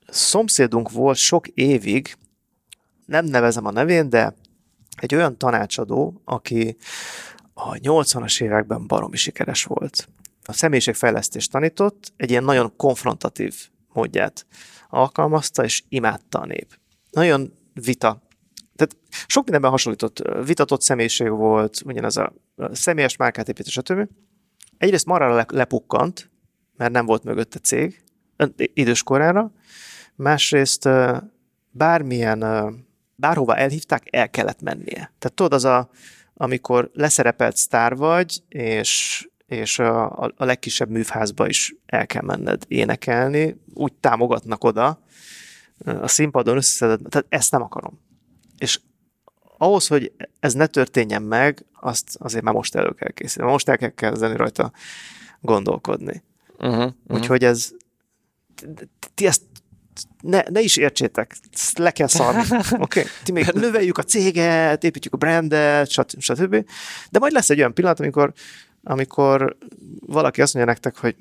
[0.09, 2.17] Szomszédunk volt sok évig,
[3.09, 4.35] nem nevezem a nevén, de
[4.97, 6.77] egy olyan tanácsadó, aki
[7.55, 10.09] a 80-as években baromi sikeres volt.
[10.45, 14.47] A személyiségfejlesztést tanított, egy ilyen nagyon konfrontatív módját
[14.89, 16.79] alkalmazta, és imádta a nép.
[17.11, 18.27] Nagyon vita
[18.79, 22.33] tehát sok mindenben hasonlított, vitatott személyiség volt, ugyanez a
[22.73, 24.09] személyes márkát építés, stb.
[24.77, 26.31] Egyrészt marra lepukkant,
[26.77, 28.03] mert nem volt mögötte cég,
[28.57, 29.53] idős korára,
[30.15, 30.89] másrészt
[31.71, 32.43] bármilyen,
[33.19, 35.13] bárhova elhívták, el kellett mennie.
[35.19, 35.91] Tehát tudod, az a,
[36.35, 42.65] amikor leszerepelt sztár vagy, és, és a, a, a legkisebb művházba is el kell menned
[42.69, 45.03] énekelni, úgy támogatnak oda,
[45.85, 48.07] a színpadon összeszedett, tehát ezt nem akarom
[48.59, 48.81] és
[49.59, 53.51] ahhoz, hogy ez ne történjen meg, azt azért már most elő kell készíteni.
[53.51, 54.73] Most el kell kezdeni rajta
[55.41, 56.23] gondolkodni.
[56.59, 56.93] Uh-huh, uh-huh.
[57.07, 57.71] Úgyhogy ez
[59.15, 59.43] ti ezt
[60.21, 61.37] ne, ne is értsétek,
[61.75, 62.43] le kell szarni.
[62.79, 63.05] Okay?
[63.25, 66.21] Ti még növeljük a céget, építjük a brandet, stb.
[66.21, 66.65] stb.
[67.11, 68.33] De majd lesz egy olyan pillanat, amikor,
[68.83, 69.57] amikor
[70.07, 71.17] valaki azt mondja nektek, hogy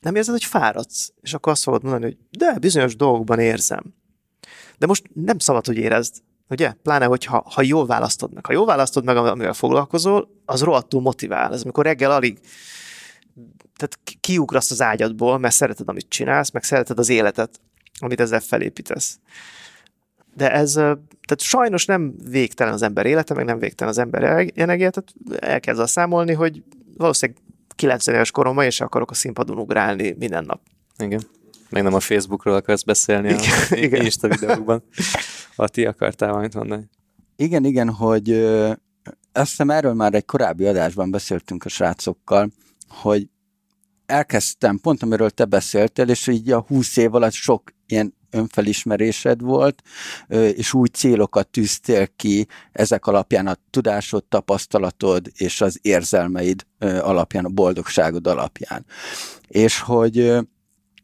[0.00, 1.12] nem érzed, hogy fáradsz?
[1.20, 3.94] És akkor azt fogod mondani, hogy de, bizonyos dolgokban érzem.
[4.78, 6.14] De most nem szabad, hogy érezd.
[6.48, 6.72] Ugye?
[6.82, 8.46] Pláne, hogyha ha jól választod meg.
[8.46, 11.52] Ha jól választod meg, amivel foglalkozol, az rohadtul motivál.
[11.52, 12.38] Ez amikor reggel alig
[13.76, 17.60] tehát kiugrasz az ágyadból, mert szereted, amit csinálsz, meg szereted az életet,
[18.02, 19.18] amit ezzel felépítesz.
[20.34, 24.90] De ez, tehát sajnos nem végtelen az ember élete, meg nem végtelen az ember energia,
[24.90, 26.62] tehát el kell számolni, hogy
[26.96, 27.42] valószínűleg
[27.74, 30.60] 90 éves koromban és akarok a színpadon ugrálni minden nap.
[30.98, 31.22] Igen.
[31.70, 34.02] Meg nem a Facebookról akarsz beszélni igen, a igen.
[34.04, 34.82] Insta videókban.
[35.56, 36.88] ti akartál valamit mondani.
[37.36, 38.72] Igen, igen, hogy ö,
[39.32, 42.50] azt hiszem erről már egy korábbi adásban beszéltünk a srácokkal,
[42.88, 43.28] hogy
[44.06, 49.82] elkezdtem, pont amiről te beszéltél, és így a húsz év alatt sok ilyen önfelismerésed volt,
[50.28, 57.48] és új célokat tűztél ki ezek alapján a tudásod, tapasztalatod és az érzelmeid alapján, a
[57.48, 58.86] boldogságod alapján.
[59.48, 60.34] És hogy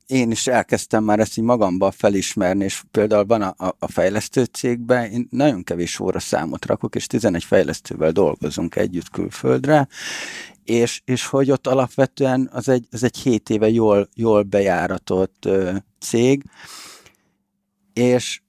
[0.06, 4.44] én is elkezdtem már ezt így magamba felismerni, és például van a, a, a fejlesztő
[4.44, 9.88] cégben, én nagyon kevés óra számot rakok, és 11 fejlesztővel dolgozunk együtt külföldre,
[10.68, 15.72] és, és hogy ott alapvetően az egy, az egy 7 éve jól, jól bejáratott ö,
[16.00, 16.44] cég,
[17.92, 18.40] és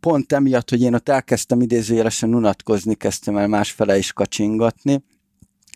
[0.00, 5.02] pont emiatt, hogy én ott elkezdtem idézőjelesen unatkozni, kezdtem el másfele is kacsingatni,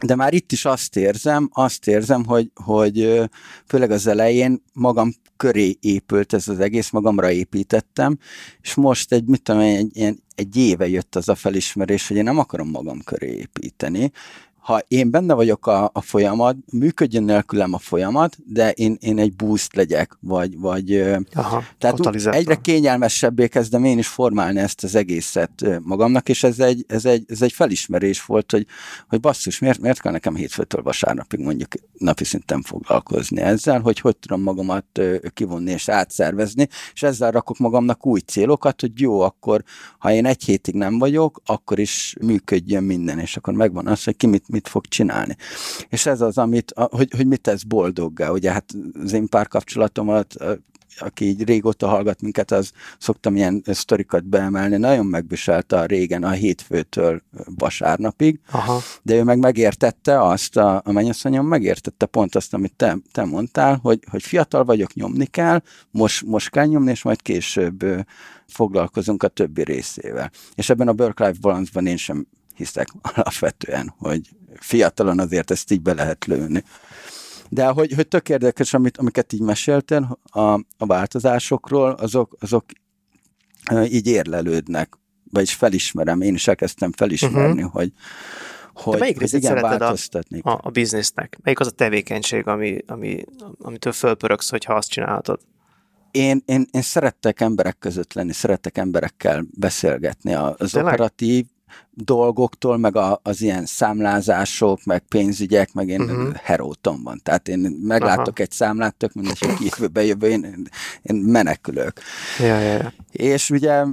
[0.06, 3.22] de már itt is azt érzem, azt érzem, hogy, hogy
[3.66, 8.18] főleg az elején magam köré épült ez az egész, magamra építettem,
[8.60, 12.24] és most egy, mit tudom, egy, egy, egy éve jött az a felismerés, hogy én
[12.24, 14.12] nem akarom magam köré építeni,
[14.68, 19.36] ha én benne vagyok a, a folyamat, működjön nélkülem a folyamat, de én, én egy
[19.36, 21.00] boost legyek, vagy, vagy
[21.34, 26.84] Aha, tehát egyre kényelmesebbé kezdem én is formálni ezt az egészet magamnak, és ez egy,
[26.88, 28.66] ez egy, ez egy felismerés volt, hogy,
[29.08, 34.16] hogy basszus, miért, miért kell nekem hétfőtől vasárnapig mondjuk napi szinten foglalkozni ezzel, hogy hogy
[34.16, 35.00] tudom magamat
[35.34, 39.62] kivonni és átszervezni, és ezzel rakok magamnak új célokat, hogy jó, akkor
[39.98, 44.16] ha én egy hétig nem vagyok, akkor is működjön minden, és akkor megvan az, hogy
[44.16, 45.36] ki mit, mit fog csinálni.
[45.88, 48.30] És ez az, amit, hogy, hogy mit tesz boldoggá.
[48.30, 48.64] Ugye hát
[49.02, 50.36] az én párkapcsolatomat
[51.00, 56.30] aki így régóta hallgat minket, az szoktam ilyen sztorikat beemelni, nagyon megviselte a régen a
[56.30, 57.22] hétfőtől
[57.56, 58.80] vasárnapig, Aha.
[59.02, 63.78] de ő meg megértette azt, a, a mennyasszonyom megértette pont azt, amit te, te mondtál,
[63.82, 67.84] hogy, hogy fiatal vagyok, nyomni kell, most, most kell nyomni, és majd később
[68.46, 70.30] foglalkozunk a többi részével.
[70.54, 72.26] És ebben a work-life balance-ban én sem
[72.58, 76.64] hiszek alapvetően, hogy fiatalon azért ezt így be lehet lőni.
[77.48, 82.64] De hogy, hogy tök érdekes, amit, amiket így meséltél a, a változásokról, azok, azok
[83.84, 84.98] így érlelődnek,
[85.32, 87.72] vagyis felismerem, én is elkezdtem felismerni, uh-huh.
[87.72, 87.92] hogy,
[88.72, 91.38] hogy, De melyik hogy igen, változtatni a, a, a biznisznek?
[91.42, 93.24] Melyik az a tevékenység, ami, ami,
[93.58, 95.40] amitől fölpöröksz, hogyha azt csinálhatod?
[96.10, 100.34] Én, én, én szerettek emberek között lenni, szerettek emberekkel beszélgetni.
[100.34, 100.92] Az Tényleg?
[100.92, 101.46] operatív
[101.90, 106.34] dolgoktól, meg a, az ilyen számlázások, meg pénzügyek, meg én uh-huh.
[106.34, 107.20] heróton van.
[107.22, 108.42] Tehát én meglátok Aha.
[108.42, 110.68] egy számlát, tök mindegy, hogy jövőbe jövő, én,
[111.02, 111.92] én menekülök.
[112.38, 112.92] Ja, ja, ja.
[113.10, 113.84] És ugye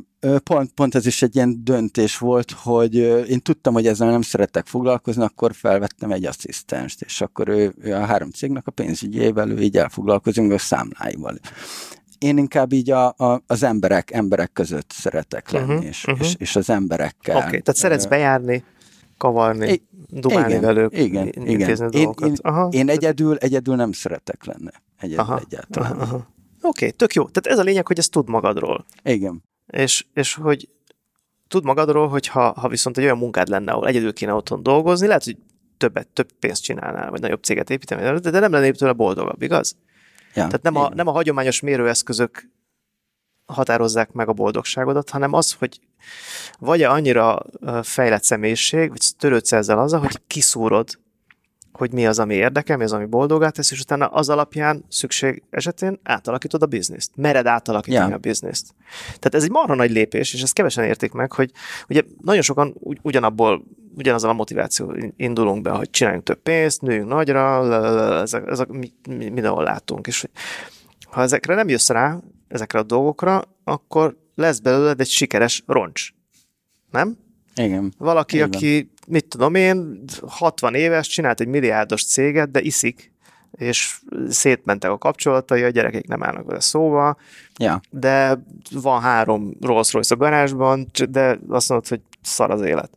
[0.44, 2.96] pont, pont ez is egy ilyen döntés volt, hogy
[3.30, 7.94] én tudtam, hogy ezzel nem szeretek foglalkozni, akkor felvettem egy asszisztenst, és akkor ő, ő
[7.94, 11.38] a három cégnek a pénzügyével, ő így elfoglalkozunk a számláival
[12.20, 16.26] én inkább így a, a, az emberek emberek között szeretek lenni, uh-huh, és, uh-huh.
[16.26, 17.36] És, és az emberekkel.
[17.36, 18.64] Oké, okay, tehát szeretsz bejárni,
[19.18, 21.92] kavarni, I, dumálni igen, velük, igen, igen.
[21.92, 22.68] Én, én, aha.
[22.72, 24.70] én egyedül, egyedül nem szeretek lenni.
[24.98, 25.92] Egyedül aha, egyáltalán.
[25.92, 26.16] Aha, aha.
[26.16, 27.24] Oké, okay, tök jó.
[27.24, 28.86] Tehát ez a lényeg, hogy ezt tud magadról.
[29.04, 29.44] Igen.
[29.68, 30.70] És, és hogy
[31.48, 35.08] tud magadról, hogy ha, ha viszont egy olyan munkád lenne, ahol egyedül kéne otthon dolgozni,
[35.08, 35.38] lehet, hogy
[35.78, 39.78] többet, több pénzt csinálnál, vagy nagyobb céget építeni, de nem lennél tőle boldogabb, igaz?
[40.36, 42.49] Ja, Tehát nem a, nem a hagyományos mérőeszközök
[43.45, 45.80] határozzák meg a boldogságodat, hanem az, hogy
[46.60, 47.41] vagy annyira
[47.82, 50.99] fejlett személyiség, vagy törődsz ezzel azzal, hogy kiszúrod,
[51.72, 55.44] hogy mi az, ami érdekel, mi az, ami boldogát tesz, és utána az alapján szükség
[55.49, 57.12] esetén átalakítod a bizniszt.
[57.16, 58.14] Mered átalakítani yeah.
[58.14, 58.74] a bizniszt.
[59.06, 61.52] Tehát ez egy marha nagy lépés, és ezt kevesen értik meg, hogy
[61.90, 63.64] ugye nagyon sokan ugyanabból
[63.98, 67.74] ugyanazzal a motiváció indulunk be, hogy csináljunk több pénzt, nőjünk nagyra,
[68.22, 70.08] ezek, ezek mi, mi, mindenhol látunk.
[70.08, 70.26] És
[71.12, 72.18] ha ezekre nem jössz rá,
[72.48, 76.10] ezekre a dolgokra, akkor lesz belőled egy sikeres roncs.
[76.92, 77.18] Nem?
[77.56, 77.94] Igen.
[77.98, 78.50] Valaki, Igen.
[78.54, 83.14] aki, mit tudom én, 60 éves, csinált egy milliárdos céget, de iszik,
[83.52, 84.00] és
[84.30, 87.18] szétmentek a kapcsolatai, a gyerekek nem állnak vele szóba,
[87.58, 87.82] ja.
[87.90, 92.90] de van három Rolls Royce a garázsban, de azt mondod, hogy szar az élet.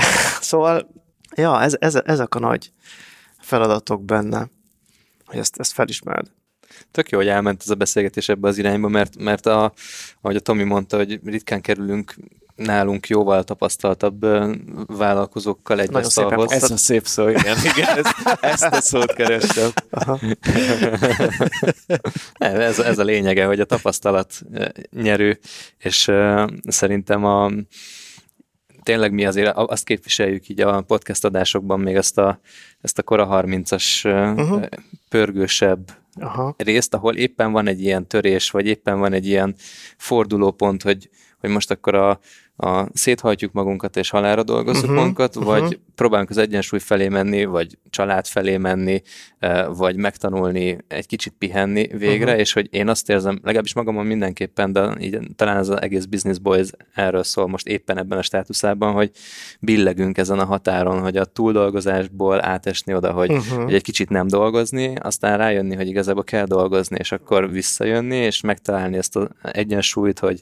[0.40, 0.88] szóval,
[1.34, 2.72] ja, ez, ez, ezek a nagy
[3.40, 4.48] feladatok benne,
[5.24, 6.26] hogy ezt, ezt felismerd.
[6.90, 9.72] Tök jó, hogy elment ez a beszélgetés ebbe az irányba, mert, mert a,
[10.20, 12.14] ahogy a Tomi mondta, hogy ritkán kerülünk
[12.56, 14.26] nálunk jóval tapasztaltabb
[14.86, 16.52] vállalkozókkal egy asztalhoz.
[16.52, 18.06] Ez a szép szó, igen, igen ez,
[18.40, 19.70] ezt a szót kerestem.
[22.38, 24.42] ez, ez a lényege, hogy a tapasztalat
[24.90, 25.38] nyerő,
[25.78, 26.10] és
[26.66, 27.50] szerintem a
[28.86, 32.40] tényleg mi azért azt képviseljük így a podcast adásokban még ezt a,
[32.80, 34.66] ezt a kora 30-as uh-huh.
[35.08, 35.90] pörgősebb
[36.20, 36.54] Aha.
[36.58, 39.54] részt, ahol éppen van egy ilyen törés, vagy éppen van egy ilyen
[39.96, 41.10] fordulópont, hogy,
[41.40, 42.20] hogy most akkor a,
[42.56, 45.58] a széthajtjuk magunkat és halára dolgozzuk uh-huh, magunkat, uh-huh.
[45.58, 49.02] vagy próbálunk az egyensúly felé menni, vagy család felé menni,
[49.38, 52.40] eh, vagy megtanulni egy kicsit pihenni végre, uh-huh.
[52.40, 56.38] és hogy én azt érzem, legalábbis magamon mindenképpen, de így, talán ez az egész Business
[56.38, 59.10] Boys erről szól most éppen ebben a státuszában, hogy
[59.60, 63.62] billegünk ezen a határon, hogy a túldolgozásból átesni oda, hogy, uh-huh.
[63.62, 68.40] hogy egy kicsit nem dolgozni, aztán rájönni, hogy igazából kell dolgozni, és akkor visszajönni, és
[68.40, 70.40] megtalálni ezt az egyensúlyt, hogy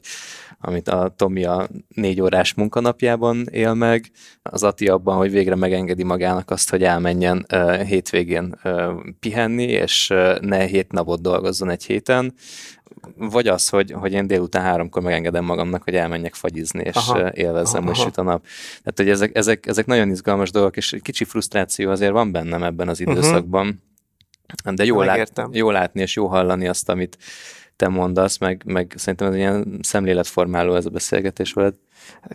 [0.59, 4.11] amit a Tomi a négy órás munkanapjában él meg,
[4.41, 10.09] az Ati abban, hogy végre megengedi magának azt, hogy elmenjen uh, hétvégén uh, pihenni, és
[10.09, 12.33] uh, ne hét napot dolgozzon egy héten,
[13.17, 17.81] vagy az, hogy, hogy én délután háromkor megengedem magamnak, hogy elmenjek fagyizni, és aha, élvezzem,
[17.81, 18.45] aha, hogy süt a nap.
[18.67, 22.63] Tehát, hogy ezek, ezek, ezek nagyon izgalmas dolgok, és egy kicsi frusztráció azért van bennem
[22.63, 23.11] ebben az mhm.
[23.11, 23.65] időszakban.
[23.65, 24.73] Uh-huh.
[24.73, 27.17] De jó, lát, jó látni és jó hallani azt, amit
[27.75, 31.75] te mondasz, meg, meg szerintem ez ilyen szemléletformáló ez a beszélgetés veled.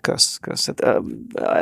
[0.01, 0.67] Kösz, kösz.
[0.67, 1.03] Hát,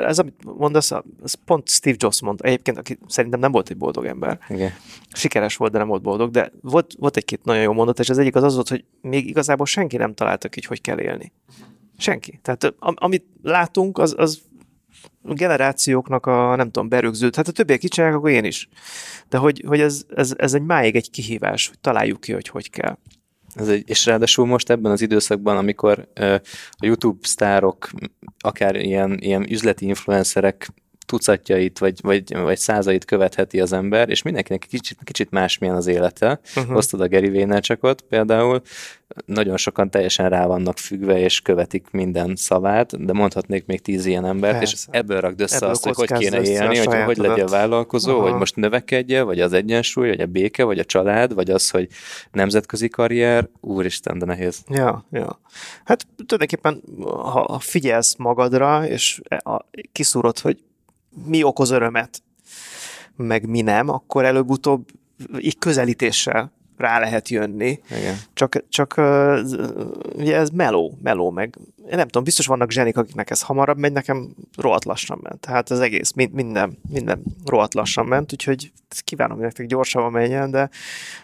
[0.04, 0.92] ez, amit mondasz,
[1.24, 2.44] ez pont Steve Jobs mondta.
[2.44, 4.38] Egyébként, aki szerintem nem volt egy boldog ember.
[4.48, 4.72] Igen.
[5.12, 8.18] Sikeres volt, de nem volt boldog, de volt, volt egy-két nagyon jó mondat, és az
[8.18, 11.32] egyik az az volt, hogy még igazából senki nem találta ki, hogy kell élni.
[11.98, 12.38] Senki.
[12.42, 14.40] Tehát amit látunk, az, az
[15.22, 18.68] generációknak a, nem tudom, berögződ, hát a többiek kicsinek, akkor én is.
[19.28, 22.70] De hogy, hogy ez, ez, ez egy máig egy kihívás, hogy találjuk ki, hogy hogy
[22.70, 22.98] kell.
[23.54, 27.90] Ez egy, és ráadásul most ebben az időszakban, amikor a YouTube sztárok,
[28.38, 30.68] akár ilyen, ilyen üzleti influencerek
[31.08, 36.40] tucatjait, vagy, vagy, vagy százait követheti az ember, és mindenkinek kicsit, kicsit másmilyen az élete.
[36.56, 36.72] Uh-huh.
[36.72, 38.62] Hoztad a Gary Vaynerchukot például,
[39.26, 44.24] nagyon sokan teljesen rá vannak függve, és követik minden szavát, de mondhatnék még tíz ilyen
[44.26, 44.74] embert, Persze.
[44.74, 48.28] és ebből rakd össze ebből azt, hogy hogy kéne élni, hogy hogy legyen vállalkozó, uh-huh.
[48.28, 51.88] hogy most növekedje, vagy az egyensúly, vagy a béke, vagy a család, vagy az, hogy
[52.32, 54.62] nemzetközi karrier, úristen, de nehéz.
[54.68, 55.40] Ja, ja.
[55.84, 59.20] Hát tulajdonképpen, ha figyelsz magadra, és
[59.92, 60.58] kiszúrod, hogy
[61.24, 62.22] mi okoz örömet,
[63.16, 64.86] meg mi nem, akkor előbb-utóbb
[65.38, 67.80] így közelítéssel rá lehet jönni.
[67.90, 68.16] Igen.
[68.34, 68.94] Csak, csak
[70.16, 71.58] ugye ez meló, meló meg.
[71.90, 75.40] Én nem tudom, biztos vannak zsenik, akiknek ez hamarabb megy, nekem rohadt lassan ment.
[75.40, 78.72] Tehát az egész, minden, minden rohadt lassan ment, úgyhogy
[79.04, 80.70] kívánom, hogy nektek gyorsabban menjen, de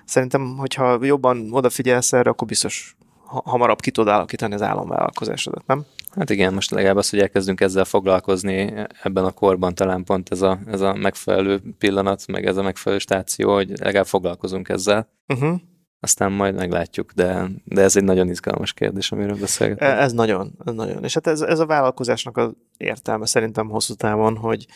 [0.04, 5.84] szerintem, hogyha jobban odafigyelsz erre, akkor biztos hamarabb ki tudod alakítani az álomvállalkozásodat, nem?
[6.16, 8.72] Hát igen, most legalább az, hogy elkezdünk ezzel foglalkozni
[9.02, 13.00] ebben a korban talán pont ez a, ez a megfelelő pillanat, meg ez a megfelelő
[13.00, 15.08] stáció, hogy legalább foglalkozunk ezzel.
[15.28, 15.60] Uh-huh.
[16.00, 19.90] Aztán majd meglátjuk, de, de ez egy nagyon izgalmas kérdés, amiről beszélgetünk.
[19.90, 21.04] Ez nagyon, ez nagyon.
[21.04, 24.66] És hát ez, ez a vállalkozásnak az értelme szerintem hosszú távon, hogy,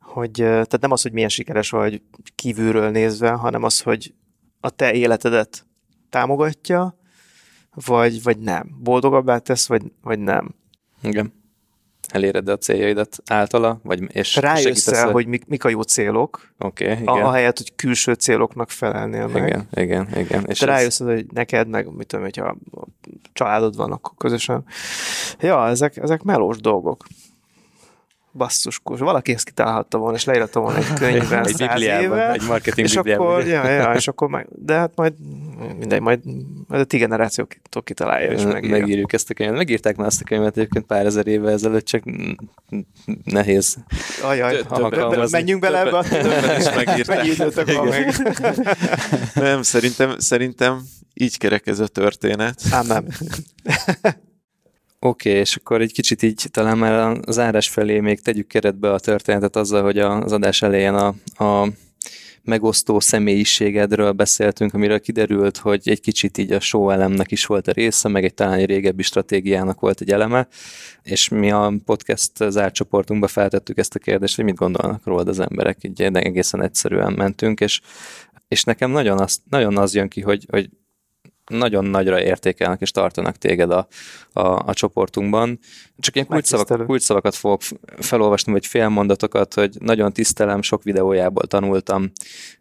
[0.00, 2.02] hogy tehát nem az, hogy milyen sikeres vagy
[2.34, 4.14] kívülről nézve, hanem az, hogy
[4.60, 5.66] a te életedet
[6.10, 6.98] támogatja,
[7.86, 8.76] vagy, vagy nem.
[8.80, 10.54] Boldogabbá tesz, vagy, vagy nem.
[11.02, 11.32] Igen.
[12.08, 16.92] Eléred a céljaidat általa, vagy és Rájössz el, hogy mik, mik a jó célok, okay,
[16.92, 17.06] igen.
[17.06, 19.46] ahelyett, hogy külső céloknak felelnél meg.
[19.46, 20.44] Igen, igen, igen.
[20.46, 21.06] És rájössz, ez...
[21.06, 22.86] hogy neked, meg mit tudom, hogyha a
[23.32, 24.64] családod van, akkor közösen.
[25.40, 27.04] Ja, ezek, ezek melós dolgok
[28.32, 29.00] basszus, kurs.
[29.00, 33.46] valaki ezt kitalálhatta volna, és leírta volna egy könyvben egy éve, egy marketing és akkor,
[33.46, 35.12] ja, ja, és akkor meg, de hát majd
[35.78, 36.20] mindegy, majd,
[36.66, 38.78] majd a ti generációktól kitalálja, és megírja.
[38.78, 39.56] Megírjuk ezt a könyvet.
[39.56, 42.02] Megírták már ezt a könyvet egyébként pár ezer éve ezelőtt, csak
[43.24, 43.76] nehéz.
[44.22, 44.64] Ajaj,
[45.30, 46.04] menjünk bele ebbe.
[47.88, 48.14] Meg.
[49.34, 50.82] Nem, szerintem, szerintem
[51.14, 52.60] így kerek ez a történet.
[52.70, 53.06] Ám nem.
[55.00, 58.92] Oké, okay, és akkor egy kicsit így talán már az árás felé még tegyük keretbe
[58.92, 61.14] a történetet azzal, hogy az adás elején a,
[61.44, 61.68] a
[62.42, 67.72] megosztó személyiségedről beszéltünk, amiről kiderült, hogy egy kicsit így a show elemnek is volt a
[67.72, 70.48] része, meg egy talán egy régebbi stratégiának volt egy eleme,
[71.02, 75.78] és mi a podcast zárcsoportunkba feltettük ezt a kérdést, hogy mit gondolnak rólad az emberek,
[75.80, 77.80] így egészen egyszerűen mentünk, és,
[78.48, 80.70] és nekem nagyon az, nagyon az jön ki, hogy, hogy
[81.48, 83.86] nagyon nagyra értékelnek és tartanak téged a,
[84.32, 85.58] a, a csoportunkban.
[85.98, 87.60] Csak ilyen kulcsszavak, kulcsszavakat fogok
[87.98, 92.10] felolvasni, vagy félmondatokat, hogy nagyon tisztelem, sok videójából tanultam,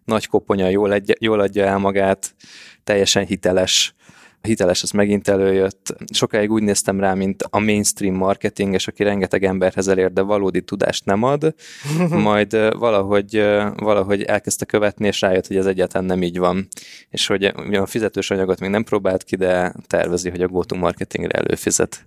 [0.05, 2.35] nagy koponya, jól, egy, jól adja el magát,
[2.83, 3.95] teljesen hiteles,
[4.41, 5.95] hiteles, az megint előjött.
[6.13, 11.05] Sokáig úgy néztem rá, mint a mainstream marketinges, aki rengeteg emberhez elér, de valódi tudást
[11.05, 11.53] nem ad.
[12.09, 13.35] Majd valahogy,
[13.75, 16.67] valahogy elkezdte követni, és rájött, hogy ez egyáltalán nem így van.
[17.09, 21.39] És hogy a fizetős anyagot még nem próbált ki, de tervezi, hogy a go marketingre
[21.39, 22.05] előfizet.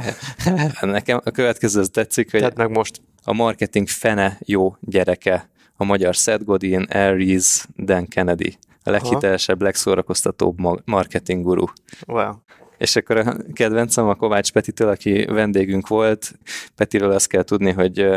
[0.80, 3.00] Nekem a következő az tetszik, hogy meg most.
[3.24, 5.48] a marketing fene jó gyereke.
[5.76, 11.64] A magyar Seth Godin, Aries, Dan Kennedy a leghitelesebb, legszórakoztatóbb marketing guru.
[12.06, 12.32] Wow.
[12.78, 16.32] És akkor a kedvencem a Kovács Petitől, aki vendégünk volt.
[16.74, 18.08] Petiről azt kell tudni, hogy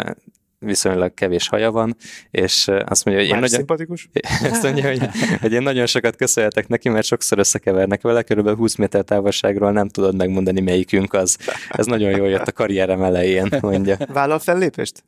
[0.59, 1.95] viszonylag kevés haja van,
[2.31, 3.57] és azt mondja, hogy én nagyon...
[3.57, 4.09] szimpatikus?
[4.51, 5.09] Azt mondja, hogy,
[5.41, 9.87] hogy én nagyon sokat köszönhetek neki, mert sokszor összekevernek vele, körülbelül 20 méter távolságról nem
[9.89, 11.37] tudod megmondani, melyikünk az.
[11.69, 13.97] Ez nagyon jól jött a karrierem elején, mondja.
[14.13, 15.03] Vállal fellépést?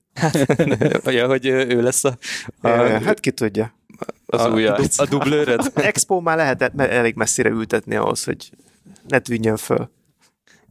[1.07, 2.17] Olyan, hogy ő lesz a...
[2.61, 2.69] a
[3.03, 3.77] hát ki tudja
[4.25, 5.71] az a, új a, a dublőröd?
[5.91, 8.49] Expo már lehet elég messzire ültetni ahhoz, hogy
[9.07, 9.89] ne tűnjön föl.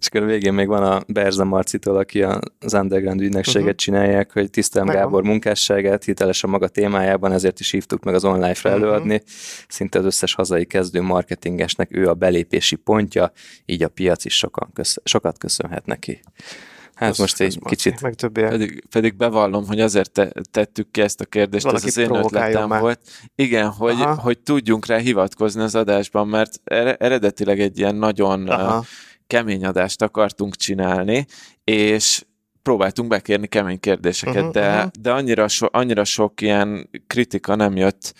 [0.01, 2.23] És akkor a végén még van a Berza Marcitól, aki
[2.59, 3.77] az underground ügynökséget uh-huh.
[3.77, 5.05] csinálják, hogy tisztelem Megvan.
[5.05, 8.85] Gábor munkásságát, hiteles a maga témájában, ezért is hívtuk meg az online-ra uh-huh.
[8.85, 9.23] előadni.
[9.69, 13.33] Szinte az összes hazai kezdő marketingesnek ő a belépési pontja,
[13.65, 16.21] így a piac is sokan kösz- sokat köszönhet neki.
[16.99, 18.01] Hát az, most egy kicsit...
[18.01, 22.03] Meg pedig, pedig bevallom, hogy azért te, tettük ki ezt a kérdést, Valaki ez az
[22.03, 22.81] én ötletem már.
[22.81, 23.01] volt.
[23.35, 26.61] Igen, hogy, hogy tudjunk rá hivatkozni az adásban, mert
[26.99, 28.85] eredetileg egy ilyen nagyon Aha.
[29.27, 31.27] kemény adást akartunk csinálni,
[31.65, 32.25] és
[32.62, 34.91] próbáltunk bekérni kemény kérdéseket, uh-huh, de, uh-huh.
[35.01, 38.15] de annyira, so, annyira sok ilyen kritika nem jött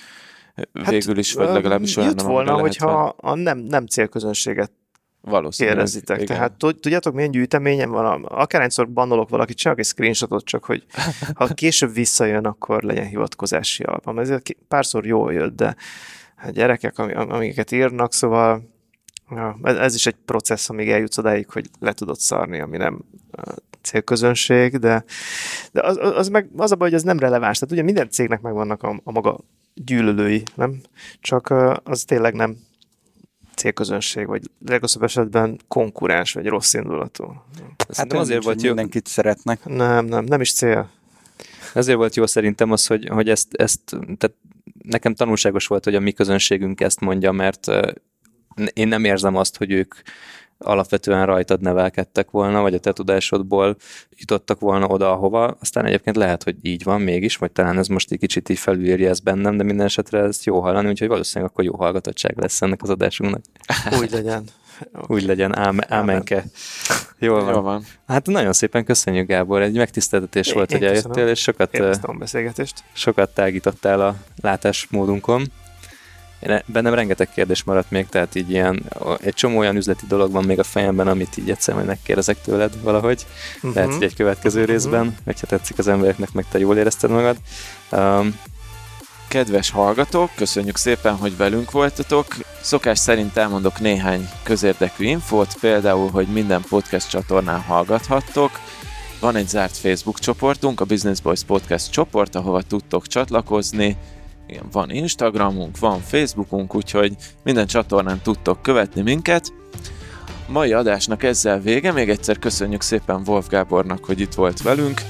[0.75, 4.71] hát, végül is, vagy legalábbis olyan nem, volna, hogyha a nem, nem célközönséget
[5.21, 5.77] Valószínűleg.
[5.77, 6.21] Kérdezitek.
[6.21, 6.37] Igen.
[6.37, 8.25] Tehát tudjátok, milyen gyűjteményem van?
[8.25, 10.85] Akárhányszor bannolok valakit, csak egy screenshotot, csak hogy
[11.35, 14.19] ha később visszajön, akkor legyen hivatkozási alapom.
[14.19, 14.33] Ez
[14.69, 15.77] párszor jól jött, de
[16.37, 18.63] hát gyerekek, amiket írnak, szóval
[19.31, 23.05] ja, ez is egy processz, amíg eljutsz odáig, hogy le tudod szarni, ami nem
[23.83, 25.05] célközönség, de,
[25.73, 27.59] de az, az, meg, az a baj, hogy ez nem releváns.
[27.59, 29.39] Tehát ugye minden cégnek megvannak a, a maga
[29.75, 30.81] gyűlölői, nem?
[31.21, 31.55] Csak
[31.85, 32.57] az tényleg nem
[33.59, 37.43] célközönség, vagy legrosszabb esetben konkurens, vagy rossz indulatú.
[37.97, 38.69] Hát azért volt jó.
[38.69, 39.65] Mindenkit szeretnek.
[39.65, 40.91] Nem, nem, nem is cél.
[41.75, 44.37] Ezért volt jó szerintem az, hogy, hogy ezt, ezt tehát
[44.83, 47.67] nekem tanulságos volt, hogy a mi közönségünk ezt mondja, mert
[48.73, 49.95] én nem érzem azt, hogy ők
[50.59, 53.77] alapvetően rajtad nevelkedtek volna, vagy a te tudásodból
[54.17, 55.57] jutottak volna oda, ahova.
[55.61, 59.09] Aztán egyébként lehet, hogy így van mégis, vagy talán ez most egy kicsit így felülírja
[59.09, 62.83] ezt bennem, de minden esetre ezt jó hallani, úgyhogy valószínűleg akkor jó hallgatottság lesz ennek
[62.83, 63.41] az adásunknak.
[64.01, 64.45] Úgy legyen.
[65.09, 66.45] Úgy legyen, ám, ámenke.
[67.19, 67.55] Jól van.
[67.55, 67.85] Jó van.
[68.07, 69.63] Hát nagyon szépen köszönjük, Gábor.
[69.63, 71.71] Egy megtiszteltetés volt, hogy eljöttél, és sokat,
[72.19, 72.85] beszélgetést.
[72.93, 75.53] sokat tágítottál a látásmódunkon.
[76.41, 78.83] Én, bennem rengeteg kérdés maradt még, tehát így ilyen,
[79.21, 82.83] egy csomó olyan üzleti dolog van még a fejemben, amit így egyszer majd megkérdezek tőled
[82.83, 83.75] valahogy, uh-huh.
[83.75, 84.75] lehet, hogy egy következő uh-huh.
[84.75, 87.37] részben, hogyha tetszik az embereknek, meg te jól érezted magad.
[87.91, 88.39] Um,
[89.29, 92.37] Kedves hallgatók, köszönjük szépen, hogy velünk voltatok.
[92.61, 98.51] Szokás szerint elmondok néhány közérdekű infót, például, hogy minden podcast csatornán hallgathattok.
[99.21, 103.97] Van egy zárt Facebook csoportunk, a Business Boys Podcast csoport, ahova tudtok csatlakozni
[104.49, 109.53] igen, van Instagramunk, van Facebookunk, úgyhogy minden csatornán tudtok követni minket.
[110.47, 115.03] Mai adásnak ezzel vége, még egyszer köszönjük szépen Wolf Gábornak, hogy itt volt velünk,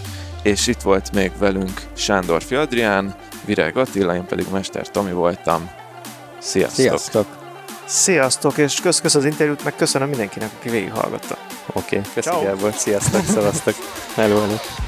[0.42, 5.70] és itt volt még velünk Sándor Adrián, Virág Attila, én pedig Mester Tomi voltam.
[6.38, 6.76] Sziasztok!
[6.76, 7.26] Sziasztok!
[7.84, 11.38] Sziasztok, és kösz, kösz az interjút, meg köszönöm mindenkinek, aki végighallgatta.
[11.72, 13.74] Oké, okay, köszönöm Gábor, sziasztok, szavaztok!
[14.14, 14.87] Hello, hello.